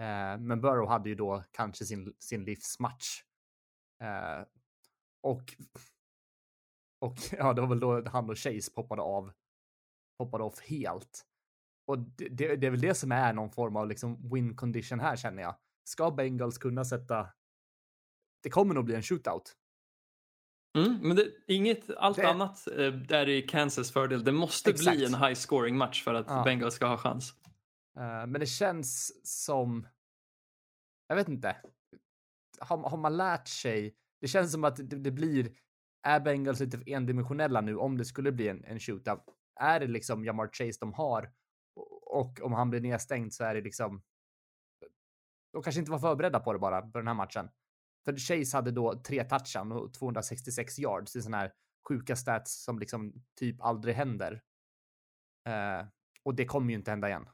Eh, 0.00 0.38
men 0.38 0.60
Burrow 0.60 0.88
hade 0.88 1.08
ju 1.08 1.14
då 1.14 1.44
kanske 1.50 1.84
sin, 1.84 2.14
sin 2.18 2.44
livsmatch. 2.44 3.22
Eh, 4.02 4.44
och, 5.22 5.42
och 7.00 7.14
ja, 7.32 7.52
det 7.52 7.60
var 7.60 7.68
väl 7.68 7.80
då 7.80 8.08
han 8.08 8.30
och 8.30 8.38
Chase 8.38 8.72
poppade 8.74 9.02
av, 9.02 9.32
poppade 10.18 10.44
av 10.44 10.60
helt. 10.60 11.26
Och 11.86 11.98
det, 11.98 12.28
det, 12.28 12.56
det 12.56 12.66
är 12.66 12.70
väl 12.70 12.80
det 12.80 12.94
som 12.94 13.12
är 13.12 13.32
någon 13.32 13.50
form 13.50 13.76
av 13.76 13.88
liksom 13.88 14.30
win 14.34 14.56
condition 14.56 15.00
här 15.00 15.16
känner 15.16 15.42
jag. 15.42 15.56
Ska 15.84 16.10
Bengals 16.10 16.58
kunna 16.58 16.84
sätta 16.84 17.28
det 18.42 18.50
kommer 18.50 18.74
nog 18.74 18.84
bli 18.84 18.94
en 18.94 19.02
shootout. 19.02 19.56
Mm, 20.78 20.98
men 21.02 21.16
det, 21.16 21.26
inget, 21.46 21.90
allt 21.96 22.16
Det- 22.16 22.28
annat 22.28 22.68
eh, 22.68 23.16
är 23.18 23.28
i 23.28 23.42
Kansas 23.42 23.92
fördel. 23.92 24.24
Det 24.24 24.32
måste 24.32 24.70
Exakt. 24.70 24.96
bli 24.96 25.04
en 25.06 25.14
high 25.14 25.34
scoring 25.34 25.76
match 25.76 26.04
för 26.04 26.14
att 26.14 26.26
Ja. 26.28 26.42
Bengals 26.44 26.74
ska 26.74 26.86
ha 26.86 26.96
chans. 26.96 27.34
Eh, 27.98 28.26
men 28.26 28.32
det 28.32 28.46
känns 28.46 29.12
som, 29.46 29.86
jag 31.08 31.16
vet 31.16 31.28
inte, 31.28 31.56
har, 32.58 32.76
har 32.78 32.96
man 32.96 33.16
lärt 33.16 33.48
sig, 33.48 33.94
det 34.20 34.28
känns 34.28 34.52
som 34.52 34.64
att 34.64 34.76
det, 34.76 34.82
det 34.96 35.10
blir, 35.10 35.52
är 36.02 36.20
Bengals 36.20 36.60
lite 36.60 36.82
endimensionella 36.86 37.60
nu 37.60 37.76
om 37.76 37.96
det 37.98 38.04
skulle 38.04 38.32
bli 38.32 38.48
en, 38.48 38.64
en 38.64 38.80
shootout? 38.80 39.20
Är 39.60 39.80
det 39.80 39.86
liksom 39.86 40.24
Jamar 40.24 40.48
Chase 40.52 40.78
de 40.80 40.92
har? 40.92 41.30
Och, 42.16 42.40
om 42.42 42.52
han 42.52 42.70
blir 42.70 42.80
nedstängd 42.80 43.32
så 43.32 43.44
är 43.44 43.54
det 43.54 43.60
liksom, 43.60 44.02
de 45.52 45.62
kanske 45.62 45.80
inte 45.80 45.90
var 45.90 45.98
förberedda 45.98 46.40
på 46.40 46.52
det 46.52 46.58
bara, 46.58 46.82
på 46.82 46.98
den 46.98 47.06
här 47.06 47.14
matchen. 47.14 47.48
För 48.04 48.16
Chase 48.16 48.56
hade 48.56 48.70
då 48.70 49.02
tre 49.06 49.24
touchdown 49.24 49.72
och 49.72 49.94
266 49.94 50.78
yards. 50.78 51.16
Är 51.16 51.20
sådana 51.20 51.36
här 51.36 51.52
sjuka 51.88 52.16
stats 52.16 52.64
som 52.64 52.78
liksom 52.78 53.12
typ 53.38 53.62
aldrig 53.62 53.94
händer. 53.94 54.42
Eh, 55.48 55.86
och 56.22 56.34
det 56.34 56.46
kommer 56.46 56.70
ju 56.70 56.76
inte 56.76 56.90
hända 56.90 57.08
igen. 57.08 57.28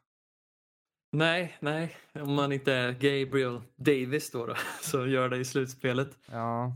Nej, 1.13 1.57
nej. 1.61 1.97
Om 2.15 2.35
man 2.35 2.53
inte 2.53 2.73
är 2.73 2.93
Gabriel 2.93 3.61
Davis 3.77 4.31
då, 4.31 4.47
då 4.47 4.55
så 4.83 5.07
gör 5.07 5.29
det 5.29 5.37
i 5.37 5.45
slutspelet. 5.45 6.19
Ja. 6.27 6.67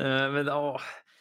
Eh, 0.00 0.32
men 0.32 0.46
ja, 0.46 0.80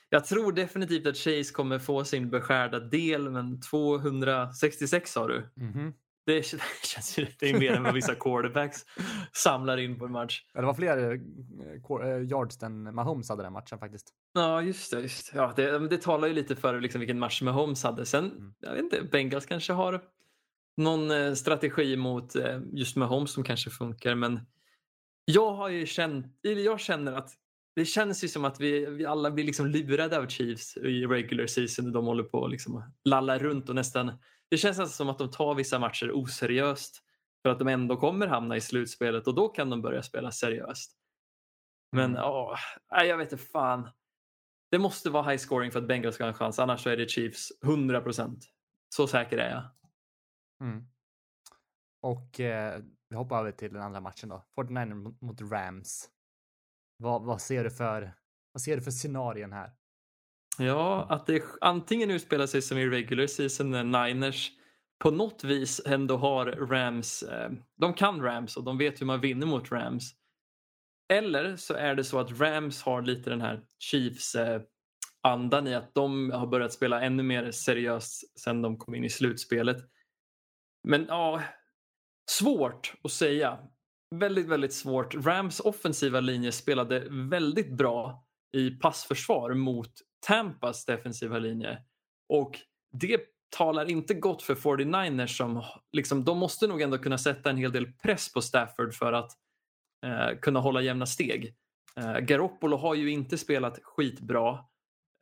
jag 0.10 0.26
tror 0.26 0.52
definitivt 0.52 1.08
att 1.08 1.18
Chase 1.18 1.54
kommer 1.54 1.80
få 1.80 2.04
sin 2.04 2.30
beskärda 2.30 2.80
del, 2.80 3.30
men 3.30 3.62
266 3.62 5.12
sa 5.12 5.28
du. 5.28 5.50
Mhm. 5.56 5.94
Det 6.82 6.88
känns 6.88 7.20
ju 7.20 7.28
det 7.40 7.50
är 7.50 7.60
mer 7.60 7.72
än 7.74 7.84
vad 7.84 7.94
vissa 7.94 8.16
quarterbacks 8.16 8.86
samlar 9.34 9.78
in 9.78 10.00
på 10.00 10.06
en 10.06 10.12
match. 10.12 10.44
Ja, 10.54 10.62
det 10.62 10.68
var 10.68 10.74
fler 10.74 10.98
eh, 10.98 12.10
eh, 12.10 12.22
yards 12.22 12.64
än 12.64 12.96
Mahomes 12.96 13.30
hade 13.30 13.44
den 13.44 13.54
matchen 13.54 13.80
faktiskt. 13.80 14.14
Ja, 14.34 14.62
just 14.62 14.92
det. 14.92 15.00
Just. 15.02 15.32
det. 15.34 15.38
Ja, 15.38 15.54
det, 15.56 15.88
det 15.88 16.02
talar 16.02 16.28
ju 16.28 16.34
lite 16.34 16.56
för 16.56 16.82
liksom 16.82 17.00
vilken 17.00 17.20
match 17.20 17.42
Mahomes 17.42 17.84
hade. 17.84 18.06
Sen, 18.06 18.26
Mm. 18.32 18.54
jag 18.60 18.72
vet 18.72 18.84
inte, 18.84 19.04
Bengals 19.12 19.46
kanske 19.46 19.74
har 19.74 20.02
någon 20.78 21.12
eh, 21.12 21.34
strategi 21.34 21.96
mot 21.98 22.36
just 22.74 22.96
Mahomes 22.96 23.32
som 23.32 23.44
kanske 23.44 23.70
funkar, 23.70 24.16
men 24.16 24.40
jag 25.26 25.52
har 25.54 25.70
ju 25.70 25.86
känt, 25.86 26.26
jag 26.42 26.80
känner 26.80 27.14
att 27.14 27.30
det 27.76 27.86
känns 27.86 28.24
ju 28.24 28.28
som 28.28 28.46
att 28.46 28.60
vi, 28.60 28.86
vi 28.86 29.06
alla 29.06 29.32
blir 29.32 29.44
liksom 29.44 29.68
lurade 29.68 30.18
av 30.18 30.28
Chiefs 30.28 30.78
i 30.78 31.06
regular 31.06 31.48
season. 31.48 31.92
De 31.92 32.06
håller 32.06 32.24
på 32.24 32.46
att 32.46 32.52
liksom 32.52 32.84
lalla 33.06 33.38
runt 33.38 33.70
och 33.70 33.76
nästan, 33.76 34.12
det 34.50 34.58
känns 34.58 34.80
alltså 34.80 34.96
som 34.96 35.10
att 35.10 35.18
de 35.18 35.32
tar 35.32 35.56
vissa 35.56 35.80
matcher 35.80 36.12
oseriöst 36.14 37.04
för 37.42 37.50
att 37.50 37.60
de 37.60 37.68
ändå 37.68 37.98
kommer 37.98 38.28
hamna 38.28 38.56
i 38.58 38.62
slutspelet 38.62 39.28
och 39.28 39.36
då 39.36 39.50
kan 39.50 39.70
de 39.70 39.82
börja 39.82 40.04
spela 40.04 40.32
seriöst. 40.32 40.98
Men 41.92 42.12
Mm. 42.12 42.24
åh, 42.24 42.56
nej, 42.92 43.08
jag 43.08 43.18
vet 43.18 43.32
inte 43.32 43.44
fan. 43.44 43.90
Det 44.72 44.80
måste 44.80 45.10
vara 45.10 45.30
high 45.30 45.38
scoring 45.38 45.72
för 45.72 45.80
att 45.80 45.88
Bengals 45.88 46.16
ska 46.16 46.24
ha 46.24 46.30
en 46.30 46.34
chans, 46.34 46.60
annars 46.60 46.84
så 46.84 46.90
är 46.90 46.98
det 46.98 47.10
Chiefs 47.10 47.52
100%. 47.62 48.42
Så 48.96 49.08
säker 49.08 49.38
är 49.38 49.50
jag. 49.50 49.64
Mm. 50.68 50.88
Och 52.02 52.40
eh, 52.40 52.82
vi 53.10 53.16
hoppar 53.16 53.40
över 53.40 53.52
till 53.52 53.74
den 53.74 53.82
andra 53.82 54.00
matchen 54.02 54.30
då. 54.30 54.46
49 54.56 54.96
mot, 54.96 55.22
mot 55.22 55.42
Rams. 55.42 56.10
Vad, 56.98 57.24
vad 57.26 57.42
ser 57.42 57.64
du 57.64 57.72
för, 57.72 58.14
vad 58.52 58.62
ser 58.62 58.76
du 58.78 58.82
för 58.84 58.92
scenarien 58.92 59.54
här? 59.54 59.72
Ja, 60.60 61.08
att 61.10 61.26
det 61.26 61.44
antingen 61.62 62.12
utspelar 62.12 62.48
sig 62.48 62.62
som 62.62 62.78
i 62.78 62.88
regular 62.88 63.28
season 63.28 63.72
när 63.72 63.84
Niners 63.84 64.52
på 65.00 65.12
något 65.12 65.44
vis 65.44 65.82
ändå 65.86 66.18
har 66.18 66.46
Rams, 66.46 67.24
eh, 67.24 67.52
de 67.78 67.94
kan 67.94 68.22
Rams 68.22 68.58
och 68.58 68.64
de 68.64 68.78
vet 68.78 69.02
hur 69.02 69.06
man 69.06 69.22
vinner 69.22 69.48
mot 69.48 69.72
Rams. 69.72 70.12
Eller 71.14 71.56
så 71.56 71.74
är 71.74 71.96
det 71.96 72.04
så 72.04 72.20
att 72.20 72.40
Rams 72.40 72.82
har 72.82 73.02
lite 73.02 73.30
den 73.30 73.42
här 73.42 73.64
Chiefs 73.80 74.36
eh, 74.36 74.62
andan 75.22 75.68
i 75.68 75.76
att 75.76 75.94
de 75.94 76.32
har 76.32 76.48
börjat 76.48 76.74
spela 76.74 77.02
ännu 77.02 77.24
mer 77.24 77.52
seriöst 77.52 78.40
sen 78.40 78.62
de 78.62 78.78
kom 78.78 78.96
in 78.96 79.04
i 79.04 79.10
slutspelet. 79.10 79.78
Men 80.88 81.06
ja, 81.06 81.42
svårt 82.32 82.94
att 83.04 83.12
säga. 83.12 83.60
Väldigt, 84.16 84.48
väldigt 84.48 84.74
svårt. 84.74 85.16
Rams 85.16 85.60
offensiva 85.60 86.20
linje 86.20 86.52
spelade 86.52 87.08
väldigt 87.10 87.78
bra 87.78 88.26
i 88.54 88.70
passförsvar 88.70 89.54
mot 89.54 89.92
Tampas 90.20 90.86
defensiva 90.86 91.40
linje. 91.40 91.84
Och 92.30 92.60
det 92.92 93.22
talar 93.50 93.90
inte 93.90 94.14
gott 94.14 94.44
för 94.44 94.56
49ers 94.56 95.28
som 95.28 95.64
liksom, 95.92 96.24
de 96.26 96.38
måste 96.38 96.68
nog 96.68 96.82
ändå 96.82 96.98
kunna 96.98 97.18
sätta 97.18 97.50
en 97.50 97.58
hel 97.58 97.72
del 97.72 97.94
press 97.94 98.34
på 98.34 98.42
Stafford 98.42 98.94
för 98.94 99.14
att 99.14 99.32
eh, 100.06 100.40
kunna 100.40 100.60
hålla 100.60 100.82
jämna 100.82 101.06
steg. 101.06 101.56
Eh, 101.98 102.18
Garoppolo 102.20 102.78
har 102.78 102.96
ju 102.96 103.12
inte 103.12 103.38
spelat 103.38 103.80
skitbra 103.84 104.66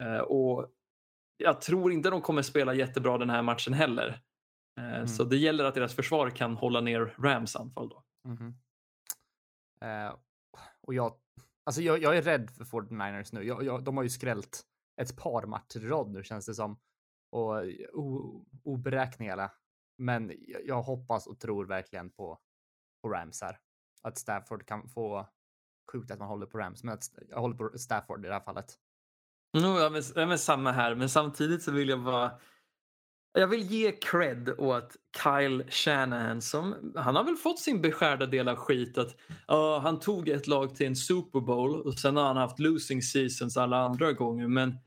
eh, 0.03 0.17
och 0.17 0.71
jag 1.37 1.61
tror 1.61 1.91
inte 1.91 2.09
de 2.09 2.21
kommer 2.21 2.41
spela 2.41 2.73
jättebra 2.73 3.17
den 3.17 3.29
här 3.29 3.41
matchen 3.41 3.73
heller. 3.73 4.21
Eh, 4.79 5.05
Så 5.07 5.23
det 5.23 5.37
gäller 5.37 5.63
att 5.63 5.75
deras 5.75 5.95
försvar 5.95 6.29
kan 6.29 6.55
hålla 6.55 6.81
ner 6.81 7.15
Rams 7.19 7.55
anfall 7.55 7.89
då. 7.89 8.03
Eh, 9.81 10.15
och 10.81 10.93
jag, 10.93 11.13
alltså 11.65 11.81
jag, 11.81 12.01
jag 12.01 12.17
är 12.17 12.21
rädd 12.21 12.51
för 12.51 12.63
49ers 12.63 13.29
nu. 13.33 13.43
Jag, 13.43 13.63
jag, 13.63 13.83
de 13.83 13.97
har 13.97 14.03
ju 14.03 14.09
skrällt 14.09 14.63
ett 15.01 15.17
par 15.17 15.45
matcher 15.45 15.85
i 15.85 15.87
rad 15.87 16.11
nu 16.11 16.23
känns 16.23 16.45
det 16.45 16.53
som. 16.53 16.79
Och 17.31 17.63
o, 17.93 18.45
oberäkneliga. 18.63 19.51
Men 19.97 20.31
jag, 20.65 20.81
hoppas 20.81 21.27
och 21.27 21.39
tror 21.39 21.65
verkligen 21.65 22.09
på, 22.09 22.39
på 23.01 23.09
Rams 23.09 23.41
här. 23.41 23.59
Att 24.01 24.17
Stafford 24.17 24.65
kan 24.65 24.89
få, 24.89 25.27
sjukt 25.91 26.11
att 26.11 26.19
man 26.19 26.27
håller 26.27 26.45
på 26.45 26.57
Rams, 26.57 26.83
men 26.83 26.93
att 26.93 27.03
jag 27.29 27.39
håller 27.39 27.55
på 27.55 27.77
Stafford 27.77 28.25
i 28.25 28.27
det 28.27 28.33
här 28.33 28.41
fallet. 28.41 28.79
No, 29.53 29.79
ja, 29.79 29.89
men, 29.89 30.03
ja, 30.15 30.25
men 30.25 30.39
samma 30.39 30.71
här, 30.71 30.95
men 30.95 31.09
samtidigt 31.09 31.63
så 31.63 31.71
vill 31.71 31.89
jag 31.89 32.03
bara 32.03 32.39
jag 33.35 33.47
vill 33.47 33.61
ge 33.61 33.91
cred 33.91 34.49
åt 34.57 34.95
Kyle 35.23 35.63
Shanahan 35.69 36.41
som 36.41 36.93
han 36.95 37.15
har 37.15 37.23
väl 37.23 37.35
fått 37.35 37.59
sin 37.59 37.81
beskärda 37.81 38.25
del 38.25 38.47
av 38.47 38.55
skit 38.55 38.97
att 38.97 39.15
uh, 39.51 39.79
han 39.79 39.99
tog 39.99 40.29
ett 40.29 40.47
lag 40.47 40.75
till 40.75 40.87
en 40.87 40.95
Super 40.95 41.39
Bowl 41.39 41.81
och 41.81 41.99
sen 41.99 42.17
har 42.17 42.23
han 42.23 42.37
haft 42.37 42.59
losing 42.59 43.01
seasons 43.01 43.57
alla 43.57 43.77
andra 43.77 44.13
gånger 44.13 44.47
men 44.47 44.77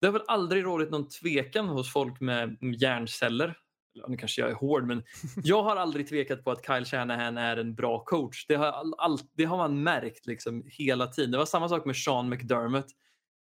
det 0.00 0.06
har 0.06 0.12
väl 0.12 0.22
aldrig 0.26 0.64
rådit 0.64 0.90
någon 0.90 1.08
tvekan 1.08 1.68
hos 1.68 1.92
folk 1.92 2.20
med 2.20 2.56
hjärnceller. 2.80 3.58
Nu 4.08 4.16
kanske 4.16 4.40
jag 4.40 4.50
är 4.50 4.54
hård 4.54 4.86
men 4.86 5.02
jag 5.44 5.62
har 5.62 5.76
aldrig 5.76 6.08
tvekat 6.08 6.44
på 6.44 6.50
att 6.50 6.66
Kyle 6.66 6.84
Shanahan 6.84 7.38
är 7.38 7.56
en 7.56 7.74
bra 7.74 8.04
coach. 8.04 8.46
Det 8.48 8.54
har, 8.54 8.94
all, 8.98 9.18
det 9.36 9.44
har 9.44 9.56
man 9.56 9.82
märkt 9.82 10.26
liksom 10.26 10.64
hela 10.66 11.06
tiden. 11.06 11.30
Det 11.30 11.38
var 11.38 11.46
samma 11.46 11.68
sak 11.68 11.84
med 11.84 11.96
Sean 11.96 12.28
McDermott. 12.28 12.86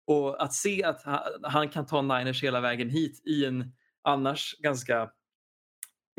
Och 0.06 0.42
att 0.42 0.52
se 0.52 0.84
att 0.84 1.02
han 1.42 1.68
kan 1.68 1.86
ta 1.86 2.02
Niners 2.02 2.42
hela 2.42 2.60
vägen 2.60 2.90
hit 2.90 3.22
i 3.26 3.44
en 3.44 3.72
annars 4.04 4.56
ganska 4.58 5.10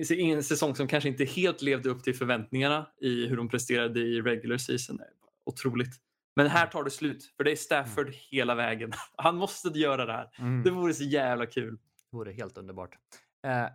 en 0.10 0.44
säsong 0.44 0.76
som 0.76 0.88
kanske 0.88 1.10
inte 1.10 1.26
helt 1.26 1.62
levde 1.62 1.90
upp 1.90 2.04
till 2.04 2.16
förväntningarna 2.16 2.88
i 3.02 3.28
hur 3.28 3.38
de 3.38 3.50
presterade 3.50 4.00
i 4.00 4.22
regular 4.22 4.58
season. 4.58 5.00
Otroligt. 5.46 5.96
Men 6.36 6.48
här 6.48 6.68
tar 6.68 6.84
det 6.84 6.92
slut, 6.92 7.34
för 7.38 7.44
det 7.44 7.52
är 7.52 7.56
Stafford 7.56 8.08
mm. 8.08 8.20
hela 8.32 8.56
vägen. 8.56 8.92
Han 9.16 9.36
måste 9.36 9.70
göra 9.70 10.06
det 10.06 10.14
här. 10.14 10.32
Mm. 10.40 10.64
Det 10.64 10.72
vore 10.72 10.94
så 10.94 11.04
jävla 11.04 11.46
kul. 11.46 11.78
Det 12.12 12.18
vore 12.18 12.32
helt 12.32 12.58
underbart. 12.58 12.96
Eh, 13.48 13.68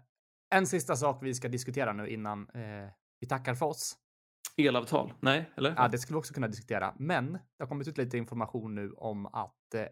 en 0.54 0.66
sista 0.66 0.96
sak 0.96 1.18
vi 1.22 1.34
ska 1.34 1.48
diskutera 1.48 1.92
nu 1.92 2.08
innan 2.08 2.48
eh, 2.54 2.90
vi 3.20 3.26
tackar 3.28 3.54
för 3.54 3.66
oss. 3.66 3.96
Elavtal? 4.56 5.12
Nej, 5.20 5.50
eller? 5.56 5.74
Ja, 5.76 5.88
det 5.88 5.98
skulle 5.98 6.14
vi 6.14 6.20
också 6.20 6.34
kunna 6.34 6.48
diskutera. 6.48 6.94
Men 6.98 7.32
det 7.32 7.40
har 7.58 7.66
kommit 7.66 7.88
ut 7.88 7.98
lite 7.98 8.18
information 8.18 8.74
nu 8.74 8.92
om 8.92 9.26
att 9.26 9.74
eh, 9.74 9.84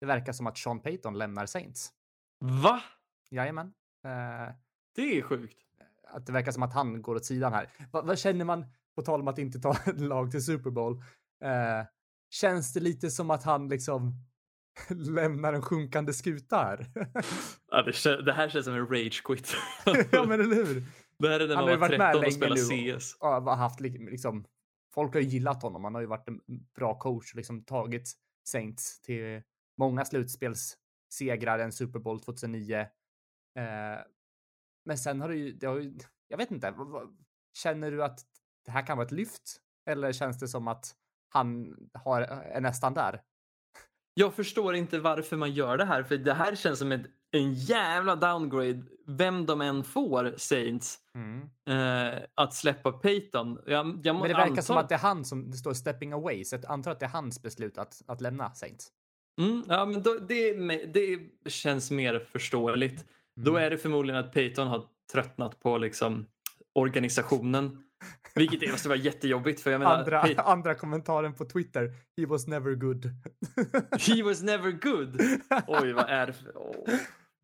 det 0.00 0.06
verkar 0.06 0.32
som 0.32 0.46
att 0.46 0.58
Sean 0.58 0.80
Payton 0.80 1.18
lämnar 1.18 1.46
Saints. 1.46 1.92
Va? 2.40 2.82
Jajamän. 3.32 3.66
Eh, 4.04 4.54
det 4.94 5.18
är 5.18 5.22
sjukt. 5.22 5.56
Att 6.08 6.26
det 6.26 6.32
verkar 6.32 6.52
som 6.52 6.62
att 6.62 6.74
han 6.74 7.02
går 7.02 7.14
åt 7.14 7.24
sidan 7.24 7.52
här. 7.52 7.70
Vad, 7.90 8.06
vad 8.06 8.18
känner 8.18 8.44
man, 8.44 8.64
på 8.94 9.02
tal 9.02 9.20
om 9.20 9.28
att 9.28 9.38
inte 9.38 9.60
ta 9.60 9.76
ett 9.86 10.00
lag 10.00 10.30
till 10.30 10.44
Super 10.44 10.70
Bowl? 10.70 10.96
Eh, 11.44 11.86
känns 12.30 12.72
det 12.72 12.80
lite 12.80 13.10
som 13.10 13.30
att 13.30 13.42
han 13.42 13.68
liksom 13.68 14.14
lämnar 14.88 15.52
en 15.52 15.62
sjunkande 15.62 16.12
skuta 16.12 16.56
här? 16.56 16.86
ja, 17.70 17.82
det, 17.82 18.22
det, 18.22 18.32
här 18.32 18.48
känns 18.48 18.64
som 18.64 18.74
en 18.74 18.86
rage 18.86 19.22
quit. 19.24 19.54
ja, 20.12 20.24
men 20.24 20.40
eller 20.40 20.56
hur? 20.56 20.84
Det 21.18 21.28
här 21.28 21.40
är 21.40 21.48
när 21.48 21.56
han 21.56 21.64
man 21.64 21.80
var 21.80 21.88
13 21.88 22.24
och 22.24 22.32
spelade 22.32 22.60
CS. 22.98 23.16
Och, 23.20 23.36
och 23.36 23.56
haft 23.56 23.80
liksom, 23.80 24.44
folk 24.94 25.14
har 25.14 25.20
ju 25.20 25.26
gillat 25.26 25.62
honom. 25.62 25.84
Han 25.84 25.94
har 25.94 26.00
ju 26.00 26.06
varit 26.06 26.28
en 26.28 26.40
bra 26.76 26.98
coach 26.98 27.32
och 27.32 27.36
liksom 27.36 27.64
tagit 27.64 28.12
Saints 28.44 29.00
till 29.00 29.42
många 29.78 30.04
slutspelssegrar, 30.04 31.58
en 31.58 31.72
Super 31.72 31.98
Bowl 31.98 32.20
2009 32.20 32.86
Eh, 33.58 34.04
men 34.84 34.98
sen 34.98 35.20
har 35.20 35.28
du 35.28 35.36
ju, 35.36 35.52
det 35.52 35.66
har 35.66 35.78
ju, 35.78 35.98
jag 36.28 36.38
vet 36.38 36.50
inte, 36.50 36.74
känner 37.58 37.90
du 37.90 38.04
att 38.04 38.20
det 38.64 38.70
här 38.70 38.86
kan 38.86 38.96
vara 38.96 39.06
ett 39.06 39.12
lyft? 39.12 39.60
Eller 39.90 40.12
känns 40.12 40.38
det 40.38 40.48
som 40.48 40.68
att 40.68 40.94
han 41.28 41.76
har, 41.94 42.22
är 42.22 42.60
nästan 42.60 42.94
där? 42.94 43.22
Jag 44.14 44.34
förstår 44.34 44.74
inte 44.74 44.98
varför 44.98 45.36
man 45.36 45.52
gör 45.52 45.76
det 45.76 45.84
här, 45.84 46.02
för 46.02 46.16
det 46.16 46.34
här 46.34 46.54
känns 46.54 46.78
som 46.78 46.92
ett, 46.92 47.06
en 47.30 47.54
jävla 47.54 48.16
downgrade, 48.16 48.82
vem 49.06 49.46
de 49.46 49.60
än 49.60 49.84
får, 49.84 50.34
Saints, 50.36 50.98
mm. 51.14 51.40
eh, 51.68 52.22
att 52.34 52.54
släppa 52.54 52.92
Peyton. 52.92 53.58
Jag, 53.66 54.00
jag 54.04 54.16
Men 54.16 54.22
det 54.22 54.34
verkar 54.34 54.50
anta... 54.50 54.62
som 54.62 54.76
att 54.76 54.88
det 54.88 54.94
är 54.94 54.98
han 54.98 55.24
som 55.24 55.50
det 55.50 55.56
står 55.56 55.74
stepping 55.74 56.12
away, 56.12 56.44
så 56.44 56.56
jag 56.56 56.64
antar 56.66 56.90
att 56.90 57.00
det 57.00 57.06
är 57.06 57.10
hans 57.10 57.42
beslut 57.42 57.78
att, 57.78 58.02
att 58.06 58.20
lämna 58.20 58.54
Saints. 58.54 58.92
Mm, 59.40 59.64
ja, 59.68 59.84
men 59.84 60.02
då, 60.02 60.14
det, 60.14 60.54
det 60.86 61.20
känns 61.50 61.90
mer 61.90 62.18
förståeligt. 62.18 63.06
Då 63.36 63.50
mm. 63.50 63.62
är 63.62 63.70
det 63.70 63.78
förmodligen 63.78 64.24
att 64.24 64.32
Peyton 64.32 64.68
har 64.68 64.84
tröttnat 65.12 65.60
på 65.60 65.78
liksom 65.78 66.26
organisationen. 66.72 67.82
Vilket 68.34 68.70
måste 68.70 68.88
vara 68.88 68.98
jättejobbigt. 68.98 69.60
För 69.60 69.70
jag 69.70 69.78
menar, 69.78 69.98
andra, 69.98 70.22
Pey 70.22 70.34
andra 70.38 70.74
kommentaren 70.74 71.34
på 71.34 71.44
Twitter. 71.44 71.94
He 72.16 72.26
was 72.26 72.46
never 72.46 72.74
good. 72.74 73.04
He 74.00 74.22
was 74.22 74.42
never 74.42 74.70
good. 74.70 75.20
Oj, 75.66 75.92
vad 75.92 76.10
är 76.10 76.26
det 76.26 76.32
för... 76.32 76.50
Oh. 76.50 76.94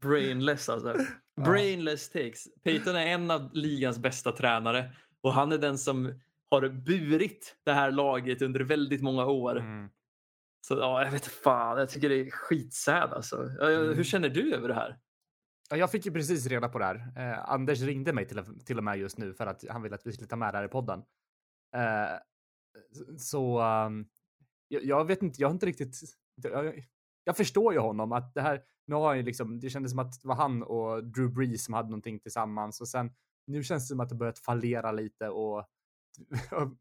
Brainless 0.03 0.69
alltså. 0.69 0.97
Brainless 1.45 2.11
takes. 2.11 2.45
Peyton 2.65 2.97
är 2.97 3.07
en 3.07 3.31
av 3.31 3.51
ligans 3.53 3.99
bästa 3.99 4.33
tränare 4.33 4.93
och 5.21 5.33
han 5.33 5.53
är 5.53 5.59
den 5.59 5.79
som 5.79 6.21
har 6.51 6.69
burit 6.69 7.57
det 7.65 7.73
här 7.73 7.91
laget 7.91 8.43
under 8.43 8.61
väldigt 8.61 9.03
många 9.03 9.27
år. 9.27 9.59
Mm. 9.59 9.89
Så 10.61 10.75
ja, 10.75 11.05
jag 11.05 11.11
vet 11.11 11.27
fan, 11.27 11.79
jag 11.79 11.89
tycker 11.89 12.09
det 12.09 12.21
är 12.21 12.31
skitsäd 12.31 13.13
alltså. 13.13 13.37
Mm. 13.37 13.95
Hur 13.97 14.05
känner 14.05 14.29
du 14.29 14.55
över 14.55 14.69
det 14.69 14.75
här? 14.75 14.97
Ja, 15.69 15.77
jag 15.77 15.91
fick 15.91 16.07
ju 16.07 16.13
precis 16.13 16.47
reda 16.47 16.69
på 16.69 16.79
det 16.79 16.85
här. 16.85 17.13
Eh, 17.17 17.51
Anders 17.51 17.81
ringde 17.81 18.13
mig 18.13 18.29
till, 18.29 18.45
till 18.65 18.79
och 18.79 18.85
med 18.85 18.99
just 18.99 19.19
nu 19.19 19.35
för 19.35 19.47
att 19.47 19.65
han 19.69 19.83
ville 19.83 19.95
att 19.95 20.07
vi 20.07 20.13
skulle 20.13 20.29
ta 20.29 20.37
med 20.37 20.55
det 20.55 20.59
här 20.59 20.65
i 20.65 20.69
podden. 20.69 21.03
Eh, 21.77 22.19
så 23.19 23.63
um, 23.63 24.09
jag, 24.69 24.85
jag, 24.85 25.05
vet 25.05 25.23
inte, 25.23 25.43
jag 25.43 25.49
har 25.49 25.53
inte 25.53 25.67
riktigt... 25.67 26.01
Jag, 26.35 26.85
jag, 27.25 27.37
förstår 27.37 27.73
ju 27.73 27.79
honom 27.79 28.13
att 28.13 28.35
det 28.35 28.41
här, 28.41 28.63
nu 28.87 28.95
har 28.95 29.09
han 29.09 29.17
ju 29.17 29.23
liksom, 29.23 29.61
det 29.61 29.71
kändes 29.71 29.93
som 29.93 29.99
att 29.99 30.23
det 30.23 30.29
var 30.29 30.35
han 30.35 30.63
och 30.63 31.05
Drew 31.05 31.33
Brees 31.33 31.65
som 31.65 31.75
hade 31.75 31.89
någonting 31.89 32.21
tillsammans 32.21 32.81
och 32.81 32.89
sen 32.89 33.11
nu 33.47 33.63
känns 33.63 33.85
det 33.85 33.89
som 33.89 34.01
att 34.01 34.09
det 34.09 34.15
börjat 34.15 34.39
fallera 34.39 34.93
lite 34.93 35.29
och, 35.29 35.59
och 35.59 35.65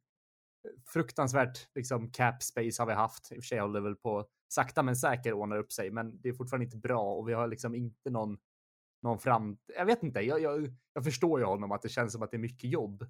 fruktansvärt 0.93 1.75
liksom 1.75 2.11
cap 2.11 2.43
space 2.43 2.81
har 2.81 2.87
vi 2.87 2.93
haft. 2.93 3.31
I 3.31 3.39
och 3.39 3.43
för 3.43 3.47
sig 3.47 3.59
håller 3.59 3.79
det 3.79 3.83
väl 3.83 3.95
på 3.95 4.27
sakta 4.47 4.83
men 4.83 4.95
säkert 4.95 5.33
ordnar 5.33 5.57
upp 5.57 5.71
sig, 5.71 5.91
men 5.91 6.21
det 6.21 6.29
är 6.29 6.33
fortfarande 6.33 6.65
inte 6.65 6.77
bra 6.77 7.13
och 7.13 7.29
vi 7.29 7.33
har 7.33 7.47
liksom 7.47 7.75
inte 7.75 8.09
någon 8.09 8.37
någon 9.03 9.19
fram... 9.19 9.57
Jag 9.77 9.85
vet 9.85 10.03
inte, 10.03 10.19
jag, 10.19 10.41
jag, 10.41 10.73
jag 10.93 11.03
förstår 11.03 11.39
ju 11.39 11.45
honom 11.45 11.71
att 11.71 11.81
det 11.81 11.89
känns 11.89 12.13
som 12.13 12.21
att 12.21 12.31
det 12.31 12.37
är 12.37 12.39
mycket 12.39 12.69
jobb. 12.69 13.01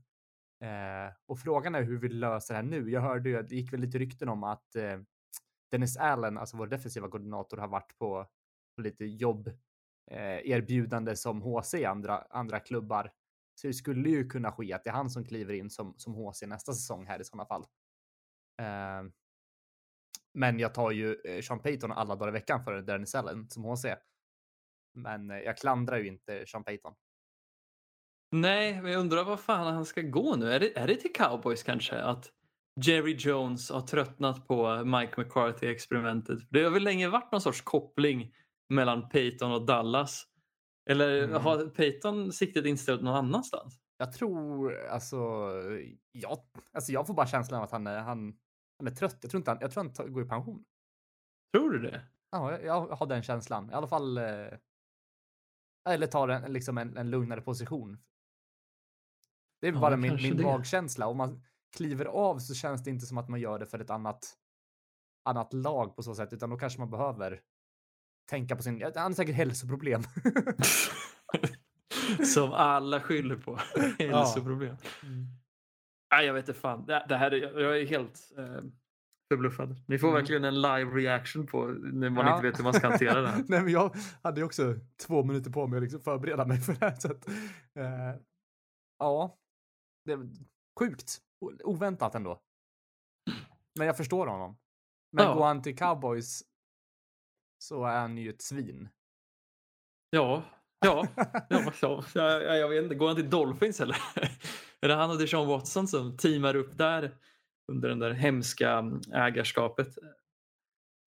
Eh, 0.63 1.13
och 1.25 1.39
frågan 1.39 1.75
är 1.75 1.83
hur 1.83 1.97
vi 1.97 2.09
löser 2.09 2.53
det 2.53 2.57
här 2.57 2.67
nu. 2.67 2.91
Jag 2.91 3.01
hörde 3.01 3.29
ju 3.29 3.37
att 3.37 3.49
det 3.49 3.55
gick 3.55 3.73
väl 3.73 3.79
lite 3.79 3.97
rykten 3.97 4.29
om 4.29 4.43
att 4.43 4.75
eh, 4.75 4.99
Dennis 5.71 5.97
Allen, 5.97 6.37
alltså 6.37 6.57
vår 6.57 6.67
defensiva 6.67 7.09
koordinator, 7.09 7.57
har 7.57 7.67
varit 7.67 7.97
på, 7.97 8.27
på 8.75 8.81
lite 8.81 9.05
jobb 9.05 9.47
eh, 10.11 10.51
erbjudande 10.51 11.15
som 11.15 11.41
HC 11.41 11.73
i 11.73 11.85
andra, 11.85 12.17
andra 12.17 12.59
klubbar. 12.59 13.11
Så 13.55 13.67
det 13.67 13.73
skulle 13.73 14.09
ju 14.09 14.29
kunna 14.29 14.51
ske 14.51 14.73
att 14.73 14.83
det 14.83 14.89
är 14.89 14.93
han 14.93 15.09
som 15.09 15.25
kliver 15.25 15.53
in 15.53 15.69
som, 15.69 15.93
som 15.97 16.13
HC 16.13 16.41
nästa 16.41 16.73
säsong 16.73 17.05
här 17.05 17.21
i 17.21 17.23
sådana 17.23 17.45
fall. 17.45 17.65
Eh, 18.61 19.11
men 20.33 20.59
jag 20.59 20.73
tar 20.73 20.91
ju 20.91 21.15
eh, 21.25 21.41
Sean 21.41 21.59
Payton 21.59 21.91
alla 21.91 22.15
dagar 22.15 22.29
i 22.29 22.31
veckan 22.31 22.63
för 22.63 22.81
Dennis 22.81 23.15
Allen 23.15 23.49
som 23.49 23.63
HC. 23.63 23.85
Men 24.97 25.31
eh, 25.31 25.37
jag 25.37 25.57
klandrar 25.57 25.97
ju 25.97 26.07
inte 26.07 26.45
Sean 26.47 26.63
Payton. 26.63 26.93
Nej, 28.31 28.81
men 28.81 28.91
jag 28.91 28.99
undrar 28.99 29.23
vad 29.23 29.39
fan 29.39 29.73
han 29.73 29.85
ska 29.85 30.01
gå 30.01 30.35
nu. 30.35 30.51
Är 30.51 30.59
det, 30.59 30.77
är 30.77 30.87
det 30.87 30.95
till 30.95 31.13
cowboys 31.13 31.63
kanske? 31.63 31.95
Att 32.01 32.31
Jerry 32.85 33.15
Jones 33.19 33.71
har 33.71 33.81
tröttnat 33.81 34.47
på 34.47 34.83
Mike 34.85 35.21
McCarthy-experimentet. 35.21 36.39
Det 36.49 36.63
har 36.63 36.71
väl 36.71 36.83
länge 36.83 37.09
varit 37.09 37.31
någon 37.31 37.41
sorts 37.41 37.61
koppling 37.61 38.33
mellan 38.69 39.09
Payton 39.09 39.51
och 39.51 39.65
Dallas. 39.65 40.25
Eller 40.89 41.23
mm. 41.23 41.41
har 41.41 41.69
Payton 41.69 42.31
siktet 42.31 42.65
inställt 42.65 43.01
någon 43.01 43.15
annanstans? 43.15 43.79
Jag 43.97 44.13
tror, 44.13 44.85
alltså, 44.87 45.17
jag, 46.11 46.39
alltså 46.73 46.91
jag 46.91 47.07
får 47.07 47.13
bara 47.13 47.27
känslan 47.27 47.57
av 47.57 47.63
att 47.63 47.71
han 47.71 47.87
är, 47.87 47.99
han, 47.99 48.37
han 48.79 48.87
är 48.87 48.91
trött. 48.91 49.17
Jag 49.21 49.31
tror, 49.31 49.39
inte 49.39 49.51
han, 49.51 49.57
jag 49.61 49.71
tror 49.71 49.91
han 49.97 50.13
går 50.13 50.23
i 50.23 50.27
pension. 50.27 50.65
Tror 51.53 51.69
du 51.69 51.79
det? 51.79 52.01
Ja, 52.31 52.51
jag, 52.51 52.63
jag 52.65 52.95
har 52.95 53.05
den 53.05 53.23
känslan. 53.23 53.69
I 53.69 53.73
alla 53.73 53.87
fall 53.87 54.17
eh, 54.17 54.23
eller 55.87 56.07
tar 56.07 56.27
en, 56.27 56.53
liksom 56.53 56.77
en, 56.77 56.97
en 56.97 57.09
lugnare 57.09 57.41
position. 57.41 57.97
Det 59.61 59.67
är 59.67 59.73
ja, 59.73 59.79
bara 59.79 59.97
min, 59.97 60.15
min 60.15 60.41
magkänsla. 60.41 61.07
Om 61.07 61.17
man 61.17 61.43
kliver 61.75 62.05
av 62.05 62.39
så 62.39 62.53
känns 62.53 62.83
det 62.83 62.89
inte 62.89 63.05
som 63.05 63.17
att 63.17 63.29
man 63.29 63.39
gör 63.39 63.59
det 63.59 63.65
för 63.65 63.79
ett 63.79 63.89
annat, 63.89 64.37
annat 65.25 65.53
lag 65.53 65.95
på 65.95 66.03
så 66.03 66.15
sätt, 66.15 66.33
utan 66.33 66.49
då 66.49 66.57
kanske 66.57 66.79
man 66.79 66.89
behöver 66.89 67.41
tänka 68.29 68.55
på 68.55 68.63
sin... 68.63 68.81
Han 68.81 68.91
har 68.95 69.13
säkert 69.13 69.35
hälsoproblem. 69.35 70.03
som 72.33 72.53
alla 72.53 73.01
skyller 73.01 73.35
på. 73.35 73.59
hälsoproblem. 73.99 74.77
Ja. 74.81 75.07
Mm. 75.07 75.27
Nej, 76.11 76.25
jag 76.25 76.33
vet 76.33 76.47
inte 76.47 76.59
fan. 76.59 76.85
Det, 76.85 77.05
det 77.09 77.17
här 77.17 77.33
är, 77.33 77.59
jag 77.59 77.81
är 77.81 77.85
helt... 77.85 78.31
Eh, 78.37 78.61
förbluffad. 79.31 79.75
Ni 79.85 79.99
får 79.99 80.07
mm. 80.07 80.19
verkligen 80.19 80.43
en 80.43 80.61
live 80.61 80.91
reaction 80.91 81.47
på 81.47 81.65
när 81.65 82.09
man 82.09 82.25
ja. 82.25 82.35
inte 82.35 82.47
vet 82.47 82.59
hur 82.59 82.63
man 82.63 82.73
ska 82.73 82.89
hantera 82.89 83.21
det. 83.21 83.31
Nej, 83.47 83.61
men 83.63 83.71
jag 83.73 83.95
hade 84.23 84.39
ju 84.39 84.45
också 84.45 84.75
två 85.07 85.23
minuter 85.23 85.51
på 85.51 85.67
mig 85.67 85.77
att 85.77 85.83
liksom 85.83 86.01
förbereda 86.01 86.45
mig 86.45 86.61
för 86.61 86.73
det 86.73 86.85
här. 86.85 86.95
Så 86.95 87.11
att, 87.11 87.27
eh, 87.75 88.21
ja, 88.99 89.37
det 90.05 90.11
är 90.11 90.29
sjukt 90.79 91.21
oväntat 91.63 92.15
ändå. 92.15 92.41
Men 93.77 93.87
jag 93.87 93.97
förstår 93.97 94.27
honom. 94.27 94.57
Men 95.11 95.25
Ja. 95.25 95.33
går 95.33 95.45
han 95.45 95.61
till 95.61 95.77
cowboys 95.77 96.43
så 97.63 97.85
är 97.85 97.99
han 97.99 98.17
ju 98.17 98.29
ett 98.29 98.41
svin. 98.41 98.89
Ja, 100.09 100.43
ja, 100.79 101.07
ja, 101.15 101.33
ja, 101.49 102.03
ja, 102.13 102.41
ja 102.41 102.55
jag 102.55 102.69
vet 102.69 102.83
inte. 102.83 102.95
Går 102.95 103.07
han 103.07 103.15
till 103.15 103.29
Dolphins 103.29 103.81
eller? 103.81 103.97
Är 104.81 104.87
det 104.87 104.95
han 104.95 105.09
och 105.09 105.17
Deshaun 105.17 105.47
Watson 105.47 105.87
som 105.87 106.17
teamar 106.17 106.55
upp 106.55 106.77
där 106.77 107.17
under 107.67 107.89
den 107.89 107.99
där 107.99 108.11
hemska 108.11 108.83
ägarskapet? 109.13 109.97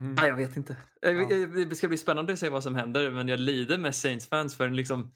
Mm. 0.00 0.14
Nej, 0.14 0.28
jag 0.28 0.36
vet 0.36 0.56
inte. 0.56 0.76
Eh, 1.06 1.12
Ja. 1.12 1.46
Det 1.68 1.74
ska 1.76 1.88
bli 1.88 1.96
spännande 1.98 2.32
att 2.32 2.38
se 2.38 2.48
vad 2.48 2.62
som 2.62 2.74
händer, 2.74 3.10
men 3.10 3.28
jag 3.28 3.40
lider 3.40 3.78
med 3.78 3.94
Saints-fans 3.94 4.56
för 4.56 4.68
liksom 4.70 5.14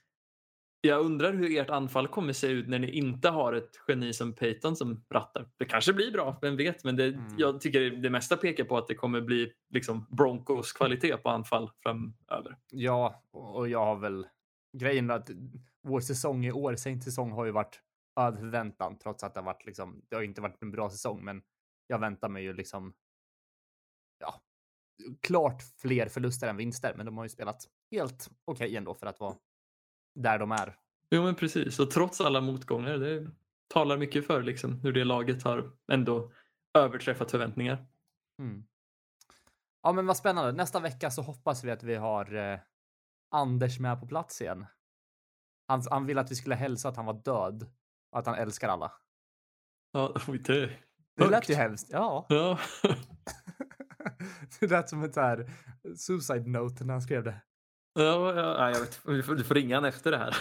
jag 0.81 1.01
undrar 1.05 1.33
hur 1.33 1.59
ert 1.59 1.71
anfall 1.71 2.09
kommer 2.09 2.33
se 2.33 2.47
ut 2.47 2.69
när 2.69 2.79
ni 2.79 2.91
inte 2.91 3.29
har 3.29 3.53
ett 3.53 3.71
geni 3.89 4.13
som 4.13 4.33
Peyton 4.33 4.77
som 4.77 5.05
rattar. 5.11 5.49
Det 5.57 5.65
kanske 5.65 5.93
blir 5.93 6.13
bra, 6.13 6.39
vem 6.43 6.57
vet? 6.57 6.85
Men 6.85 6.97
det, 6.97 7.05
Mm. 7.05 7.25
jag 7.39 7.61
tycker 7.61 7.81
det 7.91 8.11
mesta 8.11 8.37
pekar 8.37 8.65
på 8.65 8.79
att 8.79 8.87
det 8.89 8.95
kommer 8.95 9.21
bli 9.21 9.53
liksom 9.71 10.07
Broncos 10.11 10.73
kvalitet 10.73 11.17
på 11.17 11.29
anfall 11.31 11.71
framöver. 11.83 12.57
Ja, 12.71 13.23
och 13.31 13.69
jag 13.69 13.85
har 13.85 13.97
väl 13.97 14.27
grejen 14.79 15.11
att 15.11 15.31
vår 15.83 16.01
säsong 16.01 16.47
i 16.47 16.53
år, 16.53 16.77
Saints 16.77 17.05
säsong 17.05 17.33
har 17.33 17.45
ju 17.45 17.51
varit 17.51 17.81
över 18.17 18.39
förväntan 18.39 18.99
trots 18.99 19.25
att 19.25 19.35
det 19.35 19.41
har 19.41 19.45
varit 19.45 19.67
liksom, 19.67 20.03
det 20.09 20.17
har 20.17 20.23
inte 20.23 20.41
varit 20.41 20.62
en 20.62 20.71
bra 20.71 20.91
säsong, 20.91 21.25
men 21.25 21.43
jag 21.87 21.99
väntar 21.99 22.29
mig 22.29 22.43
ju 22.43 22.53
liksom 22.53 22.95
ja, 24.19 24.43
klart 25.21 25.62
fler 25.77 26.09
förluster 26.09 26.49
än 26.49 26.57
vinster, 26.57 26.95
men 26.97 27.07
de 27.07 27.17
har 27.17 27.25
ju 27.25 27.29
spelat 27.29 27.69
helt 27.91 28.31
okej 28.45 28.77
ändå 28.77 28.95
för 28.95 29.07
att 29.07 29.21
vara 29.21 29.37
där 30.15 30.39
de 30.39 30.53
är. 30.53 30.79
Jo 31.11 31.23
men 31.23 31.35
precis, 31.35 31.79
och 31.79 31.91
trots 31.91 32.21
alla 32.21 32.41
motgångar, 32.41 32.99
det 32.99 33.31
talar 33.69 33.97
mycket 33.97 34.27
för 34.27 34.43
liksom, 34.43 34.81
hur 34.81 34.93
det 34.93 35.05
laget 35.05 35.43
har 35.43 35.73
ändå 35.93 36.33
överträffat 36.79 37.31
förväntningar. 37.31 37.87
Mm. 38.39 38.65
Ja, 39.83 39.93
men 39.93 40.07
vad 40.07 40.17
spännande. 40.17 40.53
Nästa 40.53 40.81
vecka 40.81 41.11
så 41.11 41.23
hoppas 41.23 41.65
vi 41.65 41.71
att 41.71 41.83
vi 41.83 41.95
har 41.95 42.35
eh, 42.35 42.59
Anders 43.31 43.79
med 43.79 44.01
på 44.01 44.07
plats 44.07 44.41
igen. 44.41 44.67
Han, 45.67 45.83
han 45.91 46.07
ville 46.07 46.21
att 46.21 46.31
vi 46.31 46.35
skulle 46.35 46.55
hälsa 46.55 46.89
att 46.89 46.97
han 46.97 47.07
var 47.07 47.23
död 47.25 47.71
att 48.15 48.27
han 48.27 48.35
älskar 48.35 48.69
alla. 48.69 48.93
Ja, 49.93 50.15
oj, 50.29 50.39
det, 50.39 50.71
Det 51.17 51.27
lät 51.27 51.49
ju 51.49 51.55
hemskt. 51.55 51.89
Ja. 51.91 52.27
ja. 52.29 52.59
det 54.61 54.71
lät 54.71 54.89
som 54.89 55.03
ett 55.03 55.15
så 55.15 55.21
här 55.21 55.51
suicide 55.97 56.51
note 56.51 56.85
när 56.85 56.95
han 56.95 57.03
skrev 57.03 57.25
det. 57.25 57.41
Ja, 57.95 58.35
ja, 58.35 58.71
jag 58.71 58.81
vet. 58.81 59.01
Du 59.05 59.23
får, 59.23 59.35
du 59.35 59.45
får 59.45 59.55
ringa 59.55 59.77
han 59.77 59.85
efter 59.85 60.11
det 60.11 60.19
här. 60.19 60.37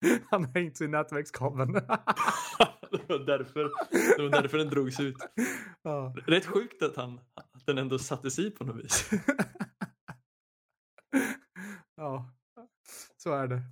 Han 0.30 0.44
har 0.44 0.54
hängt 0.54 0.76
sig 0.76 0.86
i 0.86 0.90
nätverkskabeln. 0.90 1.72
det, 1.72 3.08
var 3.08 3.26
därför, 3.26 3.70
det 4.16 4.22
var 4.22 4.42
därför 4.42 4.58
den 4.58 4.68
drogs 4.68 5.00
ut. 5.00 5.16
ja. 5.82 6.14
Rätt 6.26 6.46
sjukt 6.46 6.82
att, 6.82 6.96
han, 6.96 7.20
att 7.34 7.66
den 7.66 7.78
ändå 7.78 7.98
sattes 7.98 8.38
i 8.38 8.50
på 8.50 8.64
något 8.64 8.84
vis. 8.84 9.10
ja, 11.96 12.30
så 13.16 13.32
är 13.32 13.46
det. 13.46 13.62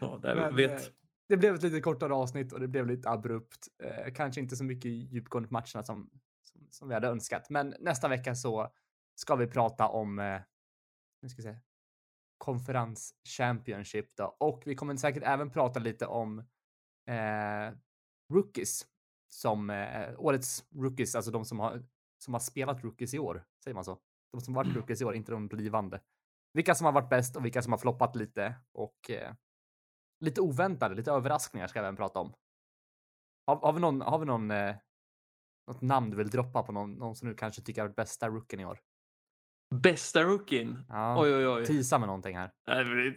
Ja, 0.00 0.18
det 0.22 0.34
Men, 0.34 0.56
vet. 0.56 0.97
Det 1.28 1.36
blev 1.36 1.54
ett 1.54 1.62
lite 1.62 1.80
kortare 1.80 2.14
avsnitt 2.14 2.52
och 2.52 2.60
det 2.60 2.68
blev 2.68 2.86
lite 2.86 3.10
abrupt. 3.10 3.68
Eh, 3.82 4.12
kanske 4.12 4.40
inte 4.40 4.56
så 4.56 4.64
mycket 4.64 4.90
djupgående 4.90 5.48
på 5.48 5.52
matcherna 5.52 5.84
som, 5.84 6.10
som, 6.42 6.66
som 6.70 6.88
vi 6.88 6.94
hade 6.94 7.08
önskat. 7.08 7.50
Men 7.50 7.74
nästa 7.80 8.08
vecka 8.08 8.34
så 8.34 8.72
ska 9.14 9.36
vi 9.36 9.46
prata 9.46 9.88
om 9.88 10.18
eh, 10.18 10.40
nu 11.22 11.28
ska 11.28 11.38
jag 11.38 11.44
säga, 11.44 11.60
konferens 12.38 13.14
Championship 13.24 14.16
då. 14.16 14.36
Och 14.40 14.62
vi 14.66 14.74
kommer 14.74 14.96
säkert 14.96 15.22
även 15.22 15.50
prata 15.50 15.80
lite 15.80 16.06
om 16.06 16.38
eh, 17.06 17.74
rookies 18.32 18.86
som 19.28 19.70
eh, 19.70 20.14
årets 20.18 20.64
rookies, 20.74 21.14
alltså 21.14 21.30
de 21.30 21.44
som 21.44 21.58
har, 21.60 21.84
som 22.18 22.34
har 22.34 22.40
spelat 22.40 22.84
rookies 22.84 23.14
i 23.14 23.18
år. 23.18 23.44
Säger 23.64 23.74
man 23.74 23.84
så? 23.84 23.98
De 24.32 24.40
som 24.40 24.54
varit 24.54 24.76
rookies 24.76 25.02
i 25.02 25.04
år, 25.04 25.14
inte 25.14 25.32
de 25.32 25.48
blivande. 25.48 26.00
Vilka 26.52 26.74
som 26.74 26.84
har 26.84 26.92
varit 26.92 27.10
bäst 27.10 27.36
och 27.36 27.44
vilka 27.44 27.62
som 27.62 27.72
har 27.72 27.78
floppat 27.78 28.16
lite 28.16 28.54
och 28.72 29.10
eh, 29.10 29.34
lite 30.20 30.40
oväntade, 30.40 30.94
lite 30.94 31.10
överraskningar 31.10 31.66
ska 31.66 31.80
vi 31.80 31.86
även 31.86 31.96
prata 31.96 32.18
om. 32.18 32.34
Har, 33.46 33.56
har 33.56 33.72
vi 33.72 33.80
någon, 33.80 34.00
har 34.00 34.18
vi 34.18 34.26
någon 34.26 34.50
eh, 34.50 34.76
något 35.68 35.80
namn 35.82 36.10
du 36.10 36.16
vill 36.16 36.30
droppa 36.30 36.62
på 36.62 36.72
någon, 36.72 36.94
någon 36.94 37.16
som 37.16 37.28
du 37.28 37.34
kanske 37.34 37.62
tycker 37.62 37.84
är 37.84 37.88
bästa 37.88 38.28
rookien 38.28 38.60
i 38.60 38.64
år? 38.64 38.78
Bästa 39.74 40.22
rookien? 40.22 40.84
Ja, 40.88 41.22
Oj, 41.22 41.34
oj, 41.34 41.48
oj. 41.48 41.66
tisa 41.66 41.98
med 41.98 42.06
någonting 42.06 42.36
här. 42.36 42.50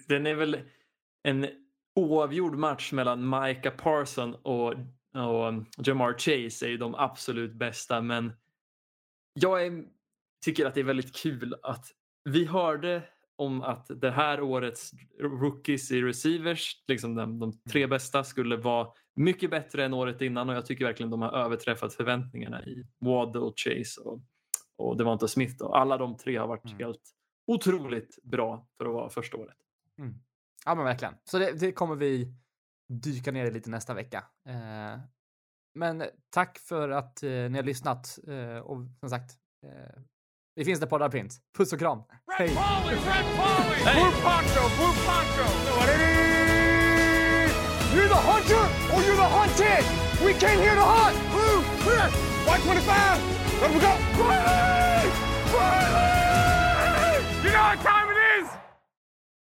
Den 0.07 0.27
är 0.27 0.35
väl 0.35 0.69
en 1.23 1.47
oavgjord 1.95 2.55
match 2.55 2.91
mellan 2.91 3.29
Micah 3.29 3.75
Parson 3.75 4.35
och, 4.35 4.73
och 5.15 5.53
Jamar 5.77 6.13
Chase 6.17 6.65
är 6.65 6.69
ju 6.69 6.77
de 6.77 6.95
absolut 6.95 7.53
bästa. 7.53 8.01
Men 8.01 8.33
jag 9.33 9.65
är, 9.65 9.83
tycker 10.45 10.65
att 10.65 10.73
det 10.73 10.79
är 10.79 10.83
väldigt 10.83 11.15
kul 11.15 11.55
att 11.63 11.85
vi 12.23 12.45
hörde 12.45 13.03
om 13.41 13.61
att 13.61 13.87
det 14.01 14.11
här 14.11 14.41
årets 14.41 14.91
rookies 15.19 15.91
i 15.91 16.01
receivers, 16.01 16.83
liksom 16.87 17.15
de, 17.15 17.39
de 17.39 17.51
tre 17.71 17.87
bästa, 17.87 18.23
skulle 18.23 18.57
vara 18.57 18.87
mycket 19.15 19.49
bättre 19.49 19.85
än 19.85 19.93
året 19.93 20.21
innan 20.21 20.49
och 20.49 20.55
jag 20.55 20.65
tycker 20.65 20.85
verkligen 20.85 21.09
de 21.09 21.21
har 21.21 21.31
överträffat 21.31 21.93
förväntningarna 21.93 22.63
i 22.63 22.85
Waddle, 22.99 23.51
Chase 23.55 24.01
och, 24.01 24.21
och 24.77 24.97
Devonta 24.97 25.27
Smith. 25.27 25.55
Då. 25.59 25.73
Alla 25.73 25.97
de 25.97 26.17
tre 26.17 26.37
har 26.37 26.47
varit 26.47 26.65
Mm. 26.65 26.77
helt 26.77 27.11
otroligt 27.47 28.23
bra 28.23 28.67
för 28.77 28.85
att 28.85 28.93
vara 28.93 29.09
första 29.09 29.37
året. 29.37 29.57
Mm. 29.99 30.13
Ja, 30.65 30.75
men 30.75 30.85
verkligen. 30.85 31.13
Så 31.23 31.39
det, 31.39 31.59
det 31.59 31.71
kommer 31.71 31.95
vi 31.95 32.33
dyka 32.89 33.31
ner 33.31 33.45
i 33.45 33.51
lite 33.51 33.69
nästa 33.69 33.93
vecka. 33.93 34.23
Eh, 34.47 34.99
men 35.75 36.03
tack 36.29 36.57
för 36.59 36.89
att 36.89 37.23
eh, 37.23 37.29
ni 37.29 37.55
har 37.55 37.63
lyssnat 37.63 38.19
eh, 38.27 38.57
och 38.57 38.77
som 38.99 39.09
sagt, 39.09 39.31
det 40.55 40.65
finns 40.65 40.79
det 40.79 40.87
poddar 40.87 41.09
Prins. 41.09 41.39
Puss 41.57 41.73
och 41.73 41.79
kram. 41.79 41.99
Hej! 42.37 42.47
Red 42.47 42.55
Polly, 42.55 42.95
Red 42.95 43.25
Polly! 43.37 43.79
Blue 43.93 44.11
Poncho, 44.23 44.63
Blue 44.77 44.93
Poncho! 45.05 45.45
You're 47.93 48.07
the 48.07 48.15
hunter 48.15 48.63
or 48.93 49.01
you're 49.03 49.15
the 49.15 49.29
hunted! 49.37 49.85
We 50.25 50.33
came 50.33 50.59
here 50.59 50.75
to 50.75 50.81
hunt! 50.81 51.17
Blue, 51.31 51.63
clear! 51.83 52.09
Y25! 52.47 52.91
Let 53.61 53.71
we 53.73 53.79
go! 53.79 53.93
Riley! 54.19 55.09
Riley! 55.53 57.25
You 57.43 57.51
know 57.51 57.63
what 57.63 57.79
time 57.81 58.00